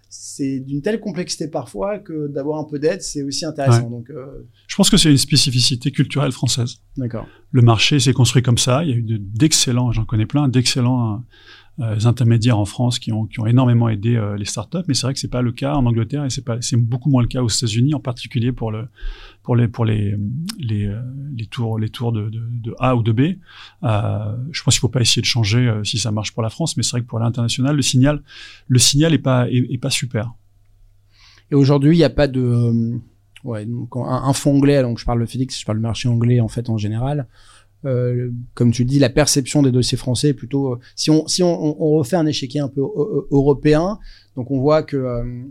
c'est 0.10 0.60
d'une 0.60 0.82
telle 0.82 1.00
complexité 1.00 1.48
parfois 1.48 2.00
que 2.00 2.28
d'avoir 2.28 2.60
un 2.60 2.66
peu 2.66 2.80
d'aide, 2.80 3.02
c'est 3.02 3.24
aussi 3.24 3.46
intéressant. 3.46 3.90
Donc, 3.90 4.10
euh... 4.10 4.48
Je 4.68 4.76
pense 4.76 4.90
que 4.90 4.98
c'est 4.98 5.10
une 5.10 5.18
spécificité 5.18 5.92
culturelle 5.92 6.32
française. 6.32 6.78
D'accord. 6.98 7.28
Le 7.52 7.62
marché 7.62 8.00
s'est 8.00 8.14
construit 8.14 8.44
comme 8.44 8.58
ça. 8.58 8.84
Il 8.84 8.90
y 8.90 8.94
a 8.94 8.96
eu 8.96 9.04
d'excellents, 9.04 9.92
j'en 9.92 10.06
connais 10.06 10.26
plein, 10.26 10.48
d'excellents 10.48 11.24
euh, 11.80 11.98
intermédiaires 12.06 12.60
en 12.60 12.66
France 12.66 13.00
qui 13.00 13.12
ont, 13.12 13.28
énormément 13.48 13.90
aidé 13.90 14.16
euh, 14.16 14.38
les 14.38 14.46
startups, 14.46 14.84
mais 14.88 14.94
c'est 14.94 15.08
vrai 15.08 15.16
que 15.16 15.20
c'est 15.20 15.28
pas 15.28 15.42
le 15.42 15.52
cas 15.52 15.74
en 15.74 15.88
Angleterre 15.88 16.24
et 16.24 16.30
c'est 16.30 16.76
beaucoup 16.76 17.10
moins 17.10 17.24
le 17.24 17.28
cas 17.28 17.42
aux 17.42 17.50
États-Unis, 17.50 17.96
en 17.96 18.00
particulier 18.00 18.52
pour 18.52 18.72
les 18.72 18.84
les 19.56 20.16
les, 20.60 20.86
euh, 20.86 21.02
les 21.36 21.48
tours 21.48 21.80
les 21.80 21.90
de, 21.90 22.76
A 22.78 22.96
ou 22.96 23.02
de 23.02 23.12
B. 23.12 23.40
Je 23.82 24.64
pense 24.64 24.76
qu'il 24.76 24.82
faut 24.82 24.88
pas 24.88 25.02
essayer 25.02 25.24
de 25.24 25.26
changer 25.26 25.82
si 25.84 25.98
ça 25.98 26.12
marche 26.12 26.32
pour 26.34 26.44
la 26.44 26.52
France, 26.52 26.78
mais 26.78 26.84
c'est 26.84 26.92
vrai 26.92 27.02
que 27.02 27.08
pour 27.08 27.18
l'international, 27.18 27.76
le 27.76 27.82
signal 27.82 28.22
le 28.68 28.80
est 29.12 29.78
pas 29.80 29.90
super. 29.90 30.32
Et 31.50 31.56
aujourd'hui, 31.56 31.96
il 31.96 32.00
n'y 32.00 32.04
a 32.04 32.12
pas 32.12 32.28
de 32.28 33.00
un, 33.46 33.68
un 33.96 34.34
fonds 34.34 34.58
anglais, 34.58 34.84
donc 34.84 35.00
je 35.00 35.06
parle 35.06 35.22
de 35.22 35.26
Félix, 35.26 35.60
je 35.60 35.66
parle 35.66 35.80
du 35.80 35.84
marché 35.84 36.08
anglais 36.08 36.40
en 36.40 36.48
fait 36.48 36.70
en 36.70 36.78
général. 36.78 37.28
Euh, 37.86 38.32
comme 38.54 38.72
tu 38.72 38.86
dis, 38.86 39.00
la 39.00 39.10
perception 39.10 39.62
des 39.62 39.72
dossiers 39.72 39.98
français 39.98 40.30
est 40.30 40.34
plutôt. 40.34 40.74
Euh, 40.74 40.80
si 40.96 41.10
on 41.10 41.28
si 41.28 41.44
on, 41.44 41.84
on 41.84 41.98
refait 41.98 42.16
un 42.16 42.26
échiquier 42.26 42.62
un 42.62 42.70
peu 42.70 42.82
européen, 43.32 44.00
donc 44.36 44.52
on 44.52 44.60
voit 44.60 44.84
que 44.84 44.96
euh, 44.96 45.44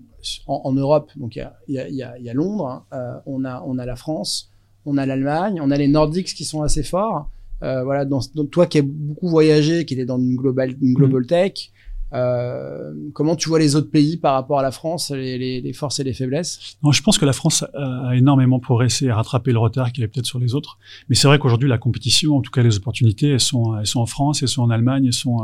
en, 0.47 0.63
en, 0.65 0.73
Europe, 0.73 1.11
donc 1.17 1.37
il 1.37 1.41
y 1.41 1.79
a, 1.79 1.89
y, 1.89 2.03
a, 2.03 2.19
y 2.19 2.31
a, 2.31 2.35
Londres, 2.35 2.85
hein, 2.91 3.21
on 3.27 3.45
a 3.45 3.63
on 3.67 3.79
a 3.79 3.85
la 3.85 3.97
France, 3.97 4.51
on 4.87 4.97
a 4.97 5.05
l'Allemagne, 5.05 5.61
on 5.61 5.71
a 5.71 5.77
les 5.77 5.89
Nordiques 5.89 6.35
qui 6.35 6.45
sont 6.45 6.63
assez 6.63 6.83
forts. 6.83 7.29
voilà, 7.61 8.05
dans, 8.05 8.21
toi 8.51 8.67
qui 8.67 8.79
as 8.79 8.83
beaucoup 8.83 9.29
voyagé, 9.29 9.85
qui 9.85 9.95
était 9.95 10.07
dans 10.07 10.19
une 10.19 10.37
global 10.37 10.75
une 10.81 10.95
global 10.95 11.23
mmh. 11.23 11.27
tech, 11.27 11.71
euh, 12.15 12.93
comment 13.15 13.37
tu 13.37 13.49
vois 13.49 13.59
les 13.59 13.77
autres 13.77 13.91
pays 13.91 14.17
par 14.17 14.35
rapport 14.35 14.59
à 14.59 14.63
la 14.63 14.71
France, 14.71 15.11
les, 15.11 15.39
les, 15.39 15.61
les 15.61 15.73
forces 15.73 15.99
et 16.01 16.05
les 16.05 16.13
faiblesses? 16.13 16.77
Non, 16.83 16.93
Je 16.93 17.03
pense 17.03 17.19
que 17.19 17.25
la 17.25 17.33
France 17.33 17.65
a 17.75 18.15
énormément 18.15 18.61
progressé 18.61 19.07
et 19.07 19.13
rattrapé 19.13 19.53
le 19.53 19.59
retard 19.59 19.93
qu'il 19.93 20.01
y 20.01 20.05
avait 20.05 20.11
peut-être 20.11 20.27
sur 20.27 20.39
les 20.39 20.55
autres. 20.55 20.79
Mais 21.09 21.15
c'est 21.15 21.27
vrai 21.29 21.39
qu'aujourd'hui, 21.39 21.69
la 21.69 21.79
compétition, 21.79 22.37
en 22.37 22.43
tout 22.43 22.51
cas 22.51 22.63
les 22.63 22.77
opportunités, 22.77 23.31
elles 23.31 23.41
sont, 23.41 23.79
elles 23.79 23.87
sont 23.87 24.01
en 24.01 24.07
France, 24.07 24.43
elles 24.43 24.49
sont 24.49 24.63
en 24.63 24.71
Allemagne, 24.71 25.07
elles 25.07 25.13
sont, 25.13 25.39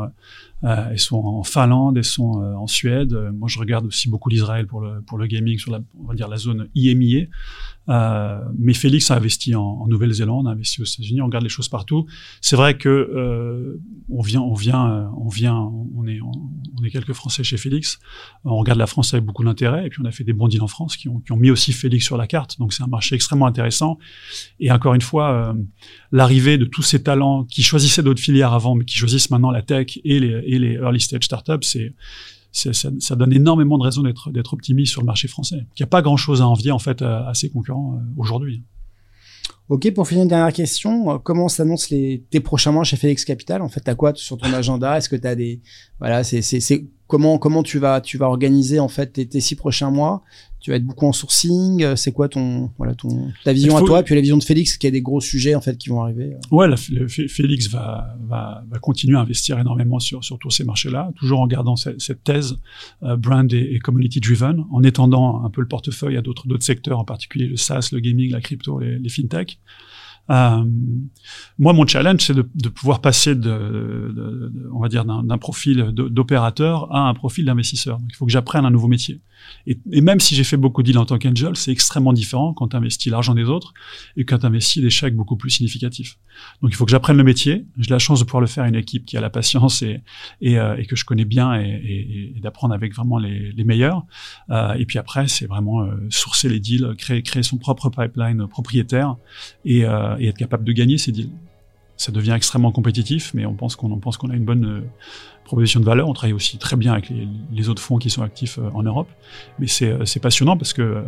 euh, 0.64 0.88
elles 0.90 0.99
sont 0.99 1.16
en 1.16 1.44
Finlande, 1.44 1.97
elles 1.97 2.05
sont 2.05 2.42
euh, 2.42 2.55
en 2.55 2.66
Suède. 2.66 3.12
Moi, 3.35 3.49
je 3.49 3.59
regarde 3.59 3.87
aussi 3.87 4.09
beaucoup 4.09 4.29
l'Israël 4.29 4.66
pour 4.66 4.81
le, 4.81 5.01
pour 5.03 5.18
le 5.18 5.27
gaming 5.27 5.59
sur 5.59 5.71
la, 5.71 5.81
on 5.99 6.05
va 6.05 6.14
dire 6.14 6.29
la 6.29 6.37
zone 6.37 6.68
IMIA. 6.75 7.27
Euh, 7.88 8.40
mais 8.59 8.75
Félix 8.75 9.11
a 9.11 9.16
investi 9.16 9.55
en, 9.55 9.62
en 9.62 9.87
Nouvelle-Zélande, 9.87 10.47
a 10.47 10.51
investi 10.51 10.83
aux 10.83 10.85
États-Unis. 10.85 11.23
On 11.23 11.27
regarde 11.27 11.44
les 11.44 11.51
choses 11.51 11.68
partout. 11.68 12.07
C'est 12.40 12.57
vrai 12.57 12.77
que 12.77 12.88
euh, 12.88 13.81
on 14.11 14.21
vient, 14.21 14.42
on 14.42 14.55
vient, 14.55 14.90
euh, 14.90 15.07
on 15.16 15.29
vient, 15.29 15.57
on 15.97 16.07
est, 16.07 16.21
on, 16.21 16.85
est 16.85 16.90
quelques 16.90 17.14
Français 17.14 17.42
chez 17.42 17.57
Félix. 17.57 17.99
On 18.44 18.57
regarde 18.57 18.79
la 18.79 18.87
France 18.87 19.14
avec 19.14 19.25
beaucoup 19.25 19.44
d'intérêt, 19.44 19.87
et 19.87 19.88
puis 19.88 20.01
on 20.03 20.07
a 20.07 20.11
fait 20.11 20.25
des 20.25 20.33
bons 20.33 20.49
deals 20.49 20.62
en 20.62 20.68
France 20.68 20.97
qui 20.97 21.09
ont, 21.09 21.21
qui 21.21 21.33
ont 21.33 21.37
mis 21.37 21.51
aussi 21.51 21.73
Félix 21.73 22.05
sur 22.05 22.16
la 22.16 22.27
carte. 22.27 22.59
Donc 22.59 22.73
c'est 22.73 22.83
un 22.83 22.88
marché 22.88 23.14
extrêmement 23.14 23.47
intéressant. 23.47 23.99
Et 24.61 24.71
encore 24.71 24.94
une 24.94 25.01
fois, 25.01 25.33
euh, 25.33 25.55
l'arrivée 26.12 26.59
de 26.59 26.66
tous 26.66 26.83
ces 26.83 27.03
talents 27.03 27.44
qui 27.44 27.62
choisissaient 27.62 28.03
d'autres 28.03 28.21
filières 28.21 28.53
avant, 28.53 28.75
mais 28.75 28.85
qui 28.85 28.97
choisissent 28.97 29.31
maintenant 29.31 29.51
la 29.51 29.62
tech 29.62 29.99
et 30.05 30.21
les, 30.21 30.42
et 30.48 30.58
les 30.58 30.74
early 30.74 31.00
stage 31.00 31.24
startups, 31.24 31.66
ça, 32.52 33.16
donne 33.16 33.32
énormément 33.32 33.78
de 33.78 33.84
raisons 33.84 34.02
d'être 34.02 34.54
optimiste 34.54 34.92
sur 34.92 35.02
le 35.02 35.06
marché 35.06 35.28
français. 35.28 35.58
Il 35.58 35.80
n'y 35.80 35.84
a 35.84 35.88
pas 35.88 36.02
grand 36.02 36.16
chose 36.16 36.42
à 36.42 36.46
envier 36.46 36.70
en 36.70 36.78
fait 36.78 37.02
à, 37.02 37.32
ses 37.34 37.50
concurrents 37.50 37.96
euh, 37.96 38.04
aujourd'hui. 38.16 38.62
Ok, 39.68 39.92
pour 39.92 40.08
finir 40.08 40.22
une 40.22 40.30
dernière 40.30 40.52
question, 40.52 41.11
euh, 41.11 41.18
comment 41.18 41.48
s'annoncent 41.48 41.88
tes 41.88 42.40
prochains 42.40 42.72
mois 42.72 42.84
chez 42.84 42.96
Félix 42.96 43.24
Capital? 43.24 43.61
En 43.61 43.68
fait, 43.68 43.80
t'as 43.80 43.94
quoi 43.94 44.12
sur 44.14 44.38
ton 44.38 44.52
agenda? 44.52 44.96
Est-ce 44.96 45.11
que 45.11 45.16
t'as 45.16 45.34
des 45.34 45.61
voilà, 46.00 46.24
c'est 46.24 46.40
comment 47.09 47.38
comment 47.38 47.64
tu 47.64 47.81
vas 47.81 48.01
tu 48.01 48.18
vas 48.18 48.27
organiser 48.27 48.79
en 48.79 48.88
fait 48.88 49.12
tes, 49.14 49.27
tes 49.27 49.40
six 49.40 49.57
prochains 49.57 49.90
mois? 49.90 50.23
Tu 50.61 50.71
vas 50.71 50.77
être 50.77 50.85
beaucoup 50.85 51.07
en 51.07 51.12
sourcing 51.12 51.83
euh, 51.83 51.97
c'est 51.97 52.12
quoi 52.12 52.29
ton 52.29 52.71
voilà 52.79 52.94
ton 52.94 53.33
ta 53.44 53.53
vision 53.53 53.77
à 53.77 53.83
toi? 53.83 54.03
Puis 54.03 54.14
la 54.14 54.21
vision 54.21 54.37
de 54.37 54.44
Félix 54.44 54.77
qui 54.77 54.87
a 54.87 54.90
des 54.90 55.01
gros 55.01 55.21
sujets 55.21 55.55
en 55.55 55.61
fait 55.61 55.77
qui 55.79 55.88
vont 55.88 56.03
arriver 56.03 56.35
euh. 56.35 56.55
ouais 56.55 56.68
Félix 56.77 57.68
va, 57.68 58.16
va, 58.21 58.64
va 58.68 58.79
continuer 58.79 59.16
à 59.16 59.21
investir 59.21 59.59
énormément 59.59 59.99
sur 59.99 60.23
sur 60.23 60.38
tous 60.38 60.51
ces 60.51 60.64
marchés 60.64 60.90
là 60.90 61.11
toujours 61.16 61.40
en 61.40 61.47
gardant 61.47 61.77
cette, 61.77 62.01
cette 62.01 62.23
thèse 62.23 62.57
euh, 63.03 63.16
brand 63.16 63.53
et, 63.53 63.79
community 63.79 64.21
driven 64.21 64.64
en 64.71 64.83
étendant 64.83 65.44
un 65.44 65.51
peu 65.51 65.61
le 65.61 65.68
portefeuille 65.68 66.16
à 66.16 66.23
d'autres 66.23 66.47
d'autres 66.47 66.64
secteurs 66.64 66.99
en 66.99 67.05
particulier 67.05 67.47
le 67.47 67.57
SaaS 67.57 67.88
le 67.92 68.01
gaming 68.01 68.31
la 68.33 68.40
crypto 68.40 68.79
les, 68.81 68.99
les 68.99 69.09
fintech 69.09 69.59
euh, 70.30 70.64
moi, 71.58 71.72
mon 71.72 71.86
challenge, 71.86 72.20
c'est 72.20 72.34
de, 72.34 72.48
de, 72.54 72.68
pouvoir 72.68 73.00
passer 73.00 73.34
de, 73.34 73.40
de, 73.40 74.50
de 74.52 74.70
on 74.72 74.80
va 74.80 74.88
dire, 74.88 75.04
d'un 75.04 75.38
profil 75.38 75.92
d'opérateur 75.92 76.94
à 76.94 77.08
un 77.08 77.14
profil 77.14 77.46
d'investisseur. 77.46 77.98
Il 78.08 78.14
faut 78.14 78.26
que 78.26 78.32
j'apprenne 78.32 78.64
un 78.64 78.70
nouveau 78.70 78.88
métier. 78.88 79.20
Et, 79.66 79.78
et 79.92 80.00
même 80.00 80.20
si 80.20 80.34
j'ai 80.34 80.44
fait 80.44 80.56
beaucoup 80.56 80.82
de 80.82 80.88
deals 80.88 80.98
en 80.98 81.06
tant 81.06 81.18
qu'angel, 81.18 81.56
c'est 81.56 81.70
extrêmement 81.70 82.12
différent 82.12 82.52
quand 82.52 82.68
tu 82.68 82.76
investis 82.76 83.10
l'argent 83.10 83.34
des 83.34 83.44
autres 83.44 83.72
et 84.16 84.24
quand 84.24 84.38
tu 84.38 84.46
investis 84.46 84.82
des 84.82 84.90
chèques 84.90 85.14
beaucoup 85.14 85.36
plus 85.36 85.50
significatifs. 85.50 86.18
Donc, 86.60 86.70
il 86.72 86.74
faut 86.74 86.84
que 86.84 86.90
j'apprenne 86.90 87.16
le 87.16 87.24
métier. 87.24 87.66
J'ai 87.78 87.90
la 87.90 87.98
chance 87.98 88.20
de 88.20 88.24
pouvoir 88.24 88.40
le 88.40 88.46
faire 88.46 88.64
à 88.64 88.68
une 88.68 88.74
équipe 88.74 89.06
qui 89.06 89.16
a 89.16 89.20
la 89.20 89.30
patience 89.30 89.82
et, 89.82 90.02
et, 90.40 90.58
euh, 90.58 90.76
et 90.76 90.86
que 90.86 90.96
je 90.96 91.04
connais 91.04 91.24
bien 91.24 91.54
et, 91.54 92.34
d'apprendre 92.42 92.74
avec 92.74 92.94
vraiment 92.94 93.18
les, 93.18 93.52
les 93.52 93.64
meilleurs. 93.64 94.04
Euh, 94.50 94.74
et 94.74 94.86
puis 94.86 94.98
après, 94.98 95.28
c'est 95.28 95.46
vraiment 95.46 95.82
euh, 95.82 95.94
sourcer 96.10 96.48
les 96.48 96.60
deals, 96.60 96.94
créer, 96.98 97.22
créer 97.22 97.42
son 97.42 97.58
propre 97.58 97.90
pipeline 97.90 98.46
propriétaire 98.46 99.16
et, 99.64 99.84
euh, 99.84 100.16
et 100.20 100.28
être 100.28 100.37
capable 100.37 100.64
de 100.64 100.72
gagner 100.72 100.98
ces 100.98 101.12
deals. 101.12 101.31
Ça 101.96 102.12
devient 102.12 102.33
extrêmement 102.37 102.70
compétitif, 102.70 103.33
mais 103.35 103.44
on 103.44 103.54
pense 103.54 103.74
qu'on 103.74 103.98
pense 103.98 104.16
qu'on 104.16 104.31
a 104.31 104.35
une 104.35 104.44
bonne 104.44 104.64
euh, 104.64 104.81
proposition 105.44 105.81
de 105.81 105.85
valeur. 105.85 106.09
On 106.09 106.12
travaille 106.12 106.33
aussi 106.33 106.57
très 106.57 106.76
bien 106.76 106.92
avec 106.92 107.09
les, 107.09 107.26
les 107.52 107.68
autres 107.68 107.83
fonds 107.83 107.98
qui 107.98 108.09
sont 108.09 108.22
actifs 108.22 108.59
euh, 108.59 108.70
en 108.72 108.85
Europe. 108.85 109.09
Mais 109.59 109.66
c'est 109.66 109.90
euh, 109.90 110.20
passionnant 110.22 110.57
parce 110.57 110.72
que 110.72 111.02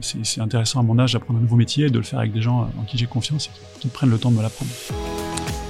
c'est 0.00 0.40
intéressant 0.40 0.80
à 0.80 0.82
mon 0.82 0.98
âge 0.98 1.12
d'apprendre 1.12 1.38
un 1.38 1.42
nouveau 1.42 1.54
métier 1.54 1.86
et 1.86 1.90
de 1.90 1.98
le 1.98 2.04
faire 2.04 2.18
avec 2.18 2.32
des 2.32 2.42
gens 2.42 2.68
en 2.76 2.82
qui 2.82 2.98
j'ai 2.98 3.06
confiance 3.06 3.46
et 3.46 3.80
qui, 3.80 3.88
prennent 3.88 4.10
le 4.10 4.18
temps 4.18 4.32
de 4.32 4.36
me 4.36 4.42
l'apprendre. 4.42 4.70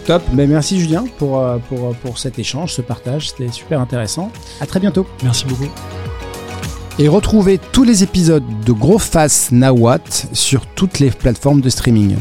Top, 0.06 0.22
ben, 0.32 0.48
merci 0.48 0.80
Julien 0.80 1.04
pour, 1.18 1.44
pour, 1.68 1.94
pour 1.96 2.18
cet 2.18 2.38
échange, 2.38 2.72
ce 2.72 2.82
partage, 2.82 3.30
c'était 3.30 3.52
super 3.52 3.78
intéressant. 3.78 4.32
À 4.60 4.66
très 4.66 4.80
bientôt. 4.80 5.06
Merci 5.22 5.44
beaucoup. 5.46 5.70
Et 6.98 7.08
retrouvez 7.08 7.58
tous 7.58 7.84
les 7.84 8.02
épisodes 8.02 8.44
de 8.64 8.72
Gros 8.72 8.98
Face 8.98 9.50
Nawat 9.50 10.00
sur 10.32 10.66
toutes 10.66 10.98
les 10.98 11.10
plateformes 11.10 11.60
de 11.60 11.70
streaming. 11.70 12.16